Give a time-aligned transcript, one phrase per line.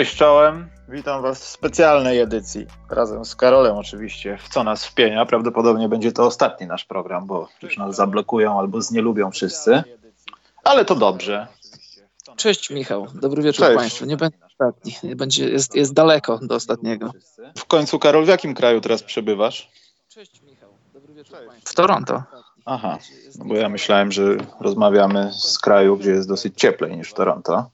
[0.00, 2.66] Cześć czołem, witam Was w specjalnej edycji.
[2.90, 5.26] Razem z Karolem oczywiście, w co nas wpienia.
[5.26, 9.82] Prawdopodobnie będzie to ostatni nasz program, bo już nas zablokują albo znielubią wszyscy.
[10.64, 11.46] Ale to dobrze.
[12.36, 13.78] Cześć Michał, dobry wieczór Cześć.
[13.78, 14.04] Państwu.
[14.04, 17.12] Nie będzie ostatni, będzie, jest, jest daleko do ostatniego.
[17.58, 19.70] W końcu Karol, w jakim kraju teraz przebywasz?
[20.08, 21.72] Cześć Michał, dobry wieczór Państwu.
[21.72, 22.22] W Toronto.
[22.64, 22.98] Aha,
[23.38, 24.22] no bo ja myślałem, że
[24.60, 27.70] rozmawiamy z kraju, gdzie jest dosyć cieplej niż w Toronto.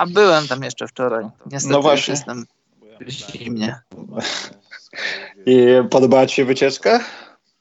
[0.00, 1.24] A byłem tam jeszcze wczoraj.
[1.46, 2.14] Niestety No właśnie.
[2.14, 2.46] jestem
[3.08, 3.80] zimnie.
[5.46, 7.00] I podobała Ci się wycieczka?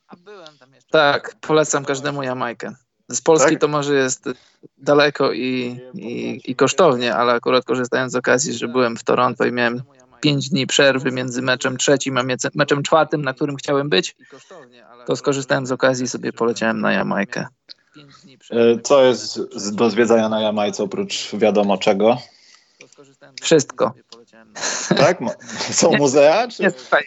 [0.08, 0.90] A byłem tam jeszcze.
[0.90, 2.74] Tak, polecam każdemu Jamajkę.
[3.10, 3.62] Z Polski Tak?
[3.62, 4.30] to może jest
[4.78, 9.52] daleko i, i, i kosztownie, ale akurat korzystając z okazji, że byłem w Toronto i
[9.52, 9.82] miałem
[10.22, 12.24] pięć dni przerwy między meczem trzecim a
[12.56, 14.16] meczem czwartym, na którym chciałem być,
[15.06, 17.48] to skorzystałem z okazji i sobie poleciałem na Jamajkę.
[18.52, 22.18] E, Co jest z- do zwiedzania na Jamajce oprócz wiadomo czego?
[23.42, 23.94] Wszystko.
[24.98, 25.20] Tak?
[25.72, 26.48] Są muzea?
[26.48, 26.64] Czy...
[26.64, 27.04] Nie, słuchaj,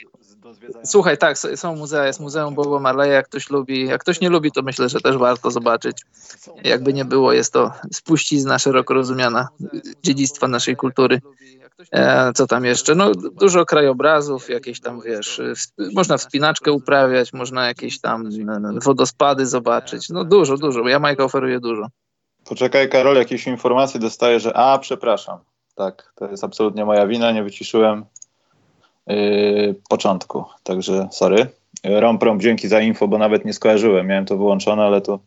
[0.62, 0.86] do zwiedzania?
[0.86, 3.86] Słuchaj, tak, są muzea, jest Muzeum Boba Marleya, jak ktoś lubi.
[3.86, 6.02] Jak ktoś nie lubi, to myślę, że też warto zobaczyć.
[6.64, 9.48] Jakby nie było, jest to spuścizna szeroko rozumiana
[10.02, 11.20] dziedzictwa naszej kultury.
[11.92, 12.94] E, co tam jeszcze?
[12.94, 15.40] No, dużo krajobrazów, jakieś tam, wiesz,
[15.94, 20.08] można wspinaczkę uprawiać, można jakieś tam e, wodospady zobaczyć.
[20.08, 20.88] No dużo, dużo.
[20.88, 21.86] Jamajka oferuje dużo.
[22.44, 25.38] Poczekaj, Karol, jakieś informacje dostaję, że a, przepraszam.
[25.74, 28.04] Tak, to jest absolutnie moja wina, nie wyciszyłem
[29.06, 31.46] yy, początku, także sorry.
[31.84, 35.18] Romprom, dzięki za info, bo nawet nie skojarzyłem, miałem to wyłączone, ale to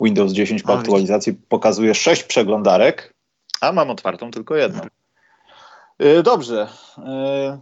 [0.00, 3.14] Windows 10 po A, aktualizacji pokazuje 6 przeglądarek,
[3.60, 4.80] a mam otwartą tylko jedną.
[5.98, 6.68] Yy, dobrze.
[6.98, 7.58] Yy,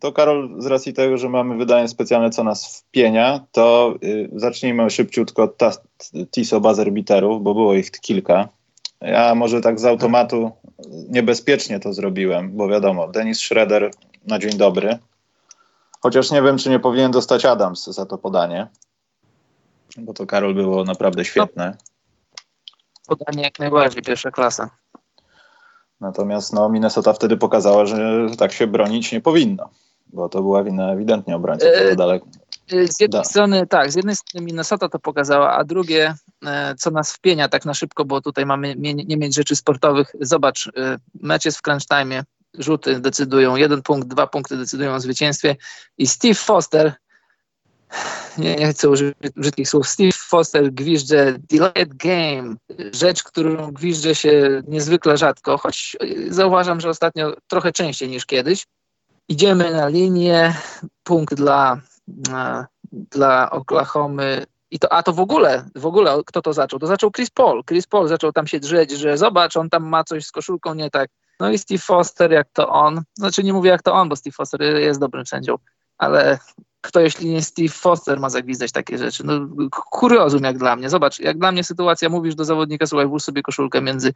[0.00, 4.90] to Karol, z racji tego, że mamy wydanie specjalne, co nas wpienia, to yy, zacznijmy
[4.90, 5.58] szybciutko od
[6.30, 8.48] TISO buzzer beaterów, bo było ich kilka.
[9.00, 10.50] Ja może tak z automatu
[11.08, 13.90] niebezpiecznie to zrobiłem, bo wiadomo, Denis Schroeder
[14.26, 14.98] na dzień dobry.
[16.00, 18.66] Chociaż nie wiem, czy nie powinien dostać Adams za to podanie,
[19.98, 21.76] bo to Karol było naprawdę świetne.
[23.06, 24.70] Podanie jak najbardziej, pierwsza klasa.
[26.00, 29.70] Natomiast no, Minnesota wtedy pokazała, że tak się bronić nie powinno,
[30.06, 31.68] bo to była wina ewidentnie obrońców.
[31.74, 32.26] E, daleko.
[32.72, 33.24] Y, Z jednej Da.
[33.24, 36.14] strony tak, z jednej strony Minnesota to pokazała, a drugie,
[36.46, 40.12] e, co nas wpienia tak na szybko, bo tutaj mamy mie- nie mieć rzeczy sportowych.
[40.20, 40.70] Zobacz,
[41.14, 42.22] mecz jest w crunch time,
[42.58, 45.56] rzuty decydują, jeden punkt, dwa punkty decydują o zwycięstwie
[45.98, 46.94] i Steve Foster,
[48.38, 52.56] nie, nie chcę użyć brzydkich słów, Steve Foster gwizdże delayed game,
[52.92, 58.66] rzecz, którą gwizdże się niezwykle rzadko, choć y, zauważam, że ostatnio trochę częściej niż kiedyś.
[59.28, 60.54] Idziemy na linię,
[61.04, 61.80] punkt dla
[62.28, 64.46] e, dla Oklahomy.
[64.70, 66.78] I to, a to w ogóle, w ogóle kto to zaczął?
[66.78, 67.64] To zaczął Chris Paul.
[67.64, 70.90] Chris Paul zaczął tam się drzeć, że zobacz, on tam ma coś z koszulką nie
[70.90, 71.10] tak.
[71.40, 73.02] No i Steve Foster, jak to on.
[73.18, 75.54] Znaczy nie mówię jak to on, bo Steve Foster jest dobrym sędzią,
[75.98, 76.38] ale
[76.80, 79.26] kto jeśli nie Steve Foster ma zagwizdać takie rzeczy?
[79.26, 79.40] No
[79.70, 80.90] kuriozum jak dla mnie.
[80.90, 84.12] Zobacz, jak dla mnie sytuacja, mówisz do zawodnika, słuchaj, włóż sobie koszulkę między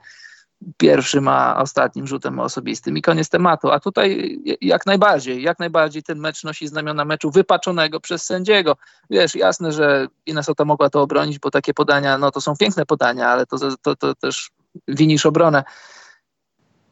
[0.77, 3.71] pierwszym a ostatnim rzutem osobistym i koniec tematu.
[3.71, 8.77] A tutaj jak najbardziej, jak najbardziej ten mecz nosi znamiona meczu wypaczonego przez sędziego.
[9.11, 13.29] Wiesz, jasne, że Minnesota mogła to obronić, bo takie podania, no to są piękne podania,
[13.29, 14.51] ale to, to, to też
[14.89, 15.65] winisz obronę.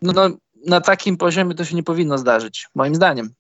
[0.03, 0.37] No, no,
[0.67, 3.31] na takim poziomie to się nie powinno zdarzyć, moim zdaniem.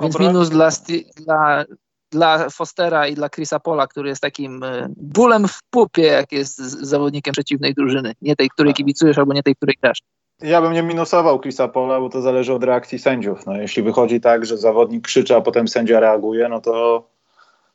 [0.00, 0.28] Więc Dobra.
[0.28, 0.68] minus dla,
[1.16, 1.64] dla,
[2.10, 6.56] dla Fostera i dla Chrisa Pola, który jest takim e, bólem w pupie, jak jest
[6.58, 8.14] zawodnikiem przeciwnej drużyny.
[8.22, 9.98] Nie tej, której kibicujesz, albo nie tej, której grasz.
[10.40, 13.46] Ja bym nie minusował Chrisa Pola, bo to zależy od reakcji sędziów.
[13.46, 17.06] No, jeśli wychodzi tak, że zawodnik krzyczy, a potem sędzia reaguje, no to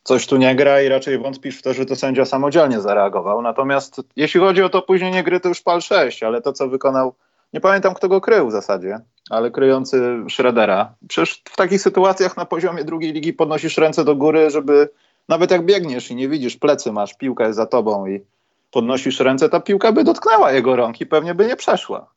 [0.03, 3.41] coś tu nie gra i raczej wątpisz w to, że to sędzia samodzielnie zareagował.
[3.41, 7.13] Natomiast jeśli chodzi o to opóźnienie gry, to już pal 6, ale to, co wykonał,
[7.53, 8.99] nie pamiętam kto go krył w zasadzie,
[9.29, 10.93] ale kryjący Schroedera.
[11.07, 14.89] Przecież w takich sytuacjach na poziomie drugiej ligi podnosisz ręce do góry, żeby
[15.29, 18.21] nawet jak biegniesz i nie widzisz, plecy masz, piłka jest za tobą i
[18.71, 22.07] podnosisz ręce, ta piłka by dotknęła jego rąk i pewnie by nie przeszła.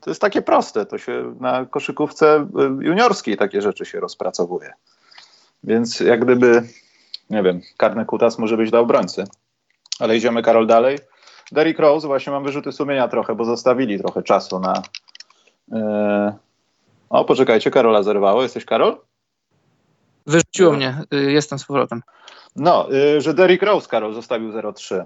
[0.00, 0.86] To jest takie proste.
[0.86, 2.48] To się na koszykówce
[2.80, 4.72] y, juniorskiej takie rzeczy się rozpracowuje.
[5.64, 6.62] Więc jak gdyby,
[7.30, 9.24] nie wiem, karny kutas może być dla obrońcy.
[10.00, 10.98] Ale idziemy, Karol, dalej.
[11.52, 14.82] Derrick Rose, właśnie mam wyrzuty sumienia trochę, bo zostawili trochę czasu na...
[15.72, 16.32] Yy...
[17.10, 18.42] O, poczekajcie, Karola zerwało.
[18.42, 18.96] Jesteś Karol?
[20.26, 20.76] Wyrzuciło No.
[20.76, 22.02] mnie, y, jestem z powrotem.
[22.56, 25.04] No, yy, że Derrick Rose, Karol, zostawił 0-3.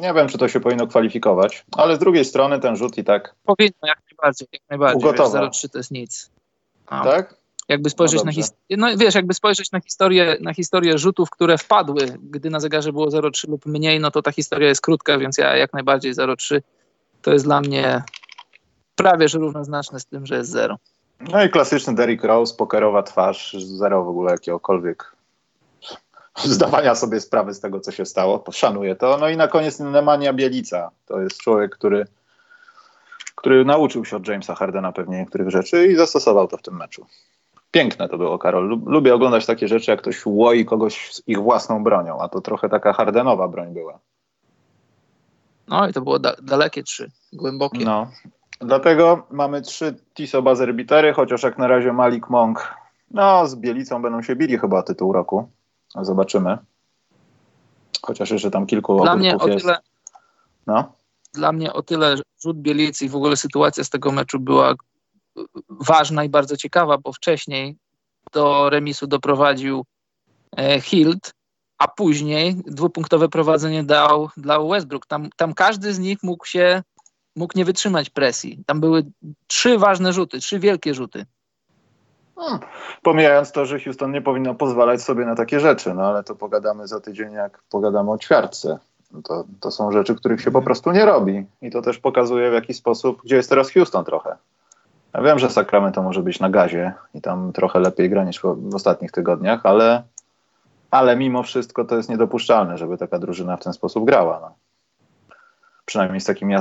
[0.00, 3.34] Nie wiem, czy to się powinno kwalifikować, ale z drugiej strony ten rzut i tak,
[3.44, 4.98] Powinno, jak najbardziej, jak najbardziej.
[4.98, 5.42] Ugotował.
[5.42, 6.30] Wiesz, 0,3 to jest nic.
[6.90, 7.04] No.
[7.04, 7.37] tak?
[7.68, 8.32] Jakby spojrzeć No
[8.76, 12.92] na no wiesz, jakby spojrzeć na historię, na historię rzutów, które wpadły, gdy na zegarze
[12.92, 16.60] było 0,3 lub mniej, no to ta historia jest krótka, więc ja jak najbardziej 0,3
[17.22, 18.02] to jest dla mnie
[18.96, 20.78] prawie że równoznaczne z tym, że jest zero.
[21.20, 25.16] No i klasyczny Derrick Rose, pokerowa twarz, zero w ogóle jakiegokolwiek
[26.44, 28.44] zdawania sobie sprawy z tego, co się stało.
[28.52, 29.16] Szanuję to.
[29.20, 30.90] No i na koniec Nemanja Bielica.
[31.06, 32.06] To jest człowiek, który,
[33.34, 37.06] który nauczył się od Jamesa Hardena pewnie niektórych rzeczy i zastosował to w tym meczu.
[37.70, 38.80] Piękne to było, Karol.
[38.86, 42.68] Lubię oglądać takie rzeczy, jak ktoś łoi kogoś z ich własną bronią, a to trochę
[42.68, 43.98] taka Hardenowa broń była.
[45.68, 47.84] No i to było da dalekie trzy, głębokie.
[47.84, 48.10] No.
[48.60, 52.78] Dlatego mamy trzy Tiso buzzer bitery, chociaż jak na razie Malik Monk
[53.10, 55.50] no z Bielicą będą się bili chyba tytuł roku.
[56.02, 56.58] Zobaczymy.
[58.02, 59.64] Chociaż jeszcze tam kilku Dla mnie o jest.
[59.64, 59.78] tyle
[60.66, 60.92] no.
[61.34, 64.74] Dla mnie o tyle rzut Bielicy i w ogóle sytuacja z tego meczu była
[65.68, 67.76] ważna i bardzo ciekawa, bo wcześniej
[68.32, 69.84] do remisu doprowadził
[70.56, 71.34] e, Hild,
[71.78, 75.06] a później dwupunktowe prowadzenie dał dla Westbrook.
[75.06, 76.82] Tam, tam każdy z nich mógł się
[77.36, 78.62] mógł nie wytrzymać presji.
[78.66, 79.04] Tam były
[79.46, 81.26] trzy ważne rzuty, trzy wielkie rzuty.
[82.36, 82.60] Hmm.
[83.02, 86.88] Pomijając to, że Houston nie powinno pozwalać sobie na takie rzeczy, no ale to pogadamy
[86.88, 88.78] za tydzień, jak pogadamy o ćwiartce.
[89.24, 91.46] To, to są rzeczy, których się po prostu nie robi.
[91.62, 94.36] I to też pokazuje w jaki sposób, gdzie jest teraz Houston trochę.
[95.14, 98.74] Ja wiem, że Sacramento może być na gazie i tam trochę lepiej gra niż w,
[98.74, 100.02] ostatnich tygodniach, ale,
[100.90, 104.40] ale mimo wszystko to jest niedopuszczalne, żeby taka drużyna w ten sposób grała.
[104.40, 104.54] No.
[105.84, 106.54] Przynajmniej z takimi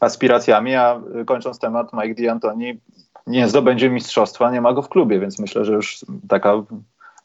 [0.00, 2.76] aspiracjami, a kończąc temat, Mike D'Antoni
[3.26, 6.54] nie zdobędzie mistrzostwa, nie ma go w klubie, więc myślę, że już taka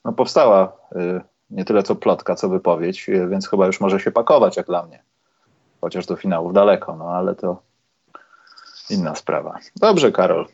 [0.06, 4.12] no, powstała y, nie tyle co plotka, co wypowiedź, y, więc chyba już może się
[4.12, 5.04] pakować jak dla mnie.
[5.82, 7.62] Chociaż do finałów daleko, no ale to
[8.90, 9.60] inna sprawa.
[9.76, 10.48] Dobrze, Karol.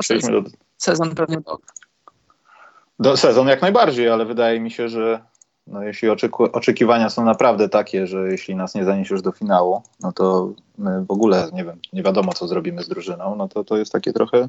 [0.00, 0.50] Przejdźmy do...
[0.76, 1.58] Sezon pewnie do...
[2.98, 3.16] do...
[3.16, 5.20] Sezon jak najbardziej, ale wydaje mi się, że
[5.66, 6.44] no, jeśli oczeku...
[6.44, 11.10] oczekiwania są naprawdę takie, że jeśli nas nie zaniesiesz do finału, no to my w
[11.10, 14.48] ogóle nie wiem, nie wiadomo co zrobimy z drużyną, no to to jest takie trochę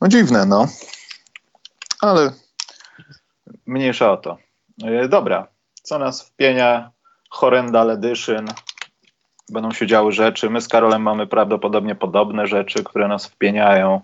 [0.00, 0.66] no dziwne, no.
[2.00, 2.32] Ale
[3.66, 4.38] mniejsza o to.
[4.84, 5.46] E, dobra,
[5.82, 6.90] co nas wpienia?
[7.30, 8.46] Horrendal Edition.
[9.50, 10.50] Będą się działy rzeczy.
[10.50, 14.00] My z Karolem mamy prawdopodobnie podobne rzeczy, które nas wpieniają.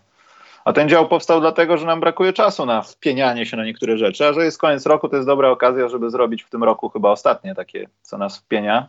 [0.64, 4.26] A ten dział powstał dlatego, że nam brakuje czasu na wpienianie się na niektóre rzeczy,
[4.26, 7.10] a że jest koniec roku, to jest dobra okazja, żeby zrobić w tym roku chyba
[7.10, 8.88] ostatnie takie, co nas wpienia.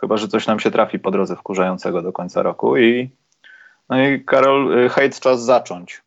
[0.00, 3.10] Chyba, że coś nam się trafi po drodze wkurzającego do końca roku i
[3.88, 6.02] no i Karol, y, hejt czas zacząć.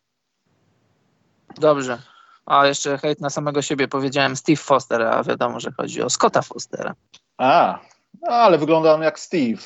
[1.57, 1.97] Dobrze.
[2.45, 6.41] A jeszcze hejt na samego siebie powiedziałem Steve Foster, a wiadomo, że chodzi o Scotta
[6.41, 6.95] Fostera.
[7.37, 7.79] A,
[8.21, 9.61] no, ale wygląda on jak Steve.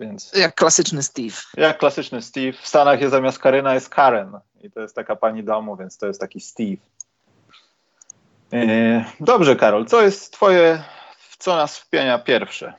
[0.00, 0.32] Więc...
[0.32, 1.36] Jak klasyczny Steve.
[1.56, 2.52] Jak klasyczny Steve.
[2.52, 4.38] W Stanach jest zamiast Karyna jest Karen.
[4.62, 6.76] I to jest taka pani domu, więc to jest taki Steve.
[8.52, 10.82] Yy, dobrze, Karol, co jest twoje,
[11.38, 12.74] co nas wpienia pierwsze?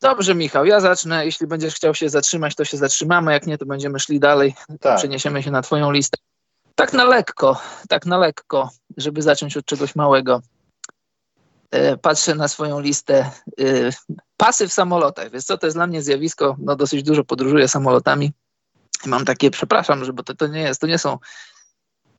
[0.00, 1.24] Dobrze, Michał, ja zacznę.
[1.24, 3.32] Jeśli będziesz chciał się zatrzymać, to się zatrzymamy.
[3.32, 4.54] Jak nie, to będziemy szli dalej.
[4.80, 4.98] Tak.
[4.98, 6.18] Przeniesiemy się na Twoją listę.
[6.74, 10.40] Tak na lekko, tak na lekko, żeby zacząć od czegoś małego.
[11.70, 13.30] E, patrzę na swoją listę.
[13.60, 13.90] E,
[14.36, 15.30] pasy w samolotach.
[15.30, 16.56] Więc co to jest dla mnie zjawisko?
[16.58, 18.32] No dosyć dużo podróżuję samolotami.
[19.06, 21.18] I mam takie, przepraszam, że bo to, to nie jest, to nie są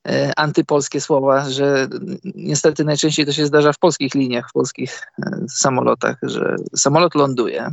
[0.08, 1.88] E, antypolskie słowa, że
[2.36, 5.08] niestety najczęściej to się zdarza w polskich liniach, w polskich
[5.50, 7.70] samolotach, że samolot ląduje.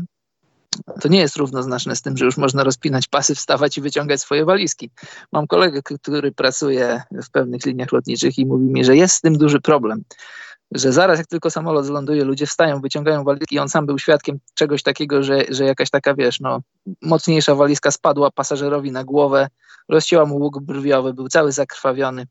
[1.01, 4.45] To nie jest równoznaczne z tym, że już można rozpinać pasy, wstawać i wyciągać swoje
[4.45, 4.91] walizki.
[5.33, 9.39] Mam kolegę, który pracuje w pewnych liniach lotniczych i mówi mi, że jest z tym
[9.39, 10.03] duży problem
[10.73, 14.39] że zaraz jak tylko samolot zląduje, ludzie wstają, wyciągają walizki i on sam był świadkiem
[14.55, 16.61] czegoś takiego, że, że jakaś taka, wiesz, no,
[17.03, 19.49] mocniejsza walizka spadła pasażerowi na głowę,
[19.89, 22.27] rozcięła mu łuk brwiowy, był cały zakrwawiony.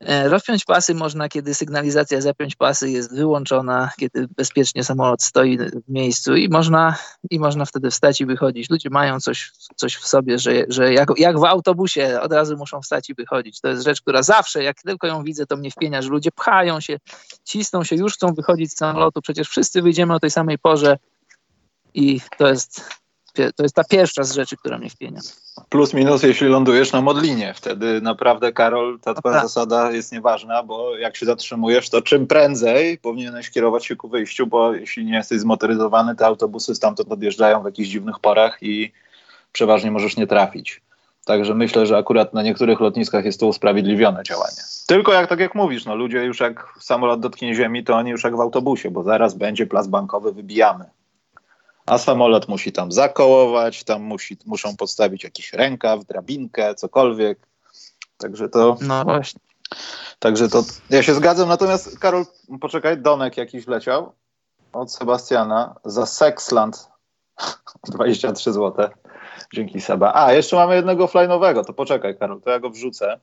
[0.00, 5.88] E, rozpiąć pasy można, kiedy sygnalizacja zapiąć pasy jest wyłączona, kiedy bezpiecznie samolot stoi w
[5.88, 6.96] miejscu i można,
[7.30, 8.70] i można wtedy wstać i wychodzić.
[8.70, 12.82] Ludzie mają coś, coś w sobie, że, że jak, jak w autobusie od razu muszą
[12.82, 13.60] wstać i wychodzić.
[13.60, 16.80] To jest rzecz, która zawsze, jak tylko ją widzę, to mnie wpienia, że ludzie pchają
[16.80, 16.98] się,
[17.44, 19.22] cisną się, już chcą wychodzić z samolotu.
[19.22, 20.98] Przecież wszyscy wyjdziemy o tej samej porze
[21.94, 23.05] i to jest
[23.56, 25.20] to jest ta pierwsza z rzeczy, która mnie wpienia.
[25.68, 30.96] Plus minus, jeśli lądujesz na modlinie, wtedy naprawdę, Karol, ta twoja zasada jest nieważna, bo
[30.96, 35.40] jak się zatrzymujesz, to czym prędzej powinieneś kierować się ku wyjściu, bo jeśli nie jesteś
[35.40, 38.92] zmotoryzowany, te autobusy stamtąd odjeżdżają w jakichś dziwnych porach i
[39.52, 40.82] przeważnie możesz nie trafić.
[41.24, 44.56] Także myślę, że akurat na niektórych lotniskach jest to usprawiedliwione działanie.
[44.86, 48.24] Tylko jak tak jak mówisz, no ludzie już jak samolot dotknie ziemi, to oni już
[48.24, 50.84] jak w autobusie, bo zaraz będzie plac bankowy, wybijamy
[51.86, 57.38] a samolot musi tam zakołować, tam musi, muszą podstawić jakiś rękaw, drabinkę, cokolwiek.
[58.18, 58.76] Także to.
[58.80, 59.40] No właśnie.
[60.18, 60.62] Także to.
[60.90, 62.24] Ja się zgadzam, natomiast Karol,
[62.60, 64.12] poczekaj, Donek jakiś leciał
[64.72, 66.88] od Sebastiana za Sexland
[67.94, 68.88] 23 zł.
[69.52, 70.12] Dzięki Seba.
[70.14, 73.20] A, jeszcze mamy jednego flynowego, to poczekaj Karol, to ja go wrzucę.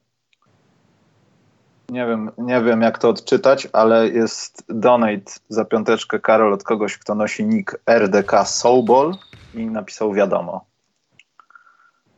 [1.90, 6.98] Nie wiem, nie wiem jak to odczytać, ale jest donate za piąteczkę Karol od kogoś,
[6.98, 9.16] kto nosi nick RDK Soulball
[9.54, 10.66] i napisał wiadomo.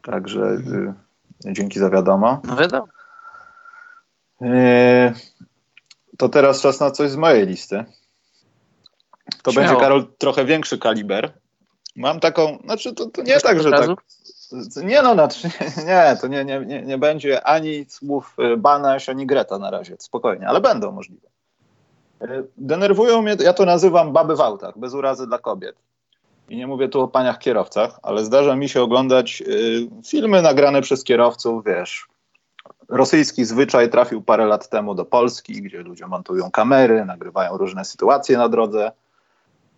[0.02, 0.94] Także y,
[1.46, 2.42] dzięki za wiadomo.
[2.44, 2.88] No wiadomo.
[4.42, 5.14] Y,
[6.18, 7.86] to teraz czas na coś z mojej listy.
[9.44, 9.68] To Śmiało.
[9.68, 11.32] będzie, Karol, trochę większy kaliber.
[11.96, 13.90] Mam taką, znaczy to, to nie tak, że tak.
[14.84, 15.50] Nie no, znaczy,
[15.88, 19.96] nie, to nie, nie, nie, nie będzie ani słów y, Banaś, ani Greta na razie,
[20.00, 21.28] spokojnie, ale będą możliwe.
[22.22, 25.76] Y, Denerwują mnie, ja to nazywam baby w autach, bez urazy dla kobiet.
[26.50, 30.82] I nie mówię tu o paniach kierowcach, ale zdarza mi się oglądać y, filmy nagrane
[30.82, 32.08] przez kierowców, wiesz,
[32.90, 38.38] rosyjski zwyczaj trafił parę lat temu do Polski, gdzie ludzie montują kamery, nagrywają różne sytuacje
[38.38, 38.92] na drodze.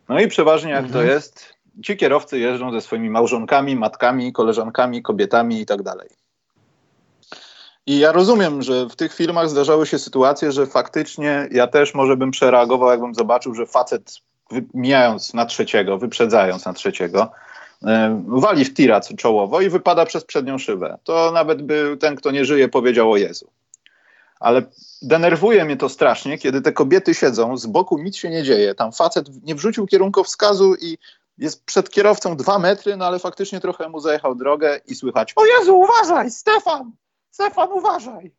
[0.10, 1.08] No i przeważnie jak to Mhm.
[1.08, 1.54] jest,
[1.84, 6.10] ci kierowcy jeżdżą ze swoimi małżonkami, matkami, koleżankami, kobietami i tak dalej.
[7.86, 12.18] I ja rozumiem, że w tych filmach zdarzały się sytuacje, że faktycznie ja też może
[12.18, 14.22] bym przereagował, jakbym zobaczył, że facet
[14.74, 17.32] mijając na trzeciego, wyprzedzając na trzeciego,
[17.84, 20.98] e, wali w tira czołowo i wypada przez przednią szybę.
[21.04, 23.50] To nawet by ten, kto nie żyje, powiedział o Jezu.
[24.40, 24.62] Ale
[25.02, 28.76] denerwuje mnie to strasznie, kiedy te kobiety siedzą, z boku nic się nie dzieje.
[28.76, 30.98] Tam facet nie wrzucił kierunkowskazu i
[31.38, 35.46] jest przed kierowcą dwa metry, no ale faktycznie trochę mu zajechał drogę i słychać o
[35.46, 36.92] Jezu, uważaj, Stefan!
[37.32, 38.32] Stefan, uważaj!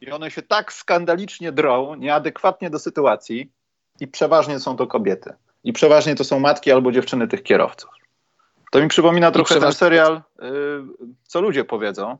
[0.00, 3.52] I one się tak skandalicznie drą, nieadekwatnie do sytuacji
[4.00, 5.32] i przeważnie są to kobiety.
[5.64, 7.90] I przeważnie to są matki albo dziewczyny tych kierowców.
[8.70, 10.22] To mi przypomina trochę ten przeważnie- serial, y,
[11.26, 12.16] co ludzie powiedzą, y,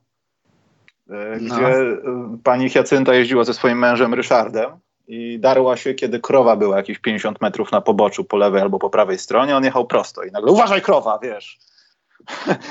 [1.41, 1.55] No.
[1.57, 1.99] gdzie y,
[2.45, 4.71] pani Hiacynta jeździła ze swoim mężem Ryszardem
[5.09, 8.91] i darła się, kiedy krowa była jakieś 50 metrów na poboczu po lewej albo po
[8.91, 11.59] prawej stronie, on jechał prosto i nagle uważaj krowa, wiesz.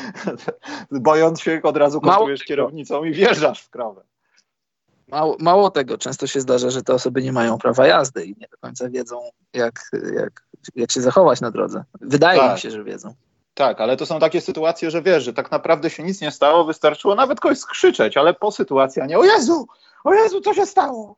[0.92, 2.26] Bojąc się od razu tego.
[2.48, 4.02] kierownicą i wjeżdżasz w krowę.
[5.08, 8.48] Mało, mało tego, często się zdarza, że te osoby nie mają prawa jazdy i nie
[8.52, 9.22] do końca wiedzą,
[9.54, 10.44] jak, jak,
[10.76, 11.84] jak się zachować na drodze.
[12.02, 12.54] Wydaje Tak.
[12.54, 13.14] mi się, że wiedzą.
[13.54, 16.66] Tak, ale to są takie sytuacje, że wiesz, że tak naprawdę się nic nie stało,
[16.66, 19.68] wystarczyło nawet kogoś skrzyczeć, ale po sytuacji, a nie o Jezu,
[20.04, 21.16] o Jezu, co się stało?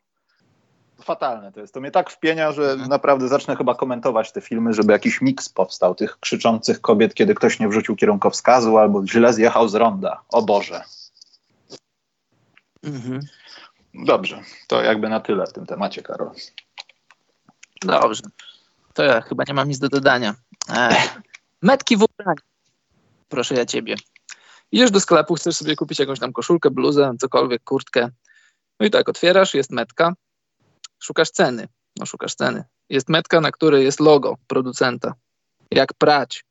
[1.04, 1.74] Fatalne to jest.
[1.74, 2.90] To mnie tak wpienia, że Mhm.
[2.90, 7.60] naprawdę zacznę chyba komentować te filmy, żeby jakiś miks powstał tych krzyczących kobiet, kiedy ktoś
[7.60, 10.22] nie wrzucił kierunkowskazu albo źle zjechał z ronda.
[10.30, 10.84] O Boże.
[12.84, 13.20] Mhm.
[13.94, 16.32] Dobrze, to jakby na tyle w tym temacie, Karol.
[17.82, 18.24] Dobrze.
[18.94, 20.36] To ja chyba nie mam nic do dodania.
[20.70, 21.22] Ech.
[21.62, 22.40] Metki w ubraniu.
[23.30, 23.96] Proszę ja ciebie.
[24.72, 28.10] Idziesz do sklepu, chcesz sobie kupić jakąś tam koszulkę, bluzę, cokolwiek, kurtkę.
[28.80, 30.14] No i tak, otwierasz, jest metka,
[31.00, 31.68] szukasz ceny.
[32.00, 32.64] No szukasz ceny.
[32.90, 35.14] Jest metka, na której jest logo producenta.
[35.72, 36.46] Jak prać.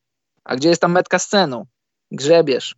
[0.45, 1.67] A gdzie jest ta metka z ceną?
[2.13, 2.75] Grzebiesz.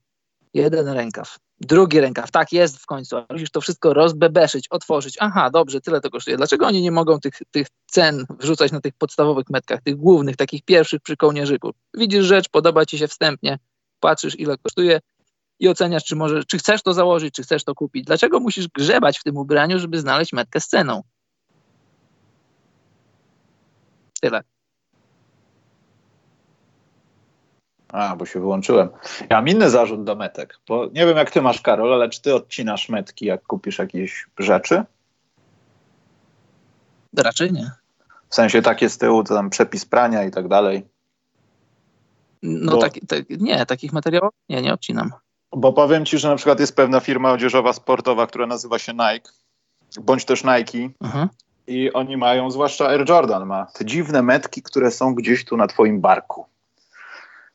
[0.54, 1.38] Jeden rękaw.
[1.60, 2.30] Drugi rękaw.
[2.30, 3.16] Tak jest w końcu.
[3.30, 5.16] Musisz to wszystko rozbebeszyć, otworzyć.
[5.20, 6.36] Aha, dobrze, tyle to kosztuje.
[6.36, 10.62] Dlaczego oni nie mogą tych, tych cen wrzucać na tych podstawowych metkach, tych głównych, takich
[10.62, 11.70] pierwszych przy kołnierzyku?
[11.94, 13.58] Widzisz rzecz, podoba ci się wstępnie,
[14.00, 15.00] patrzysz ile kosztuje
[15.60, 18.04] i oceniasz, czy, może, czy chcesz to założyć, czy chcesz to kupić.
[18.04, 21.02] Dlaczego musisz grzebać w tym ubraniu, żeby znaleźć metkę z ceną?
[24.26, 24.42] Tyle.
[27.88, 28.88] A, bo się wyłączyłem.
[29.30, 32.22] Ja mam inny zarzut do metek, bo nie wiem jak ty masz, Karol, ale czy
[32.22, 34.84] ty odcinasz metki, jak kupisz jakieś rzeczy?
[37.16, 37.70] Raczej nie.
[38.28, 40.86] W sensie takie z tyłu, to tam przepis prania i tak dalej.
[42.42, 45.12] No Bo- tak, tak, nie, takich materiałów nie, nie odcinam.
[45.52, 49.30] Bo powiem ci, że na przykład jest pewna firma odzieżowa sportowa, która nazywa się Nike,
[50.00, 51.28] bądź też Nike Mhm.
[51.66, 55.66] I oni mają, zwłaszcza Air Jordan ma te dziwne metki, które są gdzieś tu na
[55.66, 56.46] twoim barku.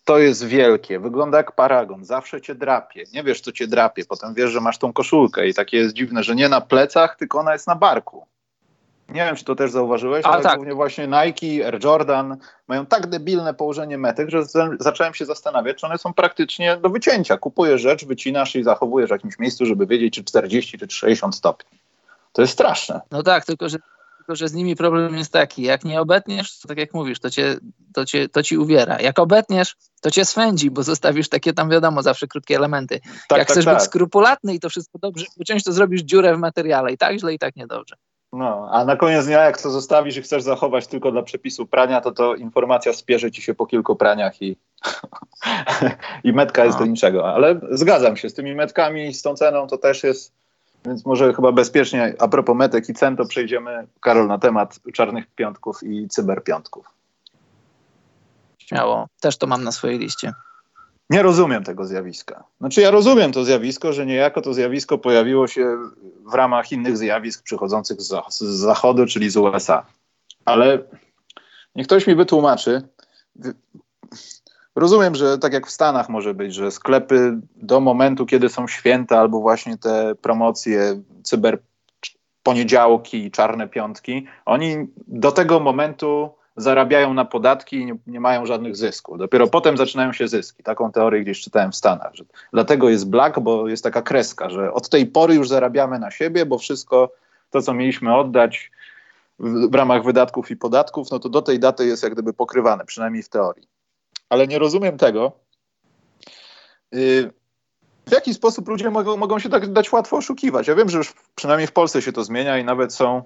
[0.05, 3.03] To jest wielkie, wygląda jak paragon, zawsze cię drapie.
[3.13, 6.23] Nie wiesz, co cię drapie, potem wiesz, że masz tą koszulkę i takie jest dziwne,
[6.23, 8.25] że nie na plecach, tylko ona jest na barku.
[9.09, 10.55] Nie wiem, czy to też zauważyłeś, A, ale tak.
[10.55, 12.37] głównie właśnie Nike, Air Jordan
[12.67, 16.89] mają tak debilne położenie metek, że za- zacząłem się zastanawiać, czy one są praktycznie do
[16.89, 17.37] wycięcia.
[17.37, 21.79] Kupujesz rzecz, wycinasz i zachowujesz w jakimś miejscu, żeby wiedzieć, czy 40, czy 60 stopni.
[22.33, 23.01] To jest straszne.
[23.11, 23.77] No tak, tylko że,
[24.31, 27.29] tylko że z nimi problem jest taki, jak nie obetniesz, to tak jak mówisz, to,
[27.29, 27.55] cię,
[27.93, 28.99] to, cię, to ci uwiera.
[28.99, 32.99] Jak obetniesz, to cię swędzi, bo zostawisz takie tam, wiadomo, zawsze krótkie elementy.
[32.99, 33.75] Tak, jak tak, chcesz tak.
[33.75, 37.33] być skrupulatny i to wszystko dobrze uciąć, to zrobisz dziurę w materiale i tak źle,
[37.33, 37.95] i tak niedobrze.
[38.33, 42.01] No, a na koniec dnia, jak to zostawisz i chcesz zachować tylko dla przepisu prania,
[42.01, 44.57] to to informacja spierzy ci się po kilku praniach i,
[46.23, 46.85] i metka jest No.
[46.85, 47.33] do niczego.
[47.33, 50.33] Ale zgadzam się, z tymi metkami i z tą ceną to też jest,
[50.85, 55.25] więc może chyba bezpiecznie, a propos metek i cen, to przejdziemy, Karol, na temat czarnych
[55.35, 56.85] piątków i cyberpiątków.
[58.57, 59.07] Śmiało.
[59.19, 60.33] Też to mam na swojej liście.
[61.09, 62.43] nie rozumiem tego zjawiska.
[62.59, 65.77] Znaczy, ja rozumiem to zjawisko, że niejako to zjawisko pojawiło się
[66.25, 69.85] w ramach innych zjawisk przychodzących z, z zachodu, czyli z USA.
[70.45, 70.79] Ale
[71.75, 72.81] niech ktoś mi wytłumaczy.
[74.75, 79.19] Rozumiem, że tak jak w Stanach może być, że sklepy do momentu, kiedy są święta
[79.19, 81.59] albo właśnie te promocje cyber
[82.43, 88.75] poniedziałki, czarne piątki, oni do tego momentu zarabiają na podatki i nie, nie, mają żadnych
[88.75, 89.17] zysków.
[89.17, 90.63] Dopiero potem zaczynają się zyski.
[90.63, 92.13] Taką teorię gdzieś czytałem w Stanach.
[92.13, 92.23] Że
[92.53, 96.45] dlatego jest black, bo jest taka kreska, że od tej pory już zarabiamy na siebie,
[96.45, 97.11] bo wszystko
[97.49, 98.71] to, co mieliśmy oddać
[99.39, 102.85] w, w ramach wydatków i podatków, no to do tej daty jest jak gdyby pokrywane,
[102.85, 103.70] przynajmniej w teorii.
[104.29, 105.31] Ale nie rozumiem tego,
[106.91, 107.33] yy,
[108.07, 110.67] w jaki sposób ludzie mogą, mogą się tak dać łatwo oszukiwać.
[110.67, 113.23] Ja wiem, że już przynajmniej w Polsce się to zmienia i nawet są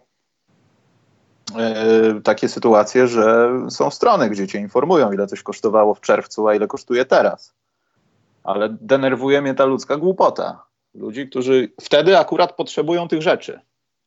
[1.57, 6.55] E, takie sytuacje, że są strony, gdzie cię informują, ile coś kosztowało w czerwcu, a
[6.55, 7.53] ile kosztuje teraz.
[8.43, 10.65] Ale denerwuje mnie ta ludzka głupota.
[10.93, 13.59] Ludzi, którzy wtedy akurat potrzebują tych rzeczy.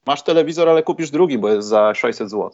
[0.06, 2.50] Masz telewizor, ale kupisz drugi, bo jest za 600 zł.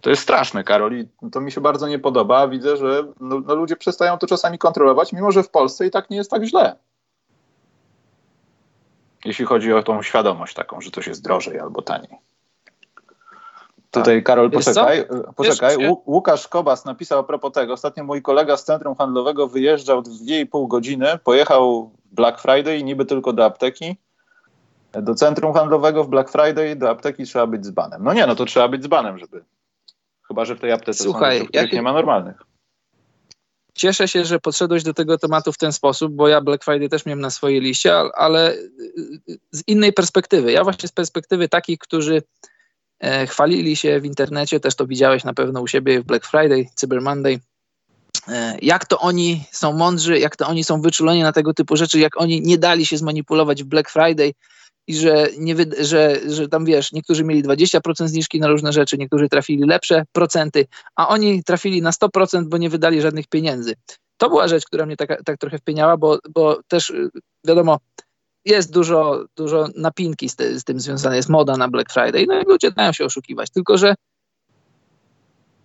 [0.00, 2.48] To jest straszne, Karol, i to mi się bardzo nie podoba.
[2.48, 6.10] Widzę, że no, no ludzie przestają to czasami kontrolować, mimo że w Polsce i tak
[6.10, 6.76] nie jest tak źle.
[9.24, 12.18] Jeśli chodzi o tą świadomość taką, że coś jest drożej albo taniej.
[13.90, 14.24] Tutaj tak.
[14.24, 15.04] Karol, poczekaj,
[15.36, 15.76] poczekaj.
[16.06, 17.72] Łukasz Kobas napisał a propos tego.
[17.72, 23.44] Ostatnio mój kolega z centrum handlowego wyjeżdżał 2,5 godziny, pojechał Black Friday niby tylko do
[23.44, 23.96] apteki.
[24.92, 28.04] Do centrum handlowego w Black Friday do apteki trzeba być z banem.
[28.04, 29.44] No nie, no to trzeba być z banem, żeby.
[30.30, 31.72] Chyba, że w tej aptece Słuchaj, są rzeczy, jak...
[31.72, 32.36] nie ma normalnych.
[33.74, 37.06] Cieszę się, że podszedłeś do tego tematu w ten sposób, bo ja Black Friday też
[37.06, 38.56] miałem na swojej liście, ale
[39.52, 40.52] z innej perspektywy.
[40.52, 42.22] Ja właśnie z perspektywy takich, którzy
[43.00, 46.66] E, chwalili się w internecie, też to widziałeś na pewno u siebie w Black Friday,
[46.74, 47.40] Cyber Monday,
[48.28, 51.98] e, jak to oni są mądrzy, jak to oni są wyczuleni na tego typu rzeczy,
[51.98, 54.32] jak oni nie dali się zmanipulować w Black Friday
[54.86, 59.28] i że, nie, że, że tam wiesz, niektórzy mieli 20% zniżki na różne rzeczy, niektórzy
[59.28, 60.66] trafili lepsze procenty,
[60.96, 63.74] a oni trafili na 100%, bo nie wydali żadnych pieniędzy.
[64.16, 67.10] To była rzecz, która mnie tak, tak trochę wpieniała, bo, bo też y,
[67.46, 67.78] wiadomo,
[68.44, 72.40] jest dużo, dużo napinki z, ty, z tym związane, jest moda na Black Friday, no
[72.40, 73.94] i ludzie dają się oszukiwać, tylko że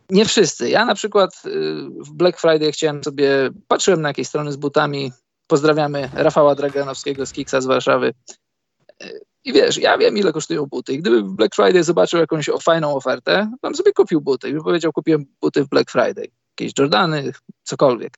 [0.10, 0.69] nie wszyscy.
[0.69, 1.49] Ja na przykład y,
[1.89, 5.12] w Black Friday chciałem sobie, patrzyłem na jakieś strony z butami,
[5.47, 8.13] pozdrawiamy Rafała Draganowskiego z Kiksa z Warszawy
[9.45, 10.93] i wiesz, ja wiem ile kosztują buty.
[10.93, 14.49] I gdyby w Black Friday zobaczył jakąś fajną ofertę, to bym sobie kupił buty.
[14.49, 16.27] I powiedział, kupiłem buty w Black Friday,
[16.60, 17.31] jakieś Jordany,
[17.63, 18.17] cokolwiek.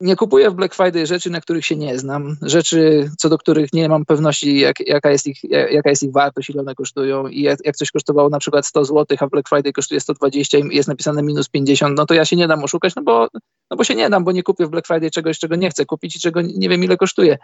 [0.00, 3.72] Nie kupuję w Black Friday rzeczy, na których się nie znam, rzeczy, co do których
[3.72, 7.26] nie mam pewności, jak, jaka, jest ich, jaka jest ich wartość, ile one kosztują.
[7.26, 10.76] I jak, jak coś kosztowało na przykład 100 zł, a Black Friday kosztuje 120 i
[10.76, 13.28] jest napisane minus 50, no to ja się nie dam oszukać, no bo,
[13.70, 15.86] no bo się nie dam, bo nie kupię w Black Friday czegoś, czego nie chcę
[15.86, 17.38] kupić i czego nie wiem, ile kosztuje.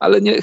[0.00, 0.38] Ale nie,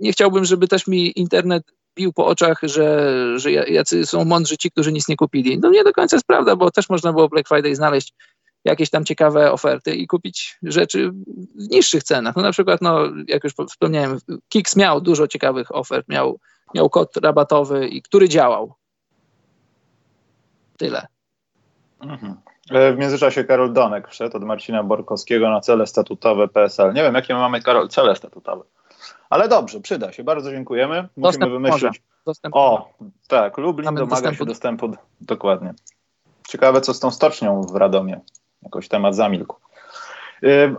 [0.00, 1.62] nie chciałbym, żeby też mi internet
[1.96, 5.58] bił po oczach, że, że jacy są mądrzy ci, którzy nic nie kupili.
[5.58, 8.14] No nie do końca jest prawda, bo też można było Black Friday znaleźć
[8.64, 11.10] jakieś tam ciekawe oferty i kupić rzeczy
[11.54, 12.36] w niższych cenach.
[12.36, 14.18] No na przykład, no, jak już wspomniałem,
[14.48, 16.40] Kix miał dużo ciekawych ofert, miał,
[16.74, 18.74] miał kod rabatowy, i który działał.
[20.76, 21.06] Tyle.
[22.00, 22.34] Mhm.
[22.70, 26.94] E, w międzyczasie Karol Donek wszedł od Marcina Borkowskiego na cele statutowe PSL.
[26.94, 28.64] Nie wiem, jakie mamy, Karol, cele statutowe.
[29.30, 30.24] Ale dobrze, przyda się.
[30.24, 30.94] Bardzo dziękujemy.
[30.94, 32.02] Musimy Dostęp wymyślić.
[32.52, 32.92] o,
[33.28, 34.38] tak, Lublin Mamy domaga dostępu...
[34.38, 34.90] się dostępu.
[35.20, 35.74] Dokładnie.
[36.48, 38.20] Ciekawe, co z tą stocznią w Radomie
[38.62, 39.56] jakoś temat zamilkł.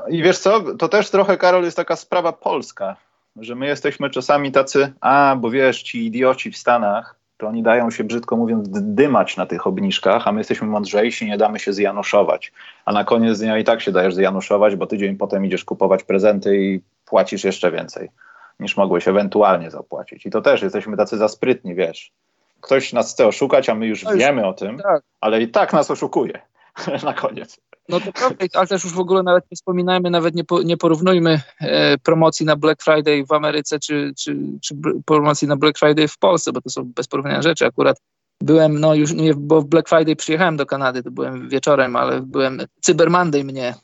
[0.10, 2.96] I wiesz co, to też trochę, Karol, jest taka sprawa polska,
[3.36, 7.92] że my jesteśmy czasami tacy, a, bo wiesz, ci idioci w Stanach, to oni dają
[7.92, 12.52] się, brzydko mówiąc, dymać na tych obniżkach, a my jesteśmy mądrzejsi, nie damy się zjanuszować.
[12.86, 16.58] A na koniec dnia i tak się dajesz zjanuszować, bo tydzień potem idziesz kupować prezenty
[16.58, 18.10] i płacisz jeszcze więcej,
[18.60, 20.26] niż mogłeś ewentualnie zapłacić.
[20.26, 22.12] I to też jesteśmy tacy zasprytni, wiesz.
[22.62, 25.04] Ktoś nas chce oszukać, a my już wiemy o tym, tak.
[25.22, 26.42] ale i tak nas oszukuje
[27.04, 27.60] na koniec.
[27.90, 30.78] No to prawda, ale też już w ogóle nawet nie wspominajmy, nawet nie, po, nie
[30.78, 36.08] porównujmy e, promocji na Black Friday w Ameryce czy, czy, czy promocji na Black Friday
[36.08, 37.66] w Polsce, bo to są bez porównania rzeczy.
[37.66, 37.98] Akurat
[38.42, 42.22] byłem, no już nie, bo w Black Friday przyjechałem do Kanady, to byłem wieczorem, ale
[42.22, 43.76] byłem, Cyber Monday mnie,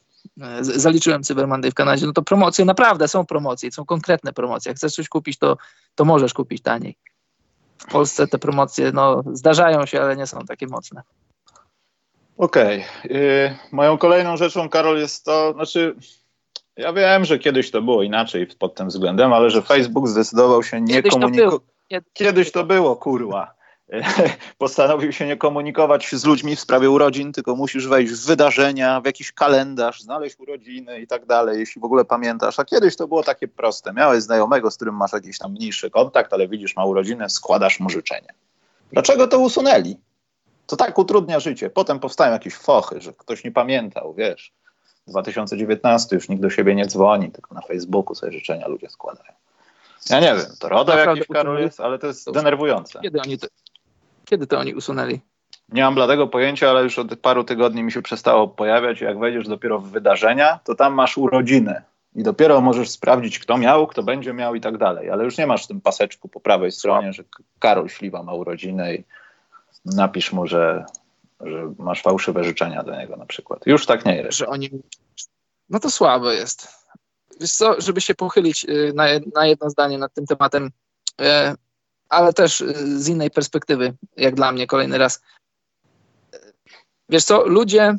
[0.42, 4.70] e, zaliczyłem Cyber Monday w Kanadzie, no to promocje naprawdę są promocje, są konkretne promocje.
[4.70, 5.58] Jak chcesz coś kupić, to,
[5.96, 6.98] to możesz kupić taniej.
[7.78, 11.02] W Polsce te promocje, no zdarzają się, ale nie są takie mocne.
[12.38, 12.86] Okej.
[13.06, 13.56] Okay.
[13.71, 15.95] Moją kolejną rzeczą, Karol, jest to, znaczy,
[16.78, 20.82] ja wiem, że kiedyś to było inaczej pod tym względem, ale że Facebook zdecydował się
[20.82, 21.62] nie komunikować.
[22.13, 23.58] Kiedyś to było, kurwa.
[24.58, 29.06] postanowił się nie komunikować z ludźmi w sprawie urodzin, tylko musisz wejść w wydarzenia, w
[29.06, 32.60] jakiś kalendarz, znaleźć urodziny i tak dalej, jeśli w ogóle pamiętasz.
[32.60, 33.93] A kiedyś to było takie proste.
[33.93, 37.89] Miałeś znajomego, z którym masz jakiś tam mniejszy kontakt, ale widzisz, ma urodzinę, składasz mu
[37.89, 38.34] życzenie.
[38.91, 39.97] Dlaczego to usunęli?
[40.67, 41.69] To tak utrudnia życie.
[41.69, 44.53] Potem powstają jakieś fochy, że ktoś nie pamiętał, wiesz.
[45.08, 49.32] 2019 już nikt do siebie nie dzwoni, tylko na Facebooku sobie życzenia ludzie składają.
[50.10, 52.99] Ja nie wiem, to RODO Naprawdę jakiś, Karol, jest, ale to jest to denerwujące.
[53.01, 53.47] Kiedy oni to,
[54.25, 55.19] kiedy to oni usunęli?
[55.69, 59.01] Nie mam bladego pojęcia, ale już od paru tygodni mi się przestało pojawiać.
[59.01, 61.82] Jak wejdziesz dopiero w wydarzenia, to tam masz urodziny.
[62.15, 65.10] I dopiero możesz sprawdzić, kto miał, kto będzie miał i tak dalej.
[65.10, 67.23] Ale już nie masz w tym paseczku po prawej stronie, że
[67.60, 69.03] Karol Śliwa ma urodziny i
[69.95, 70.86] napisz mu, że,
[71.41, 73.65] że masz fałszywe życzenia do niego na przykład.
[73.65, 74.38] Już tak nie jest.
[74.38, 74.69] Że oni...
[75.69, 76.67] No to słabo jest.
[77.39, 80.71] Wiesz co, żeby się pochylić y, na, na jedno zdanie nad tym tematem,
[81.21, 81.26] y,
[82.10, 85.21] ale też y, z innej perspektywy, jak dla mnie kolejny raz.
[87.10, 87.95] Wiesz co, ludzie,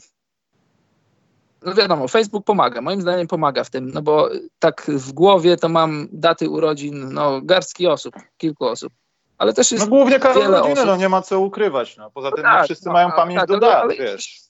[1.63, 5.69] no wiadomo, Facebook pomaga, moim zdaniem pomaga w tym, no bo tak w głowie to
[5.69, 8.93] mam daty urodzin, no garstki osób, kilku osób.
[9.39, 12.11] Ale też jest No głównie wiele rodziny, no nie ma co ukrywać, no.
[12.11, 14.41] Poza no tym tak, wszyscy no, mają pamięć tak, do dat, ale, wiesz.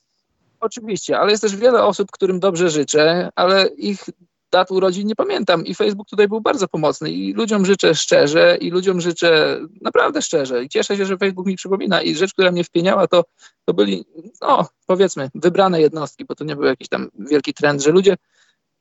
[0.61, 4.05] Oczywiście, ale jest też wiele osób, którym dobrze życzę, ale ich
[4.51, 8.71] dat urodzin nie pamiętam i Facebook tutaj był bardzo pomocny i ludziom życzę szczerze i
[8.71, 12.65] ludziom życzę naprawdę szczerze i cieszę się, że Facebook mi przypomina i rzecz, która mnie
[12.65, 13.25] wpieniała to,
[13.65, 14.05] to byli,
[14.41, 18.17] no powiedzmy, wybrane jednostki, bo to nie był jakiś tam wielki trend, że ludzie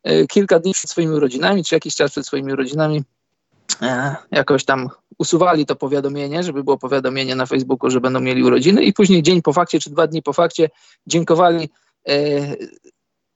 [0.04, 3.04] e, kilka dni przed swoimi urodzinami, czy jakiś czas przed swoimi urodzinami
[3.82, 4.90] e, jakoś tam
[5.20, 9.42] usuwali to powiadomienie, żeby było powiadomienie na Facebooku, że będą mieli urodziny i później dzień
[9.42, 10.70] po fakcie, czy dwa dni po fakcie
[11.08, 11.70] dziękowali
[12.08, 12.56] e,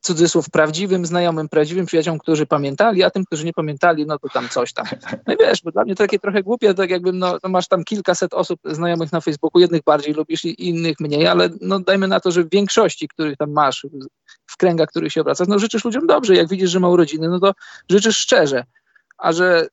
[0.02, 4.50] cudzysłów prawdziwym znajomym, prawdziwym przyjaciółom, którzy pamiętali, a tym, którzy nie pamiętali, no to tam
[4.50, 4.86] coś tam.
[5.28, 7.67] No i wiesz, bo dla mnie to takie trochę głupie, tak jakby no, no masz
[7.67, 12.08] tam kilkaset osób znajomych na Facebooku, jednych bardziej lubisz i innych mniej, ale no dajmy
[12.08, 13.88] na to, że w większości, których tam masz,
[14.48, 17.39] w kręgach, których się obracasz, no życzysz ludziom dobrze, jak widzisz, że ma urodziny, no
[17.39, 17.54] to
[17.89, 18.63] życzysz szczerze,
[19.17, 19.67] a że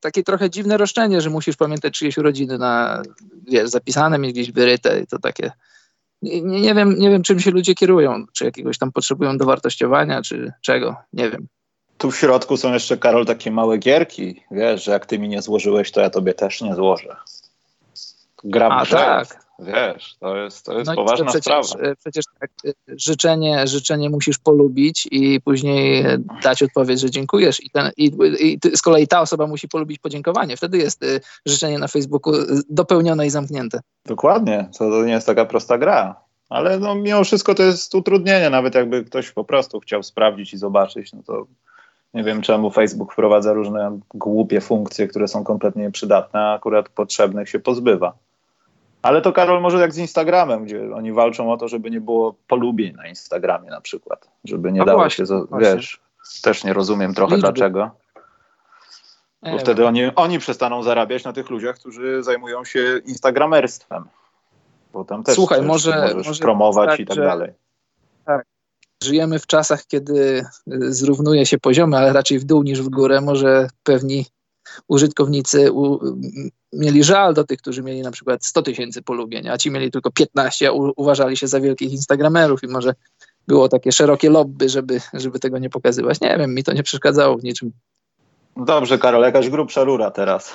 [0.00, 3.02] takie trochę dziwne roszczenie, że musisz pamiętać czyjeś urodziny na,
[3.48, 5.52] wiesz, zapisane, mieć gdzieś wyryte i to takie
[6.22, 10.52] nie, nie, wiem, nie wiem, czym się ludzie kierują, czy jakiegoś tam potrzebują dowartościowania, czy
[10.60, 11.46] czego, nie wiem.
[11.98, 15.42] Tu w środku są jeszcze, Karol, takie małe gierki, wiesz, że jak ty mi nie
[15.42, 17.16] złożyłeś, to ja tobie też nie złożę.
[18.44, 19.44] Gra A, tak.
[19.60, 21.90] Wiesz, to jest, to jest no poważna przecież, sprawa.
[21.90, 26.04] E, przecież tak, e, życzenie, życzenie musisz polubić i później
[26.42, 27.64] dać odpowiedź, że dziękujesz.
[27.64, 30.56] I, ten, i, i z kolei ta osoba musi polubić podziękowanie.
[30.56, 31.06] Wtedy jest e,
[31.46, 32.32] życzenie na Facebooku
[32.70, 33.80] dopełnione i zamknięte.
[34.06, 36.16] Dokładnie, to nie jest taka prosta gra.
[36.48, 40.58] Ale no, mimo wszystko to jest utrudnienie, nawet jakby ktoś po prostu chciał sprawdzić i
[40.58, 41.46] zobaczyć, no to
[42.14, 47.48] nie wiem czemu Facebook wprowadza różne głupie funkcje, które są kompletnie nieprzydatne, a akurat potrzebnych
[47.48, 48.14] się pozbywa.
[49.02, 52.34] Ale to Karol może jak z Instagramem, gdzie oni walczą o to, żeby nie było
[52.48, 54.28] polubień na Instagramie na przykład.
[54.44, 56.00] Żeby nie no dało właśnie, się, wiesz,
[56.42, 57.52] też nie rozumiem trochę Liczby.
[57.52, 57.90] dlaczego.
[59.42, 64.04] Bo wtedy oni, oni przestaną zarabiać na tych ludziach, którzy zajmują się instagramerstwem.
[64.92, 67.52] Bo tam też Słuchaj, może, może promować tak, i tak że, dalej.
[68.24, 68.46] Tak.
[69.02, 73.20] Żyjemy w czasach, kiedy zrównuje się poziomy, ale raczej w dół niż w górę.
[73.20, 74.26] Może pewni
[74.88, 76.00] użytkownicy u,
[76.72, 80.10] mieli żal do tych, którzy mieli na przykład 100 tysięcy polubień, a ci mieli tylko
[80.10, 82.94] 15, a u, uważali się za wielkich instagramerów i może
[83.48, 86.20] było takie szerokie lobby, żeby, żeby tego nie pokazywać.
[86.20, 87.72] Nie wiem, mi to nie przeszkadzało w niczym.
[88.56, 90.54] Dobrze, Karol, jakaś grubsza rura teraz.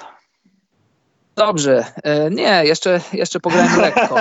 [1.35, 1.85] Dobrze.
[2.03, 4.15] E, nie, jeszcze, jeszcze pograłem lekko.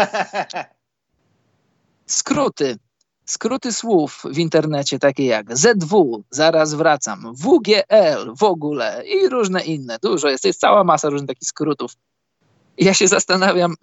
[2.07, 2.77] Skróty.
[3.25, 9.99] Skróty słów w internecie takie jak ZW, zaraz wracam, WGL w ogóle i różne inne.
[10.03, 11.93] Dużo jest, jest cała masa różnych takich skrótów.
[12.79, 13.75] Ja się zastanawiam,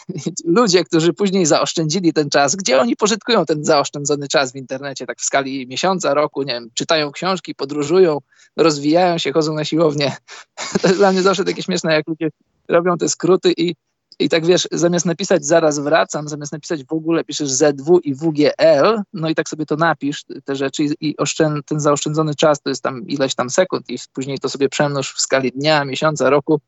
[0.44, 5.20] ludzie, którzy później zaoszczędzili ten czas, gdzie oni pożytkują ten zaoszczędzony czas w internecie, tak
[5.20, 8.18] w skali miesiąca, roku, nie wiem, czytają książki, podróżują,
[8.56, 10.16] rozwijają się, chodzą na siłownię.
[10.82, 12.30] To jest dla mnie zawsze takie śmieszne, jak ludzie
[12.68, 13.74] robią te skróty i
[14.20, 19.02] i tak wiesz, zamiast napisać zaraz wracam, zamiast napisać w ogóle piszesz ZW i WGL,
[19.12, 22.82] no i tak sobie to napisz, te rzeczy i, oszczęd, ten zaoszczędzony czas to jest
[22.82, 26.60] tam ileś tam sekund i później to sobie przemnóż w skali dnia, miesiąca, roku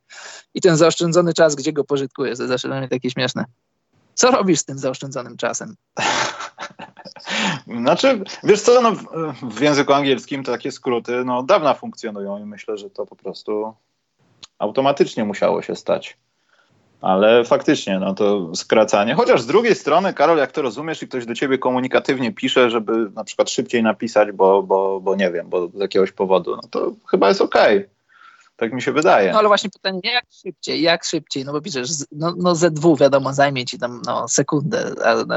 [0.54, 3.44] i ten zaoszczędzony czas, gdzie go pożytkujesz, to zawsze dla mnie takie śmieszne.
[4.14, 5.74] Co robisz z tym zaoszczędzonym czasem?
[7.82, 8.92] Znaczy, wiesz co, no,
[9.50, 13.74] w języku angielskim takie skróty no, dawna funkcjonują i myślę, że to po prostu
[14.58, 16.16] automatycznie musiało się stać.
[17.02, 19.14] Ale faktycznie, no to skracanie.
[19.14, 22.92] Chociaż z drugiej strony, Karol, jak to rozumiesz i ktoś do ciebie komunikatywnie pisze, żeby
[23.14, 26.92] na przykład szybciej napisać, bo, bo, bo nie wiem, bo z jakiegoś powodu, no to
[27.10, 27.76] chyba jest okej.
[27.76, 28.01] Okay.
[28.62, 29.32] Tak mi się wydaje.
[29.32, 33.32] No ale właśnie pytanie, jak szybciej, jak szybciej, no bo piszesz, no, no Z2 wiadomo,
[33.32, 34.94] zajmie ci tam no, sekundę,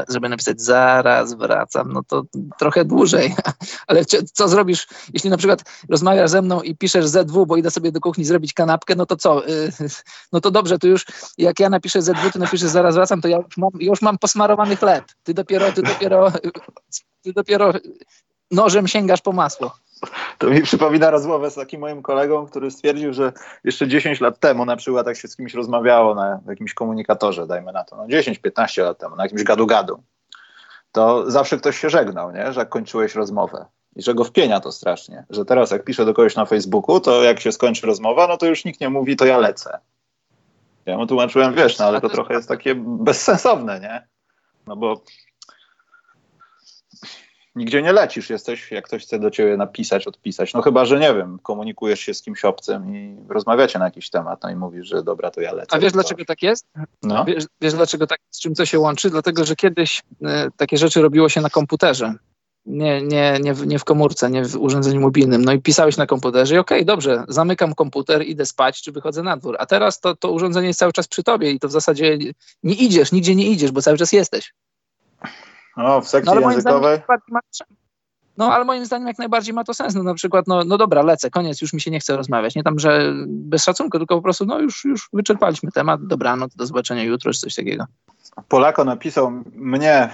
[0.09, 2.23] żeby napisać zaraz wracam, no to
[2.59, 3.35] trochę dłużej,
[3.87, 7.91] ale co zrobisz, jeśli na przykład rozmawiasz ze mną i piszesz Z2, bo idę sobie
[7.91, 9.71] do kuchni zrobić kanapkę, no to co, y,
[10.33, 11.05] no to dobrze, to już
[11.37, 14.75] jak ja napiszę Z2, ty napiszesz zaraz wracam, to ja już mam, już mam posmarowany
[14.75, 16.31] chleb, ty dopiero, ty dopiero,
[17.23, 17.73] ty dopiero
[18.51, 19.84] nożem sięgasz po masło.
[20.37, 24.65] To mi przypomina rozmowę z takim moim kolegą, który stwierdził, że jeszcze 10 lat temu
[24.65, 28.83] na przykład tak się z kimś rozmawiało na jakimś komunikatorze, dajmy na to, no 10-15
[28.83, 29.95] lat temu, na jakimś gadu-gadu,
[30.91, 32.53] to zawsze ktoś się żegnał, nie?
[32.53, 33.65] że jak kończyłeś rozmowę.
[33.95, 37.23] I że go wpienia to strasznie, że teraz jak piszę do kogoś na Facebooku, to
[37.23, 39.79] jak się skończy rozmowa, no to już nikt nie mówi, to ja lecę.
[40.85, 44.07] Ja mu tłumaczyłem, wiesz, no ale to trochę jest takie bezsensowne, nie?
[44.67, 45.01] No bo
[47.55, 51.13] nigdzie nie lecisz, jesteś, jak ktoś chce do ciebie napisać, odpisać, no chyba, że nie
[51.13, 55.03] wiem, komunikujesz się z kimś obcym i rozmawiacie na jakiś temat, no i mówisz, że
[55.03, 55.75] dobra, to ja lecę.
[55.75, 56.67] A wiesz, dlaczego tak jest?
[57.03, 57.25] No.
[57.25, 59.09] Wiesz, wiesz, dlaczego tak, z czym to się łączy?
[59.09, 60.25] Dlatego, że kiedyś y,
[60.57, 62.13] takie rzeczy robiło się na komputerze.
[62.65, 65.45] Nie, nie, nie, w, nie w komórce, nie w urządzeniu mobilnym.
[65.45, 69.23] No i pisałeś na komputerze i okej, okay, dobrze, zamykam komputer, idę spać, czy wychodzę
[69.23, 69.55] na dwór.
[69.59, 72.17] A teraz to, to urządzenie jest cały czas przy tobie i to w zasadzie
[72.63, 74.53] nie idziesz, nigdzie nie idziesz, bo cały czas jesteś.
[75.77, 76.99] No, w sekcji no, językowej.
[78.37, 79.95] No, ale moim zdaniem jak najbardziej ma to sens.
[79.95, 82.55] No, na przykład, no, no dobra, lecę, koniec, już mi się nie chce rozmawiać.
[82.55, 86.65] Nie tam, że bez szacunku, tylko po prostu, no już, już wyczerpaliśmy temat, dobranoc, do
[86.65, 87.85] zobaczenia jutro, czy coś takiego.
[88.47, 90.09] Polako napisał mnie,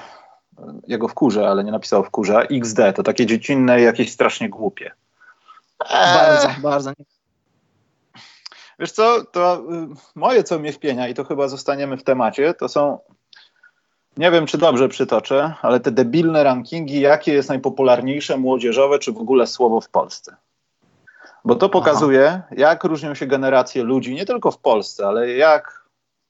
[0.88, 4.92] jego wkurza, ale nie napisał wkurza, XD, to takie dziecinne jakieś strasznie głupie.
[5.90, 6.16] Eee.
[6.16, 6.92] Bardzo, bardzo.
[8.80, 12.70] Wiesz co, to y, moje, co mnie wpienia i to chyba zostaniemy w temacie, to
[12.70, 13.00] są
[14.18, 19.18] nie wiem, czy dobrze przytoczę, ale te debilne rankingi, jakie jest najpopularniejsze młodzieżowe, czy w
[19.18, 20.36] ogóle słowo w Polsce.
[21.46, 22.56] Bo to pokazuje, Aha.
[22.58, 25.86] jak różnią się generacje ludzi, nie tylko w Polsce, ale jak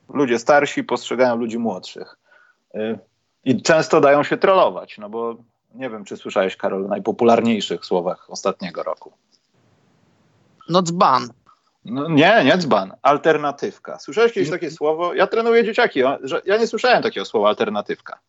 [0.09, 2.17] ludzie starsi postrzegają ludzi młodszych.
[2.75, 2.99] Y,
[3.45, 5.35] I często dają się trollować, no bo
[5.75, 9.11] nie wiem, czy słyszałeś, Karol, o najpopularniejszych słowach ostatniego roku.
[10.69, 11.29] No dzban.
[11.85, 12.93] No, nie, nie dzban.
[13.01, 13.99] Alternatywka.
[13.99, 15.13] Słyszałeś kiedyś takie słowo?
[15.13, 18.19] Ja trenuję dzieciaki, że ja nie słyszałem takiego słowa alternatywka.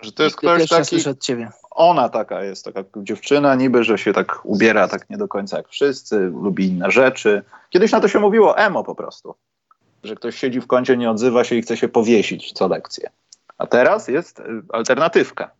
[0.00, 1.08] Że to jest ktoś taki...
[1.08, 1.50] od ciebie.
[1.70, 5.68] Ona taka jest, taka dziewczyna niby, że się tak ubiera tak nie do końca jak
[5.68, 7.42] wszyscy, lubi inne rzeczy.
[7.70, 9.34] Kiedyś na to się mówiło emo po prostu.
[10.04, 13.10] Że ktoś siedzi w kącie, nie odzywa się i chce się powiesić co lekcję.
[13.58, 15.50] A teraz jest y, alternatywka.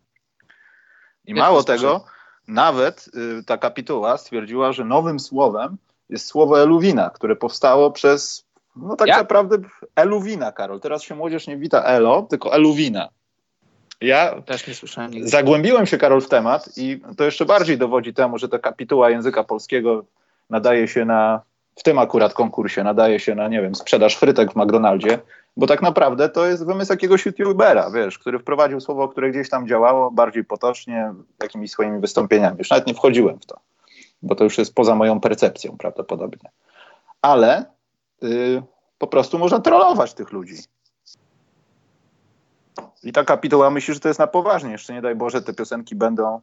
[1.25, 2.05] I mało tego,
[2.47, 5.77] nawet y, ta kapituła stwierdziła, że nowym słowem
[6.09, 9.17] jest słowo eluwina, które powstało przez, no tak Jak?
[9.17, 9.57] naprawdę
[9.95, 10.79] eluwina, Karol.
[10.79, 13.09] Teraz się młodzież nie wita elo, tylko eluwina.
[14.01, 15.29] Ja też nie słyszałem nigdy.
[15.29, 19.43] Zagłębiłem się, Karol, w temat i to jeszcze bardziej dowodzi temu, że ta kapituła języka
[19.43, 20.05] polskiego
[20.49, 21.41] nadaje się na,
[21.75, 25.19] w tym akurat konkursie, nadaje się na, nie wiem, sprzedaż frytek w McDonaldzie,
[25.57, 29.67] bo tak naprawdę to jest wymysł jakiegoś youtubera, wiesz, który wprowadził słowo, które gdzieś tam
[29.67, 32.57] działało bardziej potocznie, jakimiś swoimi wystąpieniami.
[32.57, 33.59] Już nawet nie wchodziłem w to
[34.21, 36.49] bo to już jest poza moją percepcją prawdopodobnie.
[37.21, 37.65] Ale
[38.23, 38.63] y,
[38.97, 40.55] po prostu można trollować tych ludzi.
[43.03, 44.71] I ta kapituła myśli, że to jest na poważnie.
[44.71, 46.41] Jeszcze nie daj Boże, te piosenki będą,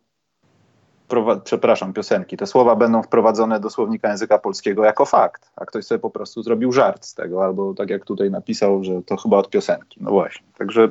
[1.45, 5.99] przepraszam, piosenki, te słowa będą wprowadzone do słownika języka polskiego jako fakt, a ktoś sobie
[5.99, 9.51] po prostu zrobił żart z tego, albo tak jak tutaj napisał, że to chyba od
[9.51, 10.01] piosenki.
[10.03, 10.47] No właśnie.
[10.59, 10.89] Także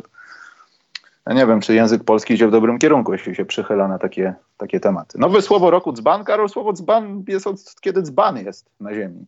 [1.25, 4.33] ja nie wiem, czy język polski idzie w dobrym kierunku, jeśli się przychyla na takie,
[4.63, 5.19] takie tematy.
[5.19, 9.25] Nowe słowo roku dzban, Karol, słowo dzban jest od kiedy dzban jest na ziemi.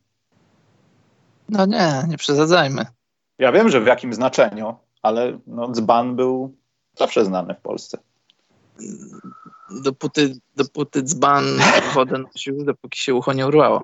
[1.49, 2.85] No nie, nie przesadzajmy.
[3.39, 6.55] Ja wiem, że w jakim znaczeniu, ale no, dzban był
[6.97, 7.97] zawsze znany w Polsce.
[9.83, 11.45] Dopóty, dopóty dzban
[11.95, 13.83] wodę nosił, dopóki się ucho nie urwało.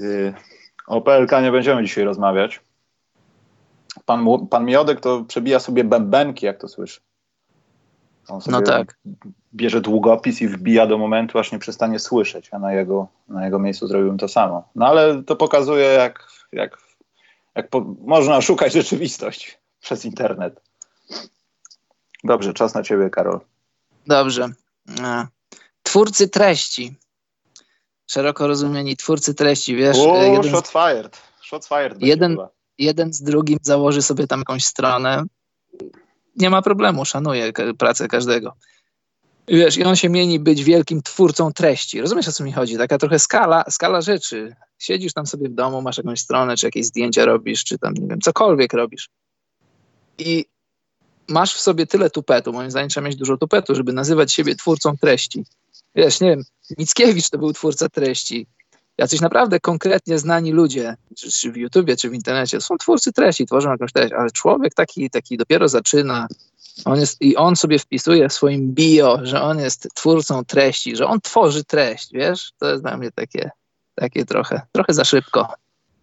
[0.00, 0.34] Y,
[0.86, 2.60] o PLK nie będziemy dzisiaj rozmawiać
[4.06, 7.00] pan, pan Miodek to przebija sobie bębenki, jak to słyszy.
[8.28, 8.98] On sobie no tak.
[9.54, 13.58] bierze długopis i wbija do momentu, aż nie przestanie słyszeć, a na jego, na jego
[13.58, 14.68] miejscu zrobiłbym to samo.
[14.74, 16.78] No ale to pokazuje, jak, jak,
[17.54, 20.60] jak po, można szukać rzeczywistość przez internet.
[22.24, 23.40] Dobrze, czas na ciebie, Karol.
[24.06, 24.48] Dobrze.
[25.82, 26.94] Twórcy treści.
[28.06, 29.96] Szeroko rozumieni twórcy treści, wiesz.
[29.98, 31.22] O, jeden shot fired.
[31.42, 32.02] Shot fired.
[32.02, 35.24] Jeden, chyba jeden z drugim założy sobie tam jakąś stronę,
[36.36, 38.56] nie ma problemu, szanuję pracę każdego.
[39.48, 42.00] Wiesz, i on się mieni być wielkim twórcą treści.
[42.00, 42.76] Rozumiesz, o co mi chodzi?
[42.76, 44.54] Taka trochę skala, skala rzeczy.
[44.78, 48.06] Siedzisz tam sobie w domu, masz jakąś stronę, czy jakieś zdjęcia robisz, czy tam, nie
[48.06, 49.08] wiem, cokolwiek robisz.
[50.18, 50.44] I
[51.28, 54.96] masz w sobie tyle tupetu, moim zdaniem trzeba mieć dużo tupetu, żeby nazywać siebie twórcą
[54.96, 55.44] treści.
[55.94, 56.42] Wiesz, nie wiem,
[56.78, 58.46] Mickiewicz to był twórca treści,
[58.98, 63.46] jacyś naprawdę konkretnie znani ludzie, czy, czy w YouTubie, czy w internecie, są twórcy treści,
[63.46, 66.28] tworzą jakąś treść, ale człowiek taki, taki dopiero zaczyna,
[66.84, 71.06] on jest, i on sobie wpisuje w swoim bio, że on jest twórcą treści, że
[71.06, 72.52] on tworzy treść, wiesz?
[72.58, 73.50] To jest dla mnie takie,
[73.94, 75.54] takie trochę, trochę za szybko.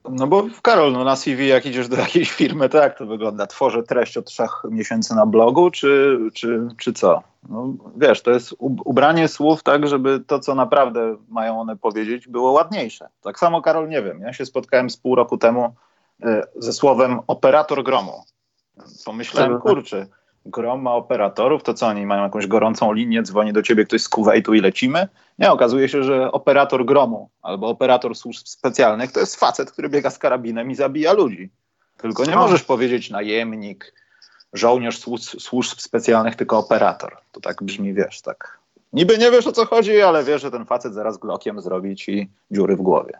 [0.09, 3.47] No bo Karol, no na CV jak idziesz do jakiejś firmy, to jak to wygląda?
[3.47, 7.23] Tworzę treść od trzech miesięcy na blogu, czy, czy, czy co?
[7.49, 12.51] No, wiesz, to jest ubranie słów tak, żeby to, co naprawdę mają one powiedzieć, było
[12.51, 13.09] ładniejsze.
[13.21, 15.75] Tak samo, Karol, nie wiem, ja się spotkałem z pół roku temu
[16.25, 18.23] y, ze słowem operator gromu.
[19.05, 19.61] Pomyślałem, tak.
[19.61, 20.07] kurczę,
[20.45, 24.09] grom ma operatorów, to co oni mają jakąś gorącą linię, dzwoni do ciebie ktoś z
[24.09, 25.07] Kuwejtu i lecimy?
[25.39, 30.09] Nie, okazuje się, że operator gromu albo operator służb specjalnych to jest facet, który biega
[30.09, 31.49] z karabinem i zabija ludzi.
[31.97, 33.93] Tylko nie możesz powiedzieć najemnik,
[34.53, 37.17] żołnierz służb, służb specjalnych, tylko operator.
[37.31, 38.59] To tak brzmi, wiesz, tak.
[38.93, 42.29] Niby nie wiesz o co chodzi, ale wiesz, że ten facet zaraz glokiem zrobi ci
[42.51, 43.13] dziury w głowie.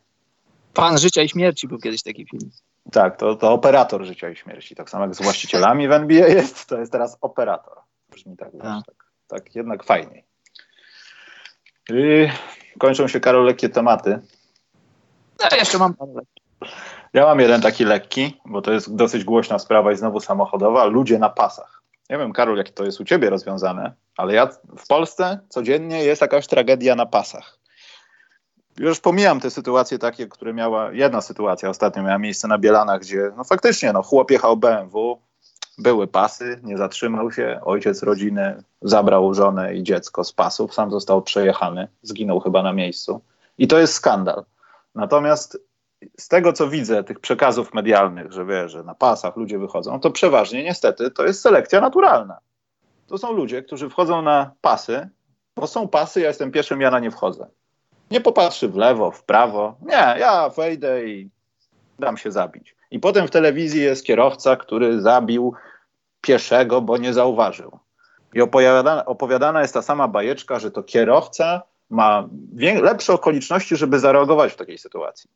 [0.74, 2.52] Pan życia i śmierci był kiedyś taki film.
[2.92, 4.76] Tak, to, to operator życia i śmierci.
[4.76, 7.78] Tak samo jak z właścicielami w NBA jest, to jest teraz operator.
[8.10, 10.26] Brzmi tak, wiesz, tak, tak jednak fajniej.
[11.90, 12.28] I
[12.80, 14.20] kończą się, Karol, lekkie tematy.
[15.40, 15.96] No, jeszcze mam
[17.14, 20.86] Ja mam jeden taki lekki, bo to jest dosyć głośna sprawa i znowu samochodowa.
[20.86, 21.82] Ludzie na pasach.
[22.10, 26.22] Nie wiem, Karol, jak to jest u ciebie rozwiązane, ale ja w Polsce codziennie jest
[26.22, 27.61] jakaś tragedia na pasach.
[28.78, 33.32] Już pomijam te sytuacje takie, które miała, jedna sytuacja ostatnio miała miejsce na Bielanach, gdzie
[33.38, 35.22] no faktycznie no, chłop jechał BMW,
[35.78, 41.22] były pasy, nie zatrzymał się, ojciec rodziny zabrał żonę i dziecko z pasów, sam został
[41.22, 43.22] przejechany, zginął chyba na miejscu.
[43.58, 44.46] I to jest skandal.
[44.96, 45.58] Natomiast
[46.18, 50.12] z tego, co widzę, tych przekazów medialnych, że wie, że na pasach ludzie wychodzą, to
[50.12, 52.38] przeważnie niestety to jest selekcja naturalna.
[53.08, 55.10] To są ludzie, którzy wchodzą na pasy,
[55.56, 57.48] bo są pasy, ja jestem pieszym, ja na nie wchodzę.
[58.12, 59.76] Nie popatrzy w lewo, w prawo.
[59.82, 61.30] Nie, ja wejdę i
[62.00, 62.76] dam się zabić.
[62.92, 65.54] I potem w telewizji jest kierowca, który zabił
[66.22, 67.80] pieszego, bo nie zauważył.
[68.34, 72.30] I opowiadana, opowiadana jest ta sama bajeczka, że to kierowca ma
[72.82, 75.30] lepsze okoliczności, żeby zareagować w takiej sytuacji.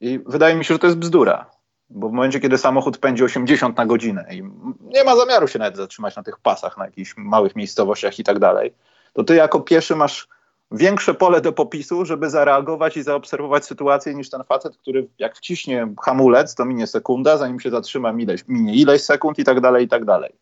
[0.00, 1.50] I wydaje mi się, że to jest bzdura,
[1.90, 4.42] bo w momencie, kiedy samochód pędzi 80 na godzinę i
[4.80, 8.38] nie ma zamiaru się nawet zatrzymać na tych pasach, na jakichś małych miejscowościach i tak
[8.38, 8.74] dalej,
[9.12, 10.28] to ty jako pieszy masz
[10.70, 15.88] większe pole do popisu, żeby zareagować i zaobserwować sytuację niż ten facet, który jak wciśnie
[16.02, 19.88] hamulec, to minie sekunda, zanim się zatrzyma ileś, minie ileś sekund i tak dalej, i
[19.88, 20.32] tak dalej.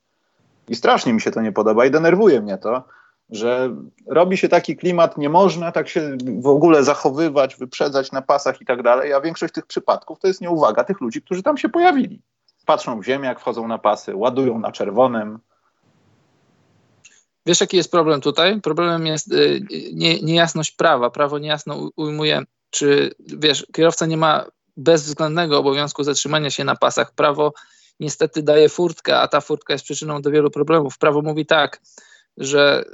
[0.68, 2.82] I strasznie mi się to nie podoba i denerwuje mnie to,
[3.30, 8.60] że robi się taki klimat, nie można tak się w ogóle zachowywać, wyprzedzać na pasach
[8.60, 11.68] i tak dalej, a większość tych przypadków to jest nieuwaga tych ludzi, którzy tam się
[11.68, 12.22] pojawili.
[12.66, 15.38] Patrzą w ziemię, jak wchodzą na pasy, ładują na czerwonym,
[17.46, 18.60] Wiesz, jaki jest problem tutaj?
[18.60, 19.60] Problemem jest y,
[19.92, 21.10] nie, niejasność prawa.
[21.10, 24.44] Prawo niejasno ujmuje, czy wiesz, kierowca nie ma
[24.76, 27.14] bezwzględnego obowiązku zatrzymania się na pasach.
[27.14, 27.52] Prawo
[28.00, 30.98] niestety daje furtkę, a ta furtka jest przyczyną do wielu problemów.
[30.98, 31.80] Prawo mówi tak,
[32.36, 32.84] że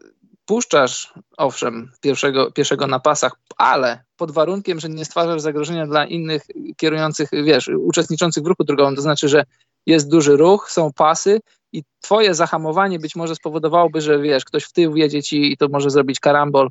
[0.47, 6.43] puszczasz, owszem, pierwszego, pierwszego na pasach, ale pod warunkiem, że nie stwarzasz zagrożenia dla innych
[6.77, 8.97] kierujących, wiesz, uczestniczących w ruchu drogowym.
[8.97, 9.45] To znaczy, że
[9.87, 11.41] jest duży ruch, są pasy
[11.73, 15.69] i twoje zahamowanie być może spowodowałoby, że wiesz, ktoś w tył wjedzie ci i to
[15.69, 16.71] może zrobić karambol.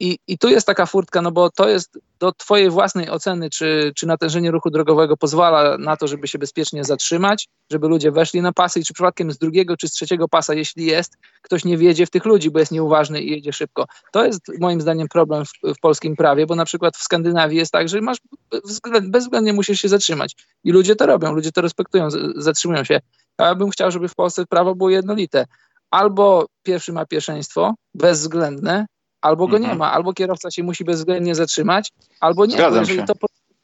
[0.00, 3.92] I, I tu jest taka furtka, no bo to jest do twojej własnej oceny, czy,
[3.96, 8.52] czy natężenie ruchu drogowego pozwala na to, żeby się bezpiecznie zatrzymać, żeby ludzie weszli na
[8.52, 12.06] pasy i czy przypadkiem z drugiego czy z trzeciego pasa, jeśli jest, ktoś nie wjedzie
[12.06, 13.86] w tych ludzi, bo jest nieuważny i jedzie szybko.
[14.12, 17.72] To jest moim zdaniem problem w, w polskim prawie, bo na przykład w Skandynawii jest
[17.72, 18.18] tak, że masz
[19.02, 23.00] bezwzględnie musisz się zatrzymać i ludzie to robią, ludzie to respektują, zatrzymują się.
[23.38, 25.46] Ja bym chciał, żeby w Polsce prawo było jednolite.
[25.90, 28.86] Albo pierwszy ma pierwszeństwo, bezwzględne,
[29.20, 29.72] albo go mhm.
[29.72, 32.52] nie ma, albo kierowca się musi bezwzględnie zatrzymać, albo nie.
[32.52, 33.06] Zgadzam jeżeli się.
[33.06, 33.14] To,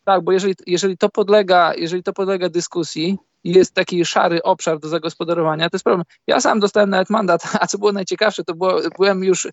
[0.05, 4.79] tak, bo jeżeli, jeżeli, to podlega, jeżeli to podlega dyskusji i jest taki szary obszar
[4.79, 6.05] do zagospodarowania, to jest problem.
[6.27, 9.49] Ja sam dostałem nawet mandat, a co było najciekawsze, to było, byłem już,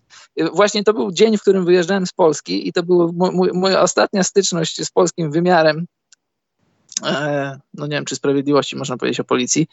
[0.54, 3.08] właśnie to był dzień, w którym wyjeżdżałem z Polski i to była
[3.54, 5.86] moja ostatnia styczność z polskim wymiarem
[7.74, 9.66] no nie wiem, czy sprawiedliwości można powiedzieć o policji.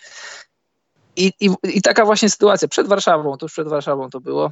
[1.16, 4.52] I, i, I taka właśnie sytuacja przed Warszawą, tuż przed Warszawą to było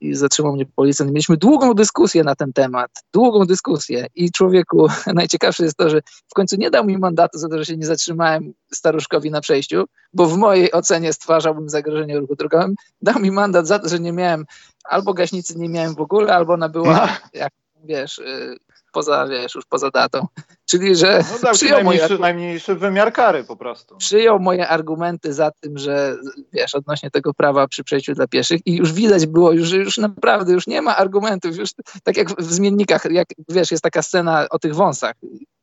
[0.00, 1.12] i zatrzymał mnie policjant.
[1.12, 6.34] Mieliśmy długą dyskusję na ten temat, długą dyskusję i człowieku, najciekawsze jest to, że w
[6.34, 10.26] końcu nie dał mi mandatu za to, że się nie zatrzymałem staruszkowi na przejściu, bo
[10.26, 12.74] w mojej ocenie stwarzałbym zagrożenie ruchu drogowym.
[13.02, 14.44] Dał mi mandat za to, że nie miałem,
[14.84, 17.08] albo gaśnicy nie miałem w ogóle, albo ona była, no.
[17.32, 17.52] jak
[17.84, 18.56] wiesz, y,
[18.92, 20.26] poza, wiesz, już poza datą.
[20.70, 23.96] Czyli, że no tak, przyjął najmniejszy, moje, najmniejszy wymiar kary po prostu.
[23.96, 26.16] Przyjął moje argumenty za tym, że
[26.52, 30.52] wiesz, odnośnie tego prawa przy przejściu dla pieszych i już widać było, już, już naprawdę
[30.52, 31.70] już nie ma argumentów, już
[32.04, 35.14] tak jak w zmiennikach, jak wiesz, jest taka scena o tych wąsach.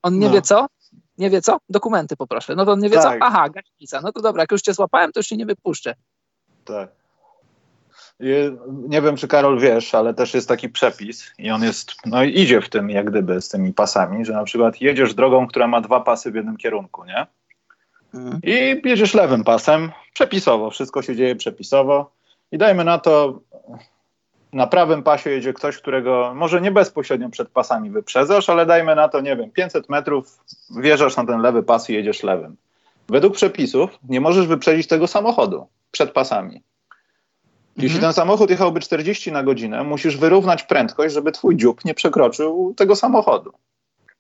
[0.04, 0.34] On nie no.
[0.34, 0.68] wie co,
[1.18, 1.58] nie wie co?
[1.70, 2.56] Dokumenty poproszę.
[2.56, 3.20] No to on nie wie tak.
[3.20, 3.26] co?
[3.26, 4.02] Aha, gaśnica.
[4.02, 5.96] No to dobra, jak już cię złapałem, to już się nie wypuszczę.
[6.66, 7.05] Tak.
[8.70, 12.62] Nie wiem, czy Karol wiesz, ale też jest taki przepis i on jest, no idzie
[12.62, 16.00] w tym jak gdyby z tymi pasami, że na przykład jedziesz drogą, która ma dwa
[16.00, 17.28] pasy w jednym kierunku, nie?
[18.14, 18.40] Mhm.
[18.44, 22.12] I jedziesz lewym pasem, przepisowo, wszystko się dzieje przepisowo
[22.52, 23.40] i dajmy na to,
[24.54, 29.10] na prawym pasie jedzie ktoś, którego może nie bezpośrednio przed pasami wyprzedzasz, ale dajmy na
[29.10, 30.40] to, nie wiem, 500 metrów,
[30.78, 32.56] wjeżdżasz na ten lewy pas i jedziesz lewym.
[33.10, 36.64] Według przepisów nie możesz wyprzedzić tego samochodu przed pasami.
[37.78, 38.02] Jeśli mhm.
[38.02, 42.96] ten samochód jechałby 40 na godzinę, musisz wyrównać prędkość, żeby twój dziób nie przekroczył tego
[42.96, 43.54] samochodu.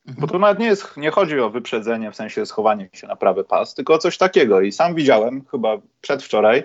[0.07, 0.21] Mhm.
[0.21, 3.43] Bo to nawet nie, jest, nie chodzi o wyprzedzenie, w sensie schowanie się na prawy
[3.43, 4.61] pas, tylko o coś takiego.
[4.61, 6.63] I sam widziałem chyba przedwczoraj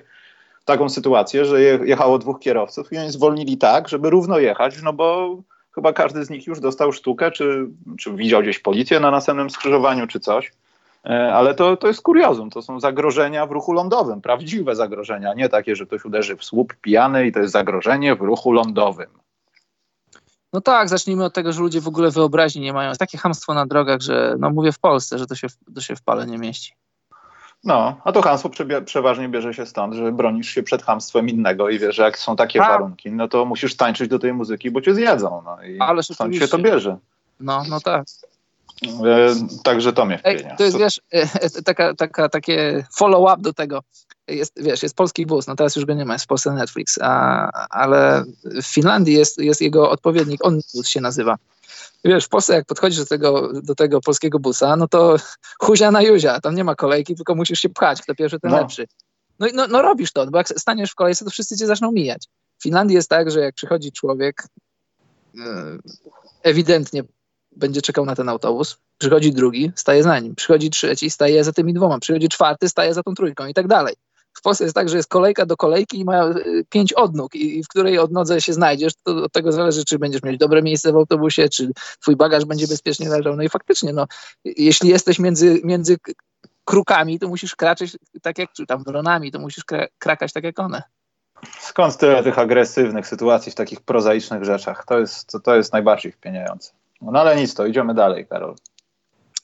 [0.64, 5.36] taką sytuację, że jechało dwóch kierowców i oni zwolnili tak, żeby równo jechać, no bo
[5.74, 7.66] chyba każdy z nich już dostał sztukę, czy,
[7.98, 10.52] czy widział gdzieś policję na następnym skrzyżowaniu, czy coś.
[11.04, 15.48] E, ale to, to jest kuriozum, to są zagrożenia w ruchu lądowym, prawdziwe zagrożenia, nie
[15.48, 19.08] takie, że ktoś uderzy w słup pijany i to jest zagrożenie w ruchu lądowym.
[20.52, 22.88] No tak, zacznijmy od tego, że ludzie w ogóle wyobraźni nie mają.
[22.88, 25.96] Jest takie hamstwo na drogach, że no mówię w Polsce, że to się, to się
[25.96, 26.74] w pale nie mieści.
[27.64, 28.50] No, a to hamstwo
[28.84, 32.36] przeważnie bierze się stąd, że bronisz się przed hamstwem innego i wiesz, że jak są
[32.36, 32.68] takie tak.
[32.68, 35.42] warunki, no to musisz tańczyć do tej muzyki, bo cię zjedzą.
[35.44, 36.96] No i Ale stąd się to bierze.
[37.40, 38.04] No, no tak.
[39.06, 40.56] E, także to mnie wpienia.
[40.56, 43.82] To jest, wiesz, e, e, taka, taka, takie follow-up do tego.
[44.28, 46.98] Jest, wiesz, jest polski bus, no teraz już go nie ma, jest w Polsce Netflix,
[47.02, 51.36] a, ale w Finlandii jest, jest jego odpowiednik, on się nazywa.
[52.04, 55.16] Wiesz, w Polsce jak podchodzisz do tego, do tego polskiego busa, no to
[55.62, 58.56] huzia na juzia, tam nie ma kolejki, tylko musisz się pchać, kto pierwszy, ten no.
[58.56, 58.86] lepszy.
[59.38, 62.26] No, no, no robisz to, bo jak staniesz w kolejce, to wszyscy cię zaczną mijać.
[62.58, 64.42] W Finlandii jest tak, że jak przychodzi człowiek,
[66.42, 67.02] ewidentnie
[67.56, 71.74] będzie czekał na ten autobus, przychodzi drugi, staje za nim, przychodzi trzeci, staje za tymi
[71.74, 73.94] dwoma, przychodzi czwarty, staje za tą trójką i tak dalej.
[74.32, 77.64] W Polsce jest tak, że jest kolejka do kolejki i ma y, pięć odnóg i
[77.64, 80.96] w której odnodze się znajdziesz, to od tego zależy, czy będziesz mieć dobre miejsce w
[80.96, 81.70] autobusie, czy
[82.00, 83.36] twój bagaż będzie bezpiecznie leżał.
[83.36, 84.06] No i faktycznie, no,
[84.44, 85.96] jeśli jesteś między, między
[86.64, 89.64] krukami, to musisz kraczeć tak jak, czy tam wronami, to musisz
[89.98, 90.82] krakać tak jak one.
[91.60, 94.84] Skąd tyle tych agresywnych sytuacji w takich prozaicznych rzeczach?
[94.86, 96.72] To jest, to, to jest najbardziej wpieniające.
[97.02, 98.54] No ale nic, to idziemy dalej, Karol.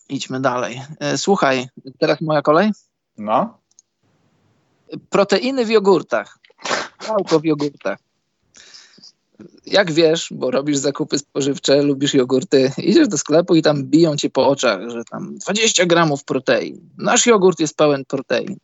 [0.09, 0.83] Idźmy dalej.
[1.01, 2.71] E, słuchaj, teraz moja kolej?
[3.19, 3.59] No.
[5.11, 6.39] Proteiny w jogurtach.
[7.07, 7.99] Białko w jogurtach.
[9.67, 14.31] Jak wiesz, bo robisz zakupy spożywcze, lubisz jogurty, idziesz do sklepu i tam biją cię
[14.31, 16.89] po oczach, że tam 20 gramów protein.
[16.99, 18.57] Nasz jogurt jest pełen protein.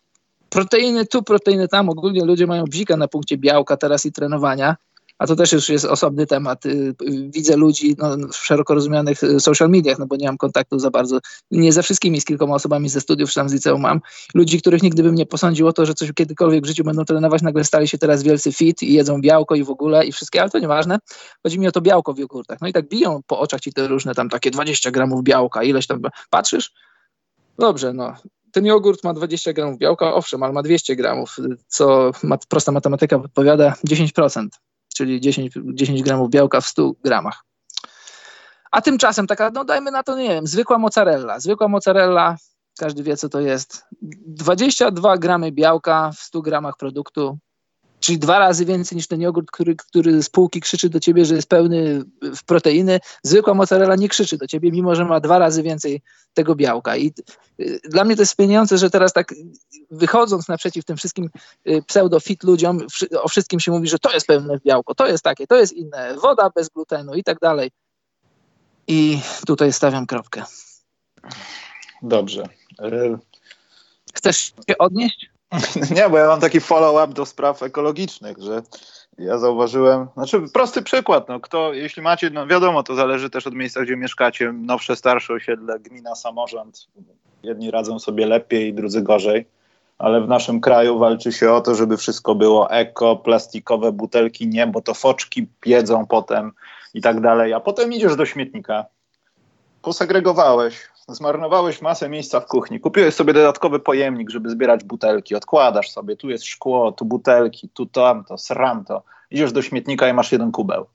[0.49, 1.89] Proteiny tu, proteiny tam.
[1.89, 4.77] Ogólnie ludzie mają bzika na punkcie białka teraz i trenowania
[5.23, 6.67] a to też już jest osobny temat.
[6.67, 6.95] Y,
[7.29, 10.91] widzę ludzi no, w szeroko rozumianych y, social mediach, no bo nie mam kontaktu za
[10.91, 11.19] bardzo,
[11.51, 14.01] nie ze wszystkimi, z kilkoma osobami ze studiów, czy tam z liceum mam.
[14.35, 17.43] Ludzi, których nigdy bym nie posądził o to, że coś kiedykolwiek w życiu będą trenować,
[17.43, 20.51] nagle stali się teraz wielcy fit i jedzą białko i w ogóle i wszystkie, ale
[20.51, 20.99] to nieważne.
[21.43, 22.61] Chodzi mi o to białko w jogurtach.
[22.61, 25.87] No i tak biją po oczach ci te różne tam takie 20 gramów białka, ileś
[25.87, 26.01] tam,
[26.31, 26.73] patrzysz?
[27.59, 28.15] Dobrze, no,
[28.53, 31.37] ten jogurt ma 20 gramów białka, owszem, ale ma 200 gramów,
[31.69, 32.11] co
[32.49, 34.49] prosta matematyka podpowiada 10%
[34.95, 37.45] czyli 10, 10 gramów białka w 100 gramach.
[38.71, 41.41] A tymczasem taka, no dajmy na to, nie wiem, zwykła mozzarella.
[41.41, 42.37] Zwykła mozzarella,
[42.79, 43.85] każdy wie co to jest.
[44.27, 47.39] 22 gramy białka w 100 gramach produktu,
[48.03, 51.35] czyli dwa razy więcej niż ten jogurt, który, który z półki krzyczy do ciebie, że
[51.35, 53.01] jest pełny w proteiny.
[53.23, 56.03] Zwykła mozzarella nie krzyczy do ciebie, mimo że ma dwa razy więcej
[56.35, 56.97] tego białka.
[56.97, 57.13] I
[57.61, 59.35] y, dla mnie to jest pieniądze, że teraz tak
[59.91, 61.31] wychodząc naprzeciw tym wszystkim
[61.69, 62.79] y, pseudo-fit ludziom,
[63.23, 66.15] o wszystkim się mówi, że to jest pełne białko, to jest takie, to jest inne,
[66.23, 67.71] woda bez glutenu i tak dalej.
[68.87, 70.45] I tutaj stawiam kropkę.
[72.03, 72.49] Dobrze.
[74.15, 75.32] Chcesz się odnieść?
[75.97, 78.63] Nie, bo ja mam taki follow-up do spraw ekologicznych, że
[79.19, 83.55] ja zauważyłem, znaczy prosty przykład, no kto, jeśli macie, no wiadomo, to zależy też od
[83.55, 86.89] miejsca, gdzie mieszkacie, nowsze, starsze osiedle, gmina, samorząd,
[87.43, 89.47] jedni radzą sobie lepiej, drudzy gorzej,
[89.99, 94.67] ale w naszym kraju walczy się o to, żeby wszystko było eko, plastikowe butelki nie,
[94.67, 96.53] bo to foczki jedzą potem
[96.95, 98.85] i tak dalej, a potem idziesz do śmietnika,
[99.83, 100.75] posegregowałeś,
[101.09, 106.31] zmarnowałeś masę miejsca w kuchni, kupiłeś sobie dodatkowy pojemnik, żeby zbierać butelki, odkładasz sobie, tu
[106.31, 110.87] jest szkło, tu butelki, tu tamto, sram to, idziesz do śmietnika i masz jeden kubeł.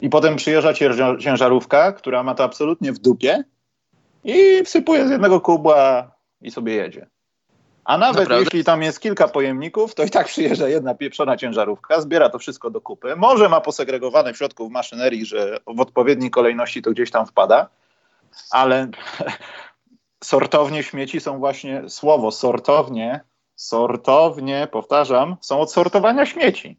[0.00, 0.72] I potem przyjeżdża
[1.18, 3.44] ciężarówka, która ma to absolutnie w dupie
[4.24, 6.10] i wsypuje z jednego kubła
[6.40, 7.06] i sobie jedzie.
[7.84, 8.44] A nawet Naprawdę?
[8.44, 12.70] jeśli tam jest kilka pojemników, to i tak przyjeżdża jedna pieprzona ciężarówka, zbiera to wszystko
[12.70, 13.16] do kupy.
[13.16, 17.68] Może ma posegregowane w środku w maszynerii, że w odpowiedniej kolejności to gdzieś tam wpada,
[18.50, 18.88] ale
[20.24, 23.20] sortownie śmieci są właśnie, słowo sortownie,
[23.56, 26.78] sortownie, powtarzam, są od sortowania śmieci.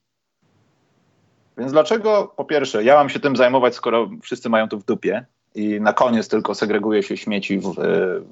[1.57, 5.25] Więc dlaczego, po pierwsze, ja mam się tym zajmować, skoro wszyscy mają to w dupie
[5.55, 7.75] i na koniec tylko segreguje się śmieci w,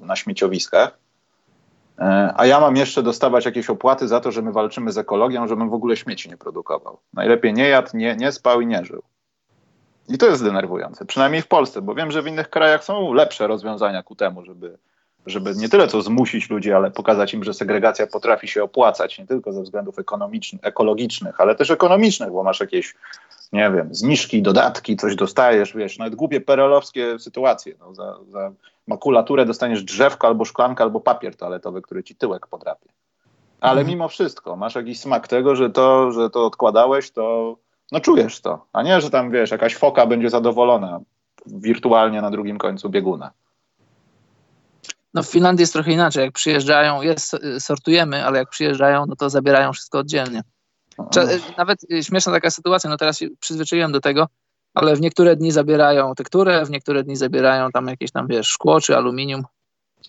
[0.00, 0.98] na śmieciowiskach,
[2.36, 5.70] a ja mam jeszcze dostawać jakieś opłaty za to, że my walczymy z ekologią, żebym
[5.70, 6.98] w ogóle śmieci nie produkował.
[7.14, 9.02] Najlepiej nie jadł, nie, nie spał i nie żył.
[10.08, 13.46] I to jest denerwujące, przynajmniej w Polsce, bo wiem, że w innych krajach są lepsze
[13.46, 14.78] rozwiązania ku temu, żeby
[15.26, 19.26] żeby nie tyle co zmusić ludzi, ale pokazać im, że segregacja potrafi się opłacać nie
[19.26, 22.94] tylko ze względów ekonomicznych, ekologicznych, ale też ekonomicznych, bo masz jakieś,
[23.52, 27.74] nie wiem, zniżki, dodatki, coś dostajesz, wiesz, nawet głupie perelowskie sytuacje.
[27.80, 28.52] No, za, za
[28.86, 32.88] makulaturę dostaniesz drzewko albo szklankę, albo papier toaletowy, który ci tyłek podrapie.
[33.60, 33.86] Ale mhm.
[33.86, 37.56] mimo wszystko masz jakiś smak tego, że to, że to odkładałeś, to
[37.92, 41.00] no czujesz to, a nie, że tam wiesz, jakaś foka będzie zadowolona
[41.46, 43.30] wirtualnie na drugim końcu bieguna.
[45.14, 46.24] No w Finlandii jest trochę inaczej.
[46.24, 50.42] Jak przyjeżdżają, jest, sortujemy, ale jak przyjeżdżają, no to zabierają wszystko oddzielnie.
[51.56, 54.28] Nawet śmieszna taka sytuacja, no teraz się przyzwyczaiłem do tego,
[54.74, 58.80] ale w niektóre dni zabierają tekturę, w niektóre dni zabierają tam jakieś tam, wiesz, szkło
[58.80, 59.42] czy aluminium.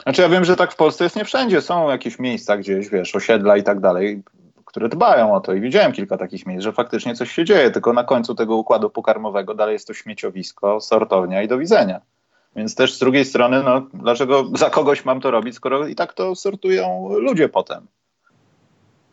[0.03, 1.61] Znaczy ja wiem, że tak w Polsce jest nie wszędzie.
[1.61, 4.23] Są jakieś miejsca gdzieś, wiesz, osiedla i tak dalej,
[4.65, 7.93] które dbają o to i widziałem kilka takich miejsc, że faktycznie coś się dzieje, tylko
[7.93, 12.01] na końcu tego układu pokarmowego dalej jest to śmieciowisko, sortownia i do widzenia.
[12.55, 16.13] Więc też z drugiej strony, no, dlaczego za kogoś mam to robić, skoro i tak
[16.13, 17.87] to sortują ludzie potem?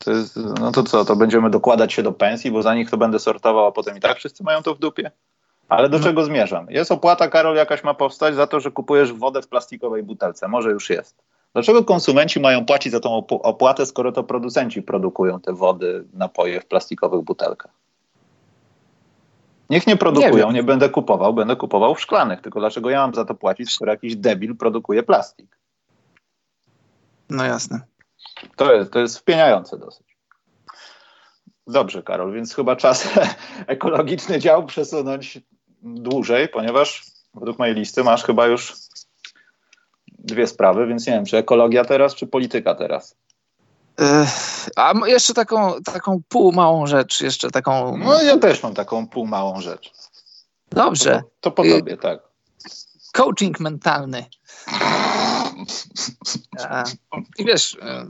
[0.04, 2.96] To jest, no to co, to będziemy dokładać się do pensji, bo za nich to
[2.96, 5.10] będę sortował, a potem i tak wszyscy mają to w dupie?
[5.68, 6.04] Ale do no.
[6.04, 6.66] czego zmierzam?
[6.70, 10.48] Jest opłata, Karol, jakaś ma powstać za to, że kupujesz wodę w plastikowej butelce.
[10.48, 11.22] Może już jest.
[11.52, 16.66] Dlaczego konsumenci mają płacić za tą opłatę, skoro to producenci produkują te wody, napoje w
[16.66, 17.70] plastikowych butelkach?
[19.70, 22.40] Niech nie produkują, nie, nie, będę kupował, będę kupował w szklanych.
[22.40, 25.58] Tylko dlaczego ja mam za to płacić, skoro jakiś debil produkuje plastik?
[27.30, 27.80] No jasne.
[28.56, 30.16] To jest, to jest wpieniające dosyć.
[31.66, 33.08] Dobrze, Karol, więc chyba czas
[33.66, 35.40] ekologiczny dział przesunąć
[35.82, 38.76] dłużej, ponieważ według mojej listy masz chyba już
[40.18, 43.16] dwie sprawy, więc nie wiem, czy ekologia teraz, czy polityka teraz.
[44.76, 47.98] A jeszcze taką, taką pół małą rzecz, jeszcze taką...
[47.98, 49.92] No ja też mam taką pół małą rzecz.
[50.70, 51.22] Dobrze.
[51.22, 52.20] To, to po tobie, tak.
[53.12, 54.24] Coaching mentalny.
[57.38, 58.06] I wiesz, e,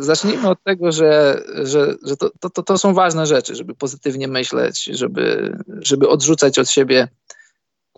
[0.00, 4.84] zacznijmy od tego, że, że, że to, to, to są ważne rzeczy, żeby pozytywnie myśleć,
[4.84, 7.08] żeby, żeby odrzucać od siebie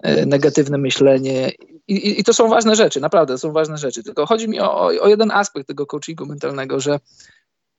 [0.02, 1.52] e, negatywne myślenie
[1.88, 4.02] i, I, to są ważne rzeczy, naprawdę są ważne rzeczy.
[4.02, 7.00] Tylko chodzi mi o, o jeden aspekt tego coachingu mentalnego, że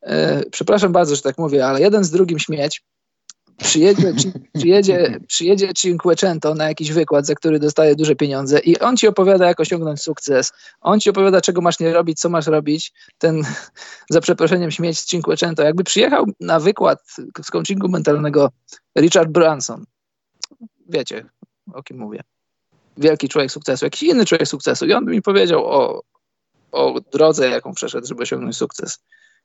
[0.02, 2.84] e, przepraszam bardzo, że tak mówię, ale jeden z drugim śmieć
[3.62, 4.14] przyjedzie,
[4.53, 9.47] przyjedzie, przyjedzie Cinquecento na jakiś wykład, za który dostaje duże pieniądze i on ci opowiada,
[9.47, 10.51] jak osiągnąć sukces.
[10.82, 12.93] On ci opowiada, czego masz nie robić, co masz robić.
[13.18, 13.43] Ten,
[14.09, 15.64] za przeproszeniem, śmieć z Cinquecento.
[15.64, 16.99] Jakby przyjechał na wykład
[17.43, 18.49] z coachingu mentalnego
[18.97, 19.86] Richard Branson,
[20.89, 21.26] wiecie,
[21.74, 22.24] o kim mówię
[22.97, 26.01] wielki człowiek sukcesu, jakiś inny człowiek sukcesu i on by mi powiedział o,
[26.72, 28.99] o drodze, jaką przeszedł, żeby osiągnąć sukces.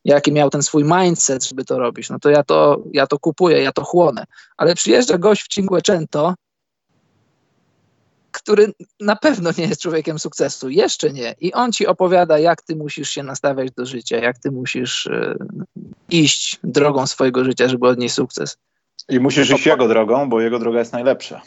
[0.07, 3.63] Jaki miał ten swój mindset, żeby to robić, no to ja to, ja to kupuję,
[3.63, 4.25] ja to chłonę.
[4.57, 6.35] Ale przyjeżdża gość w Cinquecento,
[8.31, 11.35] który na pewno nie jest człowiekiem sukcesu, jeszcze nie.
[11.41, 15.37] I on ci opowiada, jak ty musisz się nastawiać do życia, jak ty musisz y,
[16.09, 18.59] iść drogą swojego życia, żeby odnieść sukces.
[19.09, 21.43] I musisz iść jego drogą, bo jego droga jest najlepsza.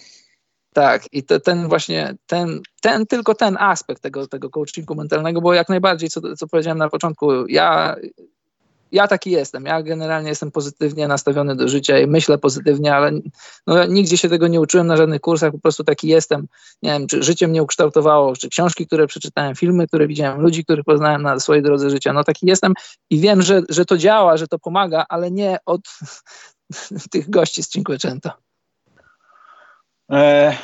[0.74, 5.54] Tak, i te, ten właśnie, ten, ten, tylko ten aspekt tego, tego coachingu mentalnego, bo
[5.54, 7.96] jak najbardziej, co, co powiedziałem na początku, ja,
[8.92, 9.66] ja taki jestem.
[9.66, 13.12] Ja generalnie jestem pozytywnie nastawiony do życia i myślę pozytywnie, ale
[13.68, 16.48] no, nigdzie się tego nie uczyłem na żadnych kursach, po prostu taki jestem.
[16.84, 20.86] Nie wiem, czy życie mnie ukształtowało, czy książki, które przeczytałem, filmy, które widziałem, ludzi, których
[20.86, 22.14] poznałem na swojej drodze życia.
[22.14, 22.74] No taki jestem
[23.10, 25.82] i wiem, że, że to działa, że to pomaga, ale nie od
[27.12, 28.32] tych gości z Cinquecento.
[30.12, 30.58] E,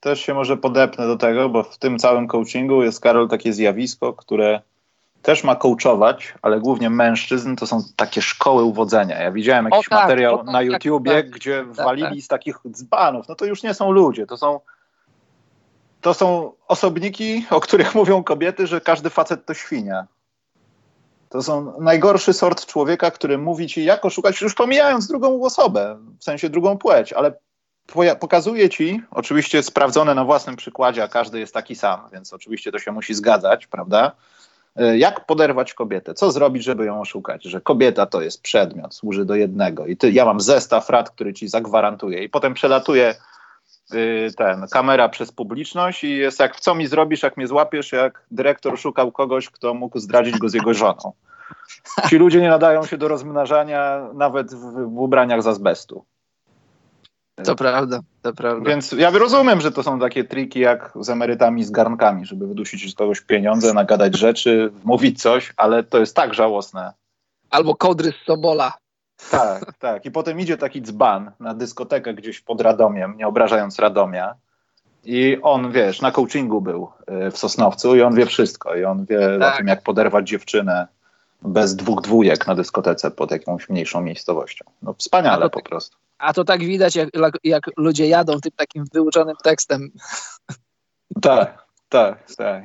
[0.00, 4.12] też się może podepnę do tego, bo w tym całym coachingu jest, Karol, takie zjawisko,
[4.12, 4.60] które
[5.22, 9.22] też ma coachować, ale głównie mężczyzn, to są takie szkoły uwodzenia.
[9.22, 12.24] Ja widziałem jakiś o, tak, materiał o, na tak, YouTubie, tak, gdzie tak, walili tak.
[12.24, 13.28] z takich dzbanów.
[13.28, 14.60] No to już nie są ludzie, to są
[16.00, 20.06] to są osobniki, o których mówią kobiety, że każdy facet to świnia.
[21.28, 26.24] To są najgorszy sort człowieka, który mówi ci, jak oszukać, już pomijając drugą osobę, w
[26.24, 27.32] sensie drugą płeć, ale
[28.20, 32.78] pokazuje ci, oczywiście sprawdzone na własnym przykładzie, a każdy jest taki sam, więc oczywiście to
[32.78, 34.12] się musi zgadzać, prawda?
[34.76, 36.14] E, jak poderwać kobietę?
[36.14, 37.44] Co zrobić, żeby ją oszukać?
[37.44, 41.34] Że kobieta to jest przedmiot, służy do jednego i ty, ja mam zestaw rad, który
[41.34, 43.14] ci zagwarantuje i potem przelatuje
[43.94, 48.24] y, ten, kamera przez publiczność i jest jak, co mi zrobisz, jak mnie złapiesz, jak
[48.30, 51.12] dyrektor szukał kogoś, kto mógł zdradzić go z jego żoną.
[52.08, 56.04] Ci ludzie nie nadają się do rozmnażania nawet w, w ubraniach z azbestu.
[57.44, 58.70] To prawda, to prawda.
[58.70, 62.92] Więc ja rozumiem, że to są takie triki jak z emerytami z garnkami, żeby wydusić
[62.92, 66.92] z kogoś pieniądze, nagadać rzeczy, mówić coś, ale to jest tak żałosne.
[67.50, 68.72] Albo kodry z Sobola.
[69.30, 70.04] Tak, tak.
[70.04, 74.34] I potem idzie taki dzban na dyskotekę gdzieś pod Radomiem, nie obrażając Radomia.
[75.04, 76.88] I on, wiesz, na coachingu był
[77.26, 78.74] y, w Sosnowcu i on wie wszystko.
[78.74, 79.54] I on wie tak.
[79.54, 80.86] o tym, jak poderwać dziewczynę
[81.42, 84.64] bez dwóch dwójek na dyskotece pod jakąś mniejszą miejscowością.
[84.82, 85.96] No wspaniale po prostu.
[86.18, 87.08] A to tak widać, jak,
[87.44, 89.90] jak ludzie jadą tym takim wyuczonym tekstem.
[91.22, 92.64] Tak, tak, tak.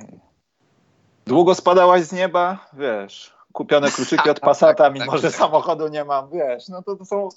[1.25, 6.67] Długo spadałaś z nieba, wiesz, kupione kluczyki od Passata, mimo że samochodu nie mam, wiesz,
[6.69, 7.29] no to, to są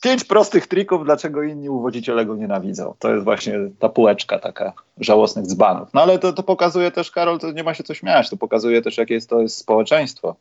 [0.00, 2.94] pięć prostych trików, dlaczego inni uwodziciele go nienawidzą.
[2.98, 5.88] To jest właśnie ta półeczka taka żałosnych dzbanów.
[5.94, 8.82] No ale to, to pokazuje też, Karol, to nie ma się co śmiać, to pokazuje
[8.82, 10.36] też, jakie jest to jest społeczeństwo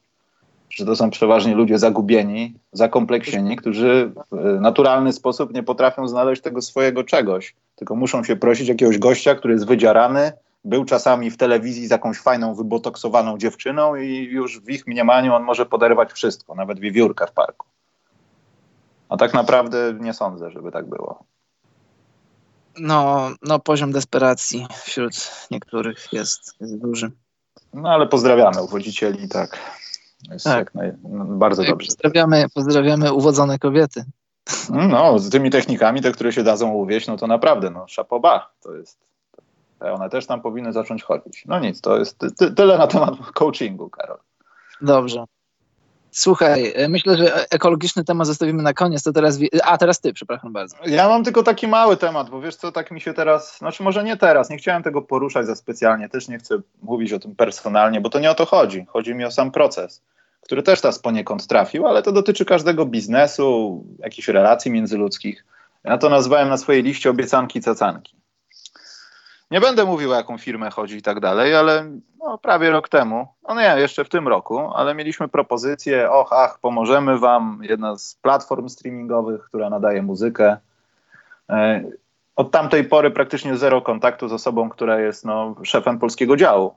[0.70, 6.62] że to są przeważnie ludzie zagubieni, zakompleksieni, którzy w naturalny sposób nie potrafią znaleźć tego
[6.62, 10.32] swojego czegoś, tylko muszą się prosić jakiegoś gościa, który jest wydzierany,
[10.66, 15.44] był czasami w telewizji z jakąś fajną, wybotoksowaną dziewczyną i już w ich mniemaniu on
[15.44, 17.68] może poderwać wszystko, nawet wiewiórkę w parku.
[19.10, 21.24] A tak naprawdę nie sądzę, żeby tak było.
[22.80, 27.12] No, no poziom desperacji wśród niektórych jest, jest duży.
[27.74, 29.60] No ale pozdrawiamy uwodzicieli, tak.
[30.32, 30.76] Jest tak.
[30.76, 30.94] Naj...
[31.04, 31.88] No, bardzo dobrze.
[31.88, 34.04] Pozdrawiamy, pozdrawiamy uwodzone kobiety.
[34.90, 38.76] No, z tymi technikami, te, które się dadzą uwieść, no to naprawdę, no szapoba, to
[38.76, 39.00] jest,
[39.80, 41.44] one też tam powinny zacząć chodzić.
[41.46, 44.18] No nic, to jest ty, tyle na temat coachingu, Karol.
[44.82, 45.26] Dobrze.
[46.12, 50.54] Słuchaj, e, myślę, że ekologiczny temat zostawimy na koniec, to teraz, a teraz ty, przepraszam
[50.54, 50.78] bardzo.
[50.86, 54.04] Ja mam tylko taki mały temat, bo wiesz co, tak mi się teraz, znaczy może
[54.04, 58.02] nie teraz, nie chciałem tego poruszać za specjalnie, też nie chcę mówić o tym personalnie,
[58.02, 60.02] bo to nie o to chodzi, chodzi mi o sam proces,
[60.42, 65.46] który też teraz poniekąd trafił, ale to dotyczy każdego biznesu, jakichś relacji międzyludzkich.
[65.84, 68.16] Ja to nazwałem na swojej liście obiecanki cacanki.
[69.52, 71.86] Nie będę mówił, o jaką firmę chodzi i tak dalej, ale
[72.20, 76.60] no, prawie rok temu, no nie, jeszcze w tym roku, ale mieliśmy propozycję, och, ach,
[76.60, 80.58] pomożemy wam, jedna z platform streamingowych, która nadaje muzykę.
[81.50, 81.84] E,
[82.36, 86.74] od tamtej pory praktycznie zero kontaktu z osobą, która jest no, szefem polskiego działu.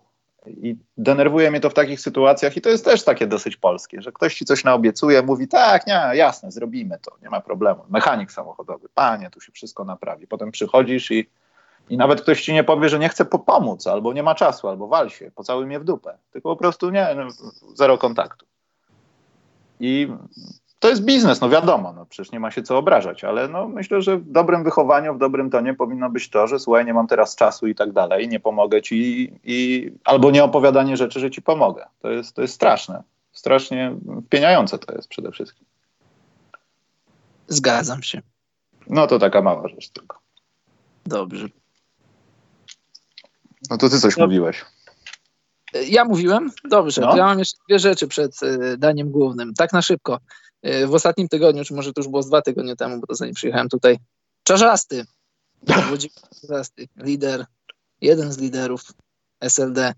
[0.47, 4.13] I denerwuje mnie to w takich sytuacjach, i to jest też takie dosyć polskie, że
[4.13, 7.85] ktoś ci coś naobiecuje, mówi, tak, nie, jasne, zrobimy to, nie ma problemu.
[7.91, 10.27] Mechanik samochodowy, panie, tu się wszystko naprawi.
[10.27, 11.29] Potem przychodzisz i
[11.91, 14.89] i nawet ktoś ci nie powie, że nie chce pomóc, albo nie ma czasu, albo
[14.89, 16.19] wal się, pocałuj mnie w dupę.
[16.31, 17.29] Tylko po prostu nie, no,
[17.75, 18.47] zero kontaktu.
[19.81, 20.09] I
[20.79, 24.03] to jest biznes, no wiadomo, no przecież nie ma się co obrażać, ale no myślę,
[24.03, 27.37] że w dobrym wychowaniu, w dobrym tonie powinno być to, że słuchaj, nie mam teraz
[27.37, 31.87] czasu i tak dalej, nie pomogę ci i albo nie opowiadanie rzeczy, że ci pomogę.
[32.01, 33.03] To jest, to jest straszne.
[33.33, 35.67] Strasznie wpieniające to jest przede wszystkim.
[37.49, 38.23] Zgadzam się.
[38.87, 40.19] No to taka mała rzecz tylko.
[41.07, 41.49] Dobrze.
[43.71, 44.65] No to ty coś no, mówiłeś.
[45.89, 46.51] Ja mówiłem?
[46.71, 47.01] Dobrze.
[47.01, 47.17] No.
[47.17, 49.55] Ja mam jeszcze dwie rzeczy przed y, daniem głównym.
[49.55, 50.19] Tak na szybko.
[50.67, 53.15] Y, w ostatnim tygodniu, czy może to już było z dwa tygodnie temu, bo to
[53.15, 53.99] zanim przyjechałem tutaj,
[54.43, 55.05] Czarzasty,
[56.41, 57.47] Czarzasty, lider,
[58.01, 58.83] jeden z liderów
[59.41, 59.95] SLD,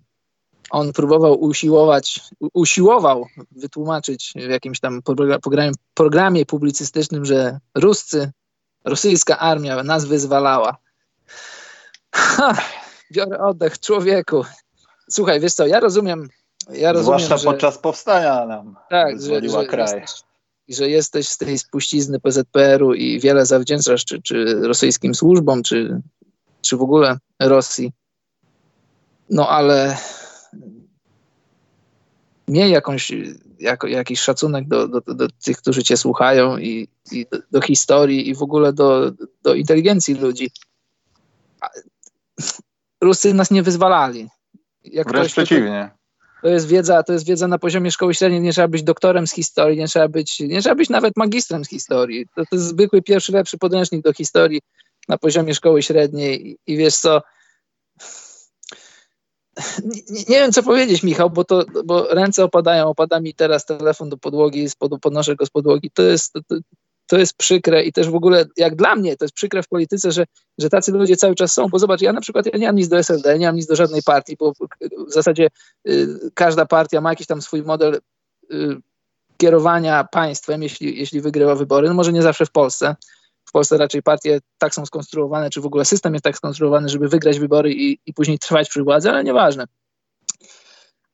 [0.71, 2.21] on próbował usiłować,
[2.53, 8.33] usiłował wytłumaczyć w jakimś tam programie, programie publicystycznym, że Ruscy,
[8.85, 10.77] rosyjska armia nas wyzwalała.
[12.13, 12.55] Ha,
[13.13, 14.45] biorę oddech, człowieku.
[15.11, 16.29] Słuchaj, wiesz co, ja rozumiem.
[16.71, 20.01] Ja rozumiem Zwłaszcza że, podczas powstania nam tak, że, że, kraj.
[20.01, 20.23] Jesteś,
[20.69, 26.01] że jesteś z tej spuścizny PZPR-u i wiele zawdzięczasz czy, czy rosyjskim służbom, czy,
[26.61, 27.93] czy w ogóle Rosji.
[29.31, 29.97] No ale
[32.49, 33.13] miej jakąś,
[33.61, 38.29] jako, jakiś szacunek do, do, do tych, którzy cię słuchają i, i do, do, historii
[38.29, 40.51] i w ogóle do, do inteligencji ludzi.
[43.05, 44.29] Rusy nas nie wyzwalali.
[44.85, 45.91] Jak Wręcz przeciwnie.
[46.43, 49.33] To, jest wiedza, to jest wiedza na poziomie szkoły średniej, nie trzeba być doktorem z
[49.33, 52.27] historii, nie trzeba być, nie trzeba być nawet magistrem z historii.
[52.37, 54.61] To, to jest zwykły pierwszy, lepszy podręcznik do historii
[55.09, 57.23] na poziomie szkoły średniej i, i wiesz co,
[59.85, 64.09] nie, nie, wiem, co powiedzieć, Michał, bo, to, bo ręce opadają, opada mi teraz telefon
[64.09, 65.91] do podłogi, spod, podnoszę go z podłogi.
[65.91, 66.57] To jest, to,
[67.07, 70.13] to jest przykre i też w ogóle, jak dla mnie, to jest przykre w polityce,
[70.13, 70.25] że,
[70.59, 72.89] że tacy ludzie cały czas są, bo zobacz, ja na przykład ja nie mam nic
[72.89, 74.53] do SLD, nie mam nic do żadnej partii, bo
[75.09, 75.49] w zasadzie
[75.89, 78.01] y, każda partia ma jakiś tam swój model
[78.53, 78.77] y,
[79.37, 82.97] kierowania państwem, jeśli, jeśli wygrywa wybory, no może nie zawsze w Polsce,
[83.45, 87.09] w Polsce raczej partie tak są skonstruowane, czy w ogóle system jest tak skonstruowany, żeby
[87.09, 89.67] wygrać wybory i, i później trwać przy władzy, ale nieważne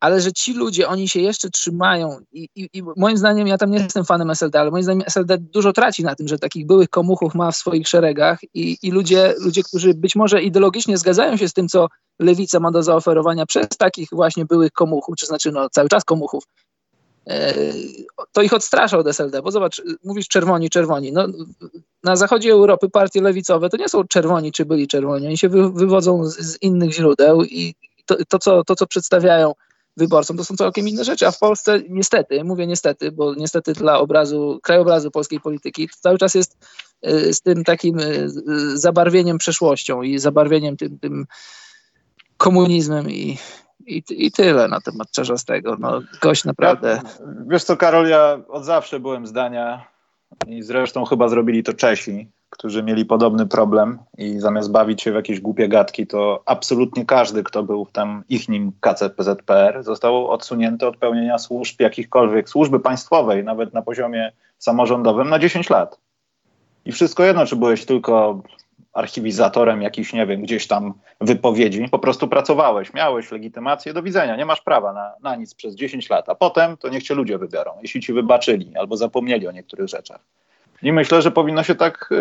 [0.00, 3.70] ale że ci ludzie, oni się jeszcze trzymają i, i, i, moim zdaniem, ja tam
[3.70, 6.88] nie jestem fanem SLD, ale moim zdaniem SLD dużo traci na tym, że takich byłych
[6.88, 11.48] komuchów ma w swoich szeregach i, i ludzie, ludzie, którzy być może ideologicznie zgadzają się
[11.48, 11.88] z tym, co
[12.18, 16.44] lewica ma do zaoferowania przez takich właśnie byłych komuchów, czy znaczy no cały czas komuchów,
[17.26, 17.54] e,
[18.32, 21.12] to ich odstrasza od SLD, bo zobacz, mówisz czerwoni, czerwoni.
[21.12, 21.26] No,
[22.04, 25.70] na zachodzie Europy partie lewicowe to nie są czerwoni czy byli czerwoni, oni się wy,
[25.70, 27.74] wywodzą z, z, innych źródeł i
[28.06, 29.52] to, to, co, to, co przedstawiają
[29.96, 33.98] wyborcom, to są całkiem inne rzeczy, a w Polsce niestety, mówię niestety, bo niestety dla
[33.98, 36.56] obrazu, krajobrazu polskiej polityki cały czas jest
[37.06, 38.28] y, z tym takim y,
[38.78, 41.26] zabarwieniem przeszłością i zabarwieniem tym, tym
[42.36, 43.38] komunizmem i,
[43.86, 45.76] i, i tyle na temat Czarzastego.
[45.80, 47.00] No, gość naprawdę...
[47.04, 47.10] Ja,
[47.46, 49.86] wiesz co, Karol, ja od zawsze byłem zdania
[50.46, 55.14] i zresztą chyba zrobili to Czesi, którzy mieli podobny problem i zamiast bawić się w
[55.14, 60.86] jakieś głupie gadki, to absolutnie każdy, kto był w tam ich nim KCPZPR, został odsunięty
[60.86, 66.00] od pełnienia służb jakichkolwiek, służby państwowej, nawet na poziomie samorządowym, na 10 lat.
[66.84, 68.42] I wszystko jedno, czy byłeś tylko
[68.92, 74.46] archiwizatorem jakichś, nie wiem, gdzieś tam wypowiedzi, po prostu pracowałeś, miałeś legitymację, do widzenia, nie
[74.46, 77.72] masz prawa na, na nic przez 10 lat, a potem to niech cię ludzie wybiorą,
[77.82, 80.20] jeśli ci wybaczyli albo zapomnieli o niektórych rzeczach.
[80.82, 82.12] I myślę, że powinno się tak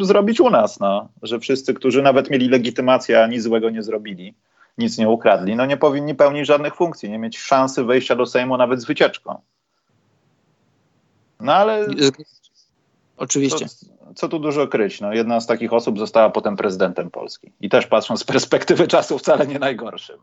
[0.00, 3.82] y, zrobić u nas, no, że wszyscy, którzy nawet mieli legitymację, a nic złego nie
[3.82, 4.34] zrobili,
[4.78, 8.56] nic nie ukradli, no nie powinni pełnić żadnych funkcji, nie mieć szansy wejścia do Sejmu
[8.56, 9.40] nawet z wycieczką.
[11.40, 11.86] No ale.
[13.16, 13.68] Oczywiście.
[13.68, 15.00] Co, co, tu dużo kryć?
[15.00, 17.52] No, jedna z takich osób została potem prezydentem Polski.
[17.60, 20.16] I też patrząc z perspektywy czasu, wcale nie najgorszym.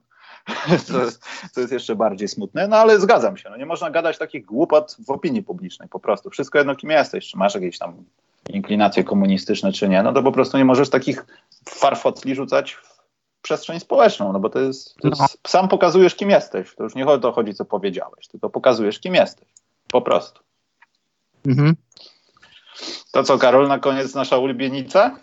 [0.87, 2.67] co, jest, co jest jeszcze bardziej smutne.
[2.67, 6.29] No ale zgadzam się, no, nie można gadać takich głupot w opinii publicznej po prostu.
[6.29, 8.03] Wszystko jedno, kim jesteś, czy masz jakieś tam
[8.49, 11.25] inklinacje komunistyczne, czy nie, no to po prostu nie możesz takich
[11.69, 13.01] farfotli rzucać w
[13.41, 15.27] przestrzeń społeczną, no bo to jest, to jest no.
[15.47, 16.75] sam pokazujesz, kim jesteś.
[16.75, 19.47] To już nie o to chodzi, co powiedziałeś, tylko pokazujesz, kim jesteś.
[19.87, 20.41] Po prostu.
[21.45, 21.75] Mhm.
[23.11, 25.19] To co, Karol, na koniec nasza ulubienica?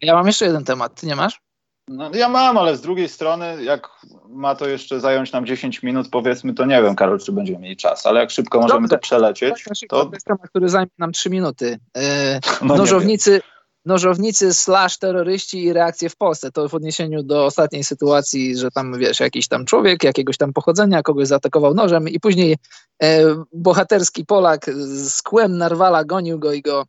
[0.00, 1.00] Ja mam jeszcze jeden temat.
[1.00, 1.40] Ty nie masz?
[1.88, 3.88] No, ja mam, ale z drugiej strony, jak
[4.28, 7.76] ma to jeszcze zająć nam 10 minut, powiedzmy, to nie wiem, Karol, czy będziemy mieli
[7.76, 8.96] czas, ale jak szybko możemy Dobrze.
[8.96, 10.06] to przelecieć, to...
[10.06, 11.78] To jest temat, który zajmie nam 3 minuty.
[11.96, 13.40] E, no nożownicy,
[13.84, 16.52] nożownicy slash terroryści i reakcje w Polsce.
[16.52, 21.02] To w odniesieniu do ostatniej sytuacji, że tam, wiesz, jakiś tam człowiek jakiegoś tam pochodzenia
[21.02, 22.56] kogoś zaatakował nożem i później
[23.02, 23.22] e,
[23.52, 26.86] bohaterski Polak z kłem narwala gonił go i go,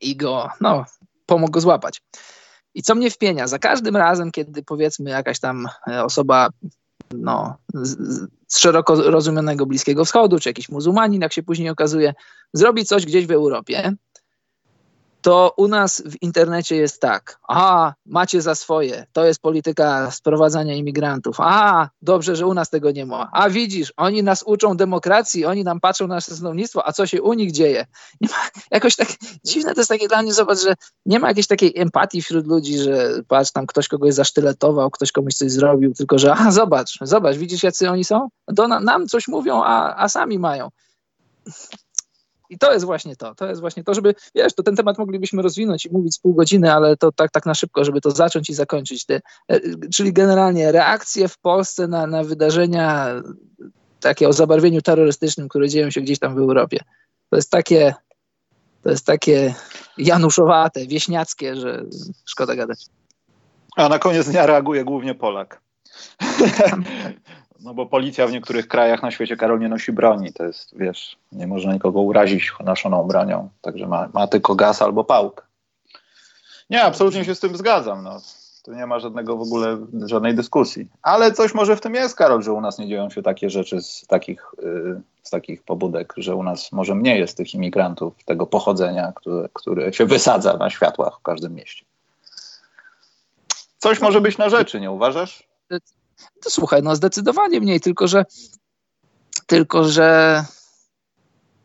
[0.00, 0.84] i go no,
[1.26, 2.02] pomógł go złapać.
[2.76, 3.48] I co mnie wpienia?
[3.48, 6.48] Za każdym razem, kiedy powiedzmy jakaś tam e, osoba
[7.14, 7.96] no, z,
[8.48, 12.14] z szeroko rozumianego Bliskiego Wschodu, czy jakiś muzułmanin, jak się później okazuje,
[12.52, 13.92] zrobi coś gdzieś w Europie,
[15.26, 20.74] to u nas w internecie jest tak, a macie za swoje, to jest polityka sprowadzania
[20.74, 25.44] imigrantów, a dobrze, że u nas tego nie ma, a widzisz, oni nas uczą demokracji,
[25.44, 27.86] oni nam patrzą na nasze sądownictwo, a co się u nich dzieje?
[28.20, 28.34] Nie ma,
[28.76, 29.08] jakoś tak
[29.44, 30.74] dziwne to jest takie dla mnie, zobacz, że
[31.06, 35.34] nie ma jakiejś takiej empatii wśród ludzi, że patrz, tam ktoś kogoś zasztyletował, ktoś komuś
[35.34, 38.28] coś zrobił, tylko że a zobacz, zobacz, widzisz jacy oni są?
[38.68, 40.68] Na, nam coś mówią, a, a sami mają.
[42.50, 45.42] I to jest właśnie to, to jest właśnie to, żeby, wiesz, to ten temat moglibyśmy
[45.42, 48.50] rozwinąć i mówić z pół godziny, ale to tak, tak na szybko, żeby to zacząć
[48.50, 49.04] i zakończyć.
[49.04, 49.60] Te, e,
[49.94, 53.08] czyli generalnie reakcje w Polsce na, na wydarzenia
[54.00, 56.80] takie o zabarwieniu terrorystycznym, które dzieją się gdzieś tam w Europie.
[57.30, 57.94] To jest takie,
[58.82, 59.54] to jest takie
[59.98, 61.84] januszowate, wieśniackie, że
[62.24, 62.86] szkoda gadać.
[63.76, 65.60] A na koniec dnia reaguje głównie Polak.
[67.60, 70.32] No bo policja w niektórych krajach na świecie, Karol, nie nosi broni.
[70.32, 73.48] To jest, wiesz, nie można nikogo urazić noszoną bronią.
[73.60, 75.44] Także ma, ma tylko gaz albo pałkę.
[76.70, 78.04] Nie, absolutnie się z tym zgadzam.
[78.04, 78.20] No.
[78.64, 80.88] Tu nie ma żadnego w ogóle, żadnej dyskusji.
[81.02, 83.82] Ale coś może w tym jest, Karol, że u nas nie dzieją się takie rzeczy
[83.82, 88.46] z takich, yy, z takich pobudek, że u nas może mniej jest tych imigrantów tego
[88.46, 91.84] pochodzenia, które, które się wysadza na światłach w każdym mieście.
[93.78, 95.45] Coś może być na rzeczy, nie uważasz?
[96.44, 98.24] To słuchaj, no zdecydowanie mniej, tylko że
[99.46, 100.44] tylko że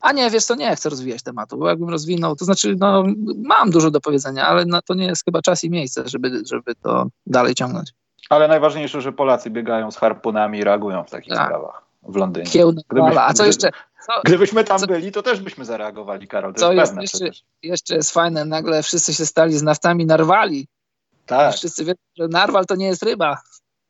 [0.02, 3.04] a nie, wiesz co, nie chcę rozwijać tematu, bo jakbym rozwinął, to znaczy, no,
[3.38, 6.76] mam dużo do powiedzenia, ale no, to nie jest chyba czas i miejsce, żeby, żeby
[6.76, 7.94] to dalej ciągnąć.
[8.30, 11.48] Ale najważniejsze, że Polacy biegają z harpunami i reagują w takich tak.
[11.48, 12.46] sprawach w Londynie.
[12.90, 13.70] Gdybyś, a co jeszcze,
[14.06, 16.54] co, gdybyśmy tam co, byli, to też byśmy zareagowali, Karol.
[16.54, 20.68] To co jest, jest jeszcze, jeszcze, jest fajne, nagle wszyscy się stali z naftami narwali.
[21.26, 21.56] Tak.
[21.56, 23.38] Wszyscy wiedzą, że narwal to nie jest ryba.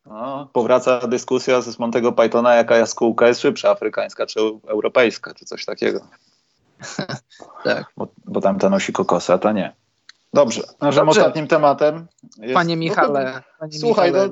[0.06, 5.64] No, powraca dyskusja z Montego Pythona, jaka jaskółka jest szybsza, afrykańska czy europejska, czy coś
[5.64, 6.00] takiego.
[7.64, 7.84] tak.
[7.96, 9.72] Bo, bo tamta nosi kokosa, a ta nie.
[10.34, 11.20] Dobrze, naszym Dobrze.
[11.20, 12.06] ostatnim tematem
[12.38, 12.54] jest...
[12.54, 14.28] Panie Michale, no to, panie słuchaj, Michale,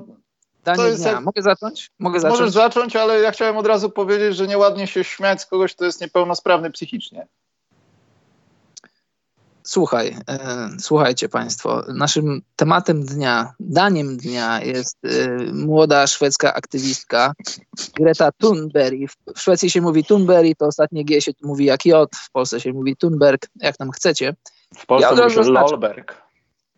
[0.67, 1.07] no, to jest.
[1.21, 1.91] Mogę zacząć?
[1.99, 2.41] Mogę zacząć?
[2.41, 5.85] Możesz zacząć, ale ja chciałem od razu powiedzieć, że nieładnie się śmiać z kogoś, kto
[5.85, 7.27] jest niepełnosprawny psychicznie.
[9.71, 17.33] Słuchaj, e, słuchajcie Państwo, naszym tematem dnia, daniem dnia jest e, młoda szwedzka aktywistka
[17.97, 18.97] Greta Thunberg.
[19.35, 22.73] W Szwecji się mówi Thunberg, to ostatnie G się mówi jak J, w Polsce się
[22.73, 24.35] mówi Thunberg, jak tam chcecie.
[24.77, 26.30] W Polsce ja mówi Lolberg.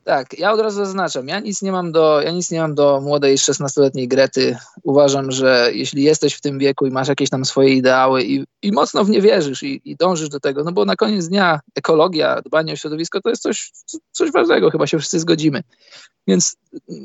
[0.05, 3.01] Tak, ja od razu zaznaczam, ja nic nie mam do, ja nic nie mam do
[3.01, 4.57] młodej 16-letniej Grety.
[4.83, 8.73] Uważam, że jeśli jesteś w tym wieku i masz jakieś tam swoje ideały i, i
[8.73, 12.41] mocno w nie wierzysz i, i dążysz do tego, no bo na koniec dnia ekologia,
[12.47, 13.71] dbanie o środowisko to jest coś,
[14.11, 15.63] coś ważnego, chyba się wszyscy zgodzimy.
[16.27, 16.57] Więc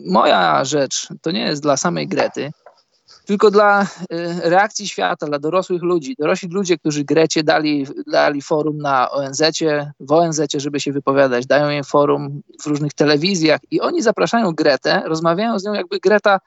[0.06, 2.52] moja rzecz to nie jest dla samej Grety,
[3.28, 3.88] tylko dla y,
[4.44, 6.16] reakcji świata, dla dorosłych ludzi.
[6.20, 11.70] Dorośli ludzie, którzy Grecie dali, dali forum na ONZ-cie, w ONZ-cie, żeby się wypowiadać, dają
[11.70, 16.40] jej forum w różnych telewizjach i oni zapraszają Gretę, rozmawiają z nią, jakby Greta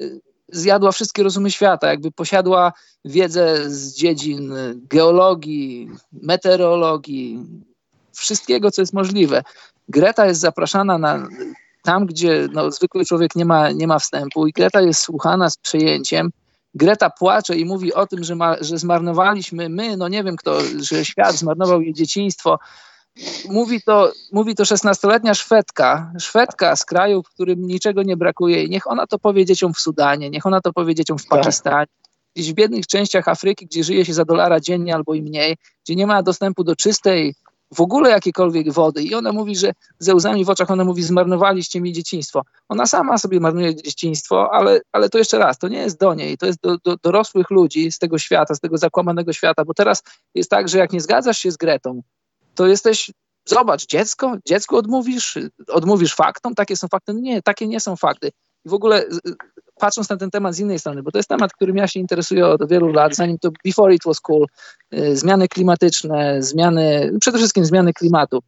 [0.00, 2.72] y, zjadła wszystkie rozumy świata, jakby posiadła
[3.04, 7.46] wiedzę z dziedzin geologii, meteorologii,
[8.12, 9.42] wszystkiego, co jest możliwe.
[9.88, 11.28] Greta jest zapraszana na
[11.82, 15.58] tam, gdzie no, zwykły człowiek nie ma, nie ma wstępu i Greta jest słuchana z
[15.58, 16.30] przejęciem,
[16.74, 20.60] Greta płacze i mówi o tym, że, ma, że zmarnowaliśmy my, no nie wiem kto,
[20.80, 22.58] że świat zmarnował jej dzieciństwo.
[23.48, 28.64] Mówi to, mówi to 16-letnia Szwedka, Szwedka z kraju, w którym niczego nie brakuje.
[28.64, 31.38] I niech ona to powie dzieciom w Sudanie, niech ona to powie dzieciom w tak.
[31.38, 31.86] Pakistanie,
[32.36, 35.96] gdzieś w biednych częściach Afryki, gdzie żyje się za dolara dziennie albo i mniej, gdzie
[35.96, 37.34] nie ma dostępu do czystej,
[37.74, 39.02] w ogóle jakiejkolwiek wody.
[39.02, 42.42] I ona mówi, że ze łzami w oczach, ona mówi, zmarnowaliście mi dzieciństwo.
[42.68, 46.38] Ona sama sobie marnuje dzieciństwo, ale, ale to jeszcze raz, to nie jest do niej,
[46.38, 50.02] to jest do, do dorosłych ludzi z tego świata, z tego zakłamanego świata, bo teraz
[50.34, 52.02] jest tak, że jak nie zgadzasz się z Gretą,
[52.54, 53.10] to jesteś,
[53.44, 57.14] zobacz, dziecko, dziecku odmówisz, odmówisz faktom, takie są fakty.
[57.14, 58.30] Nie, takie nie są fakty.
[58.64, 59.04] I w ogóle
[59.80, 62.46] patrząc na ten temat z innej strony, bo to jest temat, którym ja się interesuję
[62.46, 64.46] od wielu lat, zanim to Before It Was Cool,
[64.94, 68.38] y, zmiany klimatyczne, zmiany, przede wszystkim zmiany klimatu.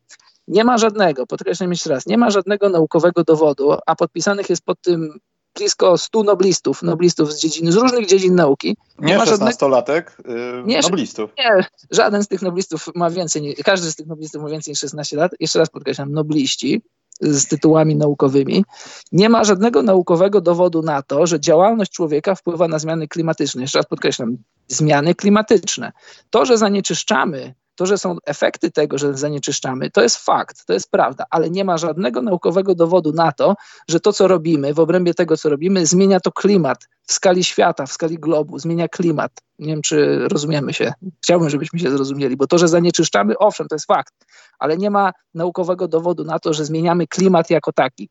[0.49, 4.81] Nie ma żadnego, podkreślam jeszcze raz, nie ma żadnego naukowego dowodu, a podpisanych jest pod
[4.81, 5.19] tym
[5.55, 8.77] blisko 100 noblistów, noblistów z dziedzin, z różnych dziedzin nauki.
[8.99, 11.31] Nie, nie ma 16-latek, yy, nie, noblistów.
[11.39, 15.17] Nie, żaden z tych noblistów ma więcej, każdy z tych noblistów ma więcej niż 16
[15.17, 15.33] lat.
[15.41, 16.83] Jeszcze raz podkreślam, nobliści
[17.23, 18.65] z tytułami naukowymi.
[19.13, 23.63] Nie ma żadnego naukowego dowodu na to, że działalność człowieka wpływa na zmiany klimatyczne.
[23.63, 24.37] Jeszcze raz podkreślam,
[24.69, 25.93] zmiany klimatyczne.
[26.31, 30.91] To, że zanieczyszczamy to, że są efekty tego, że zanieczyszczamy, to jest fakt, to jest
[30.91, 33.55] prawda, ale nie ma żadnego naukowego dowodu na to,
[33.89, 37.87] że to, co robimy, w obrębie tego, co robimy, zmienia to klimat w skali świata,
[37.87, 39.33] w skali globu, zmienia klimat.
[39.59, 40.93] Nie wiem, czy rozumiemy się.
[41.23, 44.15] Chciałbym, żebyśmy się zrozumieli, bo to, że zanieczyszczamy, owszem, to jest fakt,
[44.59, 48.09] ale nie ma naukowego dowodu na to, że zmieniamy klimat jako taki.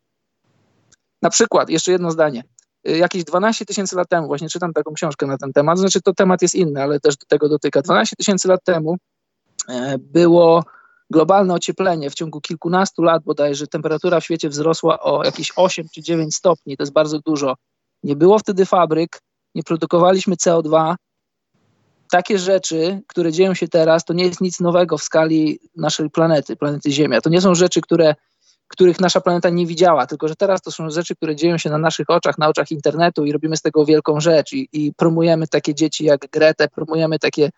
[1.21, 2.43] Na przykład, jeszcze jedno zdanie
[2.89, 6.13] y, jakieś 12 tysięcy lat temu, właśnie czytam taką książkę na ten temat, znaczy to
[6.13, 7.81] temat jest inny, ale też do tego dotyka.
[7.81, 8.97] 12 tysięcy lat temu
[9.99, 10.63] było
[11.11, 16.01] globalne ocieplenie w ciągu kilkunastu lat bodajże temperatura w świecie wzrosła o jakieś 8 czy
[16.01, 17.55] 9 stopni, to jest bardzo dużo.
[18.03, 19.21] Nie było wtedy fabryk,
[19.55, 20.95] nie produkowaliśmy CO2.
[22.11, 26.55] Takie rzeczy, które dzieją się teraz, to nie jest nic nowego w skali naszej planety,
[26.55, 27.21] planety Ziemia.
[27.21, 28.15] To nie są rzeczy, które,
[28.67, 31.77] których nasza planeta nie widziała, tylko że teraz to są rzeczy, które dzieją się na
[31.77, 35.75] naszych oczach, na oczach internetu i robimy z tego wielką rzecz i, i promujemy takie
[35.75, 37.49] dzieci jak Gretę, promujemy takie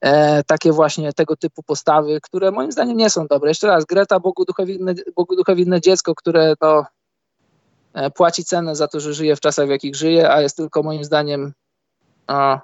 [0.00, 3.50] e, takie właśnie tego typu postawy, które moim zdaniem nie są dobre.
[3.50, 5.34] Jeszcze raz, Greta, Bogu duchowinne, Bogu
[5.80, 6.86] dziecko, które no,
[7.94, 10.82] e, płaci cenę za to, że żyje w czasach, w jakich żyje, a jest tylko
[10.82, 11.52] moim zdaniem
[12.26, 12.60] a,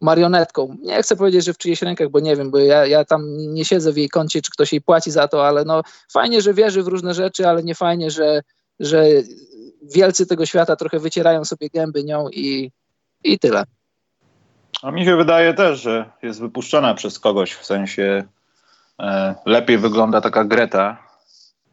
[0.00, 0.76] marionetką.
[0.82, 3.64] Nie chcę powiedzieć, że w czyjejś rękach, bo nie wiem, bo ja, ja tam nie
[3.64, 5.82] siedzę w jej koncie, czy ktoś jej płaci za to, ale no
[6.12, 8.42] fajnie, że wierzy w różne rzeczy, ale nie fajnie, że,
[8.80, 9.06] że
[9.82, 12.70] wielcy tego świata trochę wycierają sobie gęby nią i,
[13.24, 13.64] i tyle.
[14.84, 18.24] A mi się wydaje też, że jest wypuszczona przez kogoś, w sensie
[19.00, 20.96] e, lepiej wygląda taka Greta,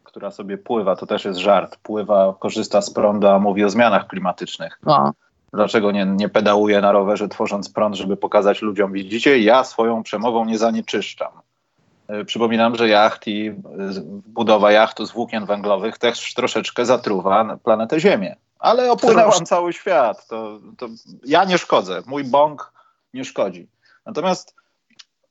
[0.03, 4.07] która sobie pływa, to też jest żart, pływa, korzysta z prądu, a mówi o zmianach
[4.07, 4.80] klimatycznych.
[4.86, 5.12] A.
[5.53, 10.45] Dlaczego nie, nie pedałuje na rowerze, tworząc prąd, żeby pokazać ludziom, widzicie, ja swoją przemową
[10.45, 11.32] nie zanieczyszczam.
[12.07, 13.53] E, przypominam, że jacht i e,
[14.26, 18.36] budowa jachtu z włókien węglowych też troszeczkę zatruwa planetę Ziemię.
[18.59, 20.28] Ale opłynęłam cały świat.
[20.28, 20.88] To, to
[21.26, 22.01] ja nie szkodzę.
[22.05, 22.80] Mój bąk
[23.14, 23.68] nie szkodzi.
[24.05, 24.55] Natomiast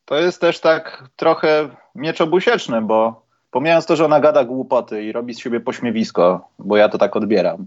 [0.05, 5.13] to jest też tak trochę miecz obusieczny, bo pomijając to, że ona gada głupoty i
[5.13, 7.67] robi z siebie pośmiewisko, bo ja to tak odbieram,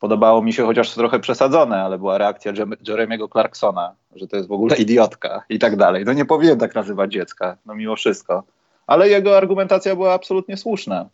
[0.00, 2.52] podobało mi się chociaż trochę przesadzone, ale była reakcja
[2.88, 6.04] Jeremiego Clarksona, że to jest w ogóle idiotka i tak dalej.
[6.04, 8.42] No nie powinien tak nazywać dziecka, no mimo wszystko.
[8.86, 11.08] Ale jego argumentacja była absolutnie słuszna,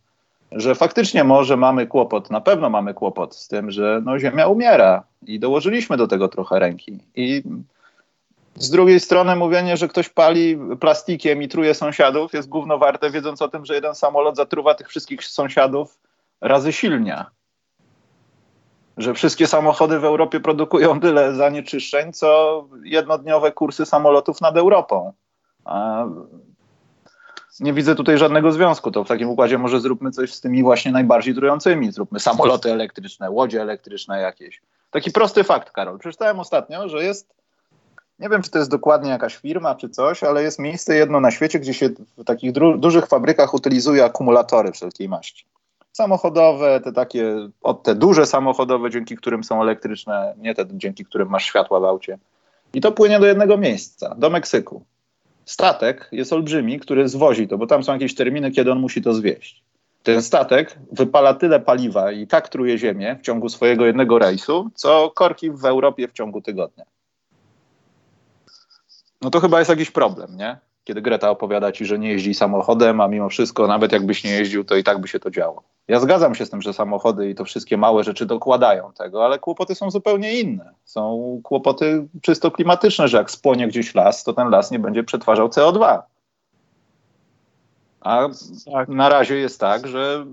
[0.53, 5.03] że faktycznie może mamy kłopot, na pewno mamy kłopot z tym, że no, Ziemia umiera
[5.27, 6.99] i dołożyliśmy do tego trochę ręki.
[7.15, 7.43] I
[8.57, 13.43] z drugiej strony mówienie, że ktoś pali plastikiem i truje sąsiadów jest gówno warte, wiedząc
[13.43, 15.99] o tym, że jeden samolot zatruwa tych wszystkich sąsiadów
[16.41, 17.31] razy silnia
[18.97, 25.13] że wszystkie samochody w Europie produkują tyle zanieczyszczeń, co jednodniowe kursy samolotów nad Europą.
[25.65, 26.05] A
[27.61, 28.91] nie widzę tutaj żadnego związku.
[28.91, 31.93] To w takim układzie może zróbmy coś z tymi właśnie najbardziej trującymi.
[31.93, 34.63] Zróbmy samoloty elektryczne, łodzie elektryczne jakieś.
[34.91, 35.99] Taki prosty fakt, Karol.
[35.99, 37.35] Przeczytałem ostatnio, że jest,
[38.19, 41.31] nie wiem czy to jest dokładnie jakaś firma czy coś, ale jest miejsce jedno na
[41.31, 45.47] świecie, gdzie się w takich dużych fabrykach utylizuje akumulatory wszelkiej maści
[45.97, 51.29] samochodowe, te takie, od te duże samochodowe, dzięki którym są elektryczne, nie te, dzięki którym
[51.29, 52.19] masz światła w aucie.
[52.75, 54.85] I to płynie do jednego miejsca, do Meksyku.
[55.45, 59.15] Statek jest olbrzymi, który zwozi to, bo tam są jakieś terminy, kiedy on musi to
[59.15, 59.63] zwieść.
[60.03, 65.11] Ten statek wypala tyle paliwa i tak truje ziemię w ciągu swojego jednego rejsu, co
[65.15, 66.85] korki w Europie w ciągu tygodnia.
[69.25, 70.59] No to chyba jest jakiś problem, nie?
[70.85, 74.65] Kiedy Greta opowiada ci, że nie jeździ samochodem, a mimo wszystko, nawet jakbyś nie jeździł,
[74.65, 75.63] to i tak by się to działo.
[75.89, 79.39] Ja zgadzam się z tym, że samochody i to wszystkie małe rzeczy dokładają tego, ale
[79.39, 80.71] kłopoty są zupełnie inne.
[80.85, 85.49] Są kłopoty czysto klimatyczne, że jak spłonie gdzieś las, to ten las nie będzie przetwarzał
[85.49, 86.03] CO2.
[88.01, 88.29] A
[88.73, 88.89] tak.
[88.89, 90.27] na razie jest tak, że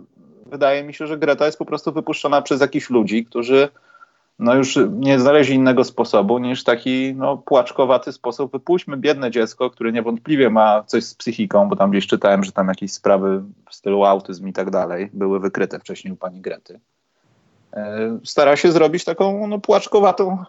[0.46, 3.70] wydaje mi się, że Greta jest po prostu wypuszczona przez jakichś ludzi, którzy
[4.39, 8.51] no już nie znaleźli innego sposobu niż taki no, płaczkowaty sposób.
[8.51, 12.67] Wypuśćmy biedne dziecko, które niewątpliwie ma coś z psychiką, bo tam gdzieś czytałem, że tam
[12.67, 16.79] jakieś sprawy w stylu autyzm i tak dalej były wykryte wcześniej u pani Grety.
[17.73, 20.43] E, stara się zrobić taką no, płaczkowatą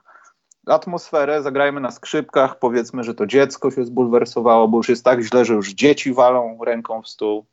[0.66, 5.44] atmosferę, zagrajmy na skrzypkach, powiedzmy, że to dziecko się zbulwersowało, bo już jest tak źle,
[5.44, 7.44] że już dzieci walą ręką w stół.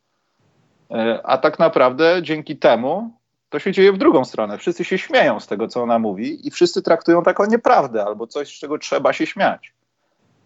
[0.90, 3.19] E, a tak naprawdę dzięki temu
[3.50, 4.58] to się dzieje w drugą stronę.
[4.58, 8.56] Wszyscy się śmieją z tego, co ona mówi i wszyscy traktują taką nieprawdę albo coś,
[8.56, 9.72] z czego trzeba się śmiać.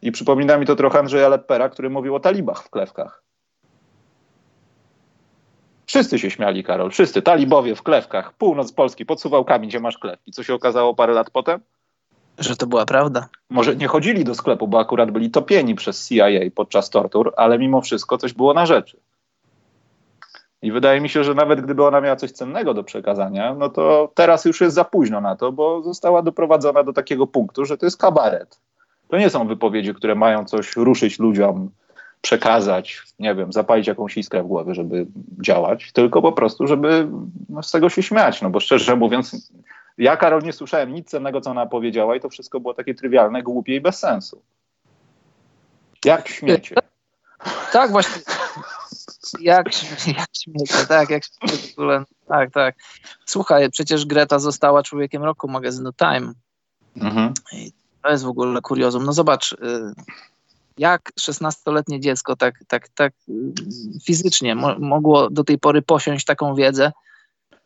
[0.02, 3.22] I przypomina mi to trochę Andrzeja Leppera, który mówił o talibach w klewkach.
[5.86, 6.90] Wszyscy się śmiali, Karol.
[6.90, 7.22] Wszyscy.
[7.22, 8.32] Talibowie w klewkach.
[8.32, 10.32] Północ Polski, pod Suwałkami, gdzie masz klewki.
[10.32, 11.60] Co się okazało parę lat potem?
[12.38, 13.28] Że to była prawda.
[13.50, 17.80] Może nie chodzili do sklepu, bo akurat byli topieni przez CIA podczas tortur, ale mimo
[17.80, 19.00] wszystko coś było na rzeczy.
[20.64, 24.12] I wydaje mi się, że nawet gdyby ona miała coś cennego do przekazania, no to
[24.14, 27.86] teraz już jest za późno na to, bo została doprowadzona do takiego punktu, że to
[27.86, 28.60] jest kabaret.
[29.08, 31.70] To nie są wypowiedzi, które mają coś ruszyć ludziom,
[32.20, 35.06] przekazać, nie wiem, zapalić jakąś iskrę w głowie, żeby
[35.42, 37.08] działać, tylko po prostu, żeby
[37.48, 38.42] no, z tego się śmiać.
[38.42, 39.52] No bo szczerze mówiąc,
[39.98, 43.42] ja, Karol, nie słyszałem nic cennego, co ona powiedziała i to wszystko było takie trywialne,
[43.42, 44.42] głupie i bez sensu.
[46.04, 46.74] Jak śmiecie?
[47.72, 48.33] Tak, właśnie.
[49.40, 49.66] Jak,
[50.18, 52.04] jak śmiecie, tak, jak śmiecie w ogóle.
[52.28, 52.74] Tak, tak.
[53.26, 56.32] Słuchaj, przecież Greta została człowiekiem roku magazynu Time.
[56.96, 57.32] Mhm.
[57.52, 57.72] I
[58.02, 59.04] to jest w ogóle kuriozum.
[59.04, 59.56] No zobacz, y,
[60.78, 63.32] jak 16-letnie dziecko tak, tak, tak y,
[64.04, 66.92] fizycznie mo mogło do tej pory posiąść taką wiedzę,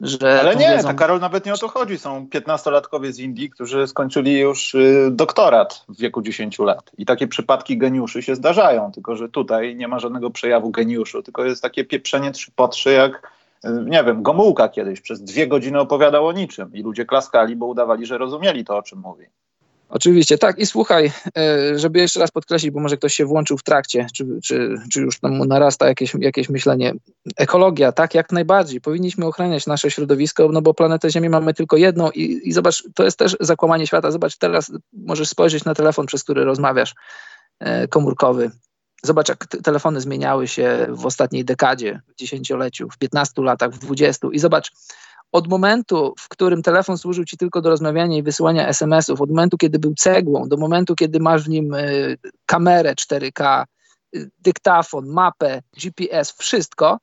[0.00, 0.96] że Ale nie, wiedzą...
[0.96, 1.98] Karol nawet nie o to chodzi.
[1.98, 6.90] Są 15-latkowie z Indii, którzy skończyli już y, doktorat w wieku 10 lat.
[6.98, 11.44] I takie przypadki geniuszy się zdarzają, tylko że tutaj nie ma żadnego przejawu geniuszu, tylko
[11.44, 13.32] jest takie pieprzenie trzy po trzy, jak
[13.64, 17.66] y, nie wiem, Gomułka kiedyś przez dwie godziny opowiadał o niczym i ludzie klaskali, bo
[17.66, 19.26] udawali, że rozumieli to, o czym mówi.
[19.88, 20.58] Oczywiście, tak.
[20.58, 24.26] I słuchaj, e, żeby jeszcze raz podkreślić, bo może ktoś się włączył w trakcie, czy,
[24.44, 26.94] czy, czy już tam narasta jakieś, jakieś myślenie.
[27.36, 28.80] Ekologia, tak, jak najbardziej.
[28.80, 33.04] Powinniśmy ochraniać nasze środowisko, no bo planetę Ziemi mamy tylko jedną i, i zobacz, to
[33.04, 34.10] jest też zakłamanie świata.
[34.10, 36.94] Zobacz, teraz możesz spojrzeć na telefon, przez który rozmawiasz,
[37.60, 38.50] e, komórkowy.
[39.02, 44.28] Zobacz, jak telefony zmieniały się w ostatniej dekadzie, w dziesięcioleciu, w 15 latach, w 20
[44.32, 44.72] i zobacz,
[45.32, 49.56] od momentu, w którym telefon służył ci tylko do rozmawiania i wysyłania SMS-ów, od momentu,
[49.56, 52.16] kiedy był cegłą, do momentu, kiedy masz w nim y,
[52.46, 53.64] kamerę 4K,
[54.16, 56.98] y, dyktafon, mapę, GPS, wszystko,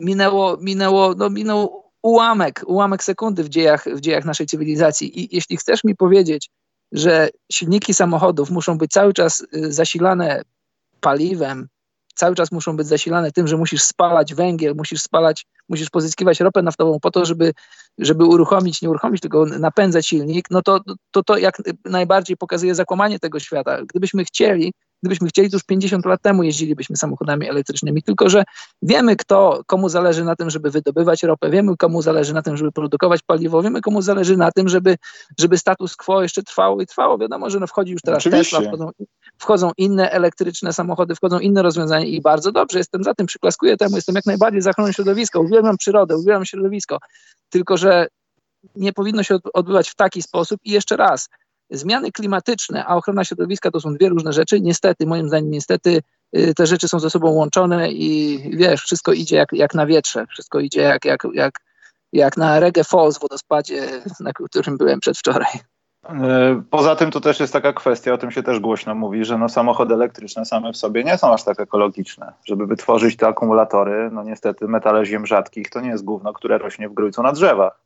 [0.00, 5.20] minęło, minęło, no, minął ułamek, ułamek sekundy w dziejach, w dziejach naszej cywilizacji.
[5.20, 6.50] I jeśli chcesz mi powiedzieć,
[6.92, 10.42] że silniki samochodów muszą być cały czas y, zasilane
[11.00, 11.68] paliwem,
[12.20, 16.62] cały czas muszą być zasilane tym, że musisz spalać węgiel, musisz spalać, musisz pozyskiwać ropę
[16.62, 17.52] naftową po to, żeby,
[17.98, 23.18] żeby uruchomić, nie uruchomić, tylko napędzać silnik, no to, to to jak najbardziej pokazuje zakłamanie
[23.18, 23.78] tego świata.
[23.88, 24.72] Gdybyśmy chcieli,
[25.02, 28.44] Gdybyśmy chcieli, to już 50 lat temu jeździlibyśmy samochodami elektrycznymi, tylko że
[28.82, 32.72] wiemy, kto, komu zależy na tym, żeby wydobywać ropę, wiemy, komu zależy na tym, żeby
[32.72, 34.96] produkować paliwo, wiemy, komu zależy na tym, żeby,
[35.38, 37.18] żeby status quo jeszcze trwało i trwało.
[37.18, 38.56] Wiadomo, że no wchodzi już teraz Oczywiście.
[38.56, 38.90] Tesla, wchodzą,
[39.38, 43.96] wchodzą inne elektryczne samochody, wchodzą inne rozwiązania i bardzo dobrze, jestem za tym, przyklaskuję temu,
[43.96, 46.98] jestem jak najbardziej za ochroną środowiska, uwielbiam przyrodę, uwielbiam środowisko,
[47.50, 48.06] tylko że
[48.76, 51.28] nie powinno się odbywać w taki sposób i jeszcze raz,
[51.70, 54.60] zmiany klimatyczne, a ochrona środowiska to są dwie różne rzeczy.
[54.60, 56.02] Niestety, moim zdaniem, niestety
[56.36, 60.26] y, te rzeczy są ze sobą łączone i wiesz, wszystko idzie jak, jak na wietrze,
[60.26, 61.54] wszystko idzie jak, jak, jak,
[62.12, 63.86] jak na Reggae Falls w wodospadzie,
[64.20, 65.60] na którym byłem przedwczoraj.
[66.08, 69.38] E, poza tym to też jest taka kwestia, o tym się też głośno mówi, że
[69.38, 72.32] no samochody elektryczne same w sobie nie są aż tak ekologiczne.
[72.44, 76.88] Żeby wytworzyć te akumulatory, no niestety metale ziem rzadkich to nie jest gówno, które rośnie
[76.88, 77.80] w grójcu na drzewach.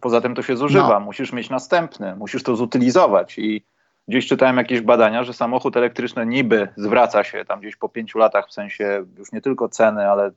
[0.00, 1.00] Poza tym to się zużywa, no.
[1.00, 3.38] musisz mieć następny, musisz to zutylizować.
[3.38, 3.64] I
[4.08, 8.48] gdzieś czytałem jakieś badania, że samochód elektryczny niby zwraca się tam gdzieś po pięciu latach
[8.48, 10.30] w sensie już nie tylko ceny, ale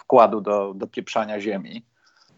[0.00, 1.82] wkładu do, do pieprzania ziemi,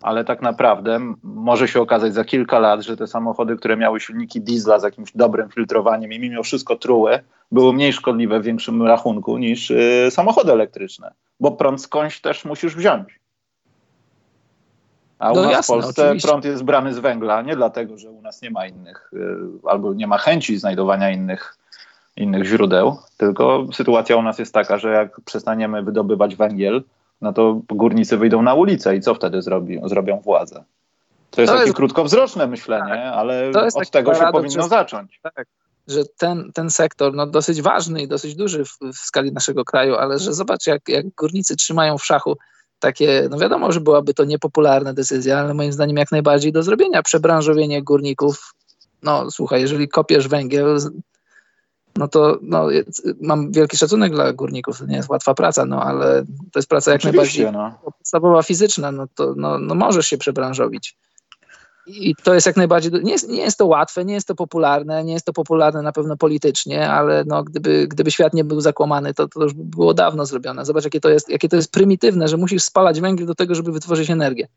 [0.03, 4.41] ale tak naprawdę może się okazać za kilka lat, że te samochody, które miały silniki
[4.41, 7.19] diesla z jakimś dobrym filtrowaniem i mimo wszystko truły,
[7.53, 12.77] były mniej szkodliwe w większym rachunku niż y, samochody elektryczne, bo prąd skądś też musisz
[12.77, 13.21] wziąć.
[15.19, 16.29] A u no nas jasne, w Polsce oczywiście.
[16.29, 19.95] prąd jest brany z węgla, nie dlatego, że u nas nie ma innych, y, albo
[19.95, 21.57] nie ma chęci znajdowania innych,
[22.17, 26.83] innych źródeł, tylko sytuacja u nas jest taka, że jak przestaniemy wydobywać węgiel,
[27.21, 30.65] no to górnicy wyjdą na ulicę i co wtedy zrobi, zrobią władze?
[31.31, 31.77] To jest to takie jest...
[31.77, 33.15] krótkowzroczne myślenie, tak.
[33.15, 35.21] ale od tego się powinno zacząć.
[35.23, 35.47] Tak,
[35.89, 39.95] że ten, ten sektor, no dosyć ważny i dosyć duży w, w skali naszego kraju,
[39.95, 42.37] ale że zobacz, jak, jak górnicy trzymają w szachu
[42.79, 47.03] takie, no wiadomo, że byłaby to niepopularna decyzja, ale moim zdaniem jak najbardziej do zrobienia.
[47.03, 48.55] Przebranżowienie górników,
[49.03, 50.79] no słuchaj, jeżeli kopiesz węgiel,
[51.97, 52.69] no to no,
[53.21, 56.93] mam wielki szacunek dla górników, to nie jest łatwa praca, no ale to jest praca
[56.93, 57.93] jak Oczywiście, najbardziej no.
[57.99, 60.97] podstawowa, fizyczna, no to no, no możesz się przebranżowić.
[61.87, 65.05] I to jest jak najbardziej, nie jest, nie jest to łatwe, nie jest to popularne,
[65.05, 69.15] nie jest to popularne na pewno politycznie, ale no, gdyby, gdyby świat nie był zakłamany,
[69.15, 70.65] to, to już by było dawno zrobione.
[70.65, 73.73] Zobacz, jakie to, jest, jakie to jest prymitywne, że musisz spalać węgiel do tego, żeby
[73.73, 74.49] wytworzyć energię.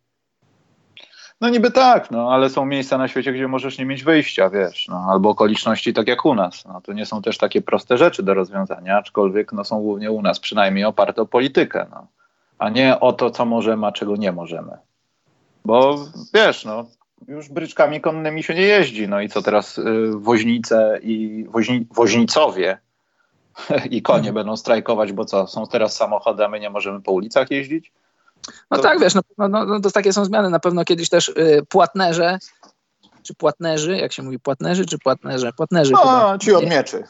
[1.41, 4.87] No niby tak, no, ale są miejsca na świecie, gdzie możesz nie mieć wyjścia, wiesz,
[4.87, 6.65] no, albo okoliczności tak jak u nas.
[6.65, 10.21] No, to nie są też takie proste rzeczy do rozwiązania, aczkolwiek no, są głównie u
[10.21, 12.07] nas przynajmniej oparte o politykę, no,
[12.57, 14.71] a nie o to, co możemy, a czego nie możemy.
[15.65, 16.85] Bo wiesz, no,
[17.27, 19.07] już bryczkami konnymi się nie jeździ.
[19.07, 19.83] No i co teraz y,
[20.15, 22.77] woźnice i woźni, woźnicowie
[23.91, 24.35] i konie mhm.
[24.35, 27.91] będą strajkować, bo co, są teraz samochody, a my nie możemy po ulicach jeździć?
[28.71, 28.83] No to...
[28.83, 30.49] tak, wiesz, no, no, no, to takie są zmiany.
[30.49, 32.39] Na pewno kiedyś też y, płatnerze
[33.29, 35.53] czy płatnerzy, jak się mówi, płatnerzy czy płatnerze?
[35.53, 36.37] Płatnerzy no, chyba.
[36.37, 37.03] ci od mieczy.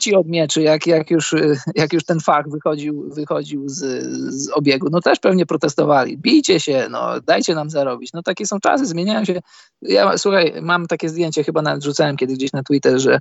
[0.00, 1.34] Ci od mieczy, jak, jak, już,
[1.74, 4.04] jak już ten fach wychodził, wychodził z,
[4.34, 6.18] z obiegu, no też pewnie protestowali.
[6.18, 8.12] Bijcie się, no dajcie nam zarobić.
[8.12, 9.40] No takie są czasy, zmieniają się.
[9.82, 13.20] Ja, słuchaj, mam takie zdjęcie, chyba nawet rzucałem kiedyś gdzieś na Twitter, że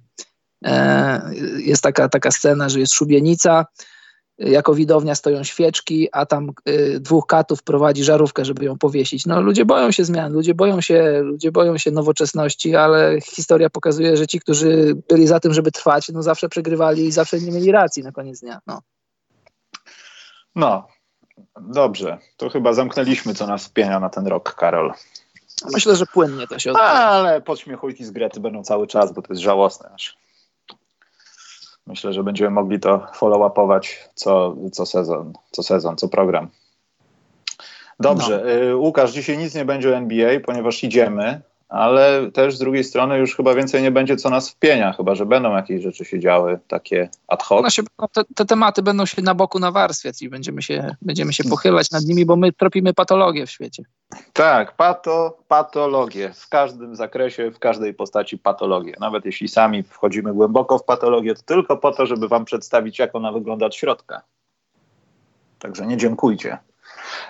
[0.66, 1.22] e,
[1.58, 3.66] jest taka, taka scena, że jest szubienica,
[4.40, 9.26] jako widownia stoją świeczki, a tam y, dwóch katów prowadzi żarówkę, żeby ją powiesić.
[9.26, 14.18] No ludzie boją się zmian, ludzie boją się, ludzie boją się nowoczesności, ale historia pokazuje,
[14.18, 17.72] że ci, którzy byli za tym, żeby trwać, no zawsze przegrywali i zawsze nie mieli
[17.72, 18.60] racji na koniec dnia.
[18.68, 18.82] No.
[20.56, 20.88] no.
[21.62, 24.94] Dobrze, to chyba zamknęliśmy, co nas wpienia na ten rok, Karol.
[25.74, 26.90] Myślę, że płynnie to się odbywa.
[26.90, 30.18] Ale podśmiechujki z Grety będą cały czas, bo to jest żałosne aż.
[31.88, 36.48] Myślę, że będziemy mogli to follow-upować co, co sezon, co sezon, co program.
[38.00, 38.52] Dobrze, no.
[38.52, 43.18] Y, Łukasz, dzisiaj nic nie będzie o NBA, ponieważ idziemy, ale też z drugiej strony
[43.18, 46.60] już chyba więcej nie będzie co nas wpienia, chyba że będą jakieś rzeczy się działy,
[46.68, 47.64] takie ad hoc.
[47.64, 47.84] No się,
[48.14, 52.04] te, te, tematy będą się na boku nawarstwiać i będziemy się, będziemy się pochylać nad
[52.04, 53.84] nimi, bo my tropimy patologię w świecie.
[54.34, 56.34] Tak, pato, patologię.
[56.34, 58.94] W każdym zakresie, w każdej postaci patologię.
[59.00, 63.16] Nawet jeśli sami wchodzimy głęboko w patologię, to tylko po to, żeby wam przedstawić, jak
[63.16, 64.22] ona wygląda od środka.
[65.60, 66.58] Także nie dziękujcie.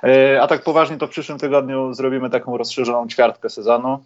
[0.03, 4.03] E, a tak poważnie, to w przyszłym tygodniu zrobimy taką rozszerzoną ćwiartkę sezonu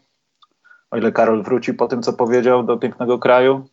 [0.92, 3.66] o ile Karol wróci po tym, co powiedział do pięknego kraju.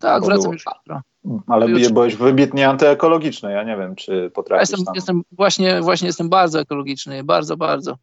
[0.00, 1.02] Tak, wracam już jutro.
[1.46, 1.92] Ale już...
[1.92, 3.52] byłeś wybitnie antyekologiczny.
[3.52, 4.70] Ja nie wiem, czy potrafisz.
[4.70, 7.98] Jestem, jestem, właśnie, właśnie jestem bardzo ekologiczny, bardzo, bardzo.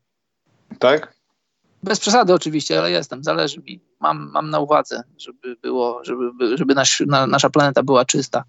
[0.79, 1.13] Tak?
[1.83, 3.79] Bez przesady oczywiście, ale jestem, zależy mi.
[3.99, 8.43] Mam, mam na uwadze, żeby było, żeby, żeby nasz, na, nasza planeta była czysta.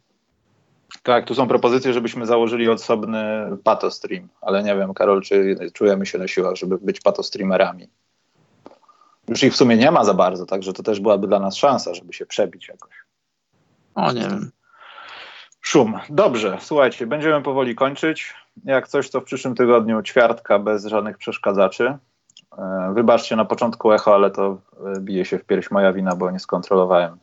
[1.03, 3.23] Tak, tu są propozycje, żebyśmy założyli osobny
[3.65, 7.89] patostream, ale nie wiem, Karol, czy czujemy się na siłach, żeby być patostreamerami.
[9.29, 11.95] Już ich w sumie nie ma za bardzo, także to też byłaby dla nas szansa,
[11.95, 12.95] żeby się przebić jakoś.
[13.95, 14.51] O, nie wiem.
[15.61, 15.99] Szum.
[16.09, 18.35] Dobrze, słuchajcie, będziemy powoli kończyć.
[18.65, 21.99] Jak coś, to w przyszłym tygodniu ćwiartka bez żadnych przeszkadzaczy.
[22.59, 24.59] E, wybaczcie na początku echo, ale to
[24.97, 27.19] e, bije się w pierś moja wina, bo nie skontrolowałem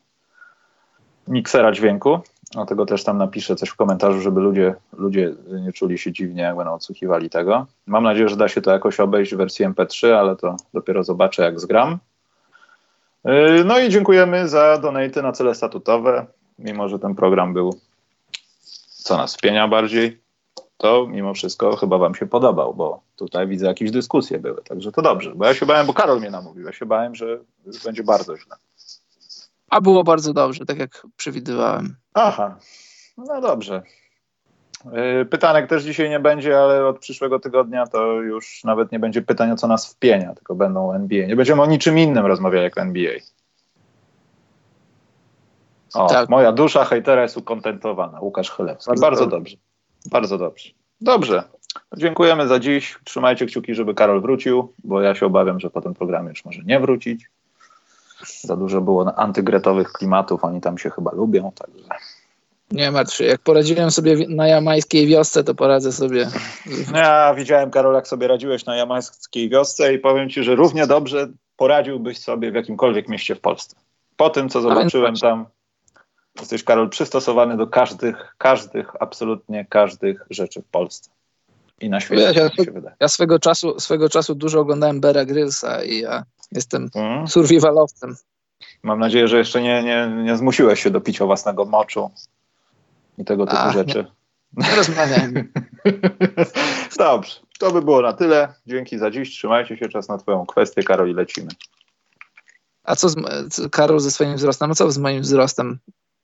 [1.28, 2.20] miksera dźwięku.
[2.52, 6.56] Dlatego też tam napiszę coś w komentarzu, żeby ludzie, ludzie nie czuli się dziwnie, jak
[6.56, 7.66] będą odsłuchiwali tego.
[7.86, 11.44] Mam nadzieję, że da się to jakoś obejść w wersji MP3, ale to dopiero zobaczę,
[11.44, 11.98] jak zgram.
[13.24, 16.26] E, no i dziękujemy za donaty na cele statutowe.
[16.60, 17.80] Mimo, że ten program był
[19.04, 20.22] co nas wpienia bardziej,
[20.78, 25.02] to mimo wszystko chyba wam się podobał, bo tutaj widzę jakieś dyskusje były, także to
[25.02, 27.40] dobrze, bo ja się bałem, bo Karol mnie namówił, ja się bałem, że
[27.86, 28.56] będzie bardzo źle.
[29.72, 31.96] A było bardzo dobrze, tak jak przewidywałem.
[32.14, 32.58] Aha,
[33.18, 33.84] no dobrze.
[35.22, 39.22] Y, pytanek też dzisiaj nie będzie, ale od przyszłego tygodnia to już nawet nie będzie
[39.22, 41.28] pytań o co nas wpienia, tylko będą o NBA.
[41.28, 43.14] Nie będziemy o niczym innym rozmawiali jak NBA.
[45.94, 46.30] O, tak.
[46.30, 48.20] moja dusza hejtera jest ukontentowana.
[48.20, 48.90] Łukasz Chlewski.
[48.90, 49.58] Bardzo, bardzo dobrze.
[50.12, 50.70] Bardzo dobrze.
[51.02, 51.44] Dobrze.
[51.98, 53.00] Dziękujemy za dziś.
[53.04, 56.62] Trzymajcie kciuki, żeby Karol wrócił, bo ja się obawiam, że po tym programie już może
[56.64, 57.30] nie wrócić.
[58.42, 61.84] Za dużo było antygretowych klimatów, oni tam się chyba lubią, także.
[62.72, 66.28] Nie martw się, jak poradziłem sobie na jamańskiej wiosce, to poradzę sobie.
[66.94, 71.28] Ja widziałem, Karol, jak sobie radziłeś na jamańskiej wiosce i powiem ci, że równie dobrze
[71.58, 73.76] poradziłbyś sobie w jakimkolwiek mieście w Polsce.
[74.18, 75.46] Po tym, co zobaczyłem tam,
[76.40, 81.12] Jesteś, Karol, przystosowany do każdych, każdych, absolutnie każdych rzeczy w Polsce.
[81.82, 82.96] I na świecie, ja, ja, się wydaje.
[83.00, 87.28] Ja swego czasu, swego czasu dużo oglądałem Bera Grylsa i ja jestem hmm.
[87.28, 88.16] survivalowcem.
[88.84, 92.12] Mam nadzieję, że jeszcze nie, nie, nie zmusiłeś się do picia własnego moczu
[93.18, 94.06] i tego typu A, rzeczy.
[94.58, 95.48] Nie, nie rozmawiajmy.
[96.98, 98.54] Dobrze, to by było na tyle.
[98.68, 99.30] Dzięki za dziś.
[99.30, 99.90] Trzymajcie się.
[99.90, 101.48] Czas na Twoją kwestię, Karol, i lecimy.
[102.84, 103.16] A co z,
[103.72, 104.72] Karol ze swoim wzrostem?
[104.72, 105.80] A co z moim wzrostem?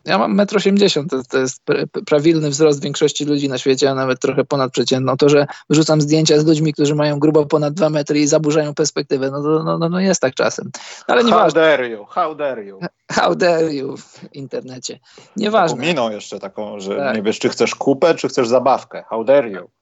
[0.07, 1.63] Ja mam 1,80 m, to, to jest
[2.05, 5.17] prawilny wzrost większości ludzi na świecie, a nawet trochę ponad przeciętną.
[5.17, 9.31] To, że wrzucam zdjęcia z ludźmi, którzy mają grubo ponad 2 metry i zaburzają perspektywę,
[9.31, 10.71] no, no, no, no jest tak czasem.
[11.07, 11.61] Ale nieważne.
[11.61, 12.79] How dare you, how dare you.
[13.11, 14.99] How dare you w internecie.
[15.35, 15.88] Nieważne.
[15.88, 17.15] Miną jeszcze taką, że tak.
[17.15, 19.03] nie wiesz, czy chcesz kupę, czy chcesz zabawkę.
[19.09, 19.77] How dare you.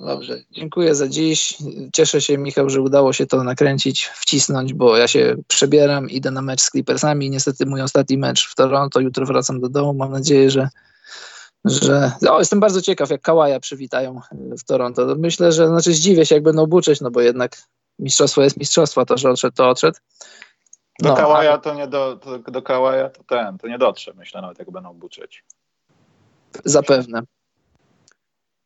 [0.00, 1.58] Dobrze, dziękuję za dziś.
[1.92, 6.42] Cieszę się, Michał, że udało się to nakręcić, wcisnąć, bo ja się przebieram, idę na
[6.42, 7.30] mecz z Clippersami.
[7.30, 9.94] Niestety mój ostatni mecz w Toronto, jutro wracam do domu.
[9.94, 10.68] Mam nadzieję, że.
[11.64, 12.12] że...
[12.30, 14.20] O, jestem bardzo ciekaw, jak Kałaja przywitają
[14.58, 15.14] w Toronto.
[15.18, 17.56] Myślę, że znaczy zdziwię się, jak będą buczyć, no bo jednak
[17.98, 19.98] mistrzostwo jest mistrzostwo, to, że odszedł, to odszedł.
[21.02, 24.42] No, do Kałaja to nie do, to, do Kałaja to ten, to nie dotrze, myślę,
[24.42, 25.44] nawet jak będą buczyć.
[26.64, 27.22] Zapewne.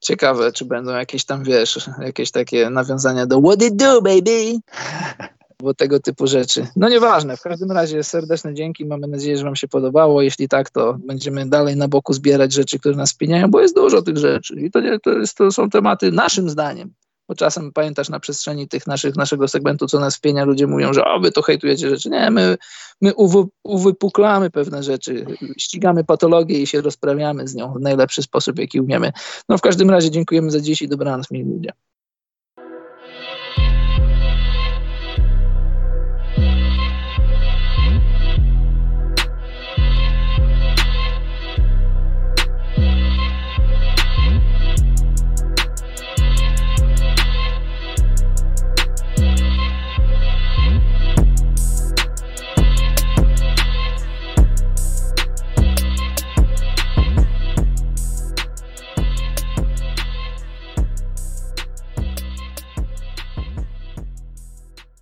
[0.03, 4.59] Ciekawe, czy będą jakieś tam, wiesz, jakieś takie nawiązania do what it do, baby?
[5.63, 6.67] Bo tego typu rzeczy.
[6.77, 10.23] No nieważne, w każdym razie serdeczne dzięki, mamy nadzieję, że wam się podobało.
[10.23, 14.03] Jeśli tak, to będziemy dalej na boku zbierać rzeczy, które nas spieniają, bo jest dużo
[14.03, 16.95] tych rzeczy i to, nie, to, jest, to są tematy naszym zdaniem
[17.33, 21.05] bo czasem pamiętasz na przestrzeni tych naszych, naszego segmentu, co nas wpienia, ludzie mówią, że
[21.05, 22.11] o, wy to hejtujecie rzeczy.
[22.11, 22.57] Nie, my,
[23.01, 25.27] my uwy, uwypuklamy pewne rzeczy,
[25.59, 29.13] ścigamy patologię i się rozprawiamy z nią w najlepszy sposób, jaki umiemy.
[29.49, 31.73] No w każdym razie dziękujemy za dziś i dobranoc, mili ludzie.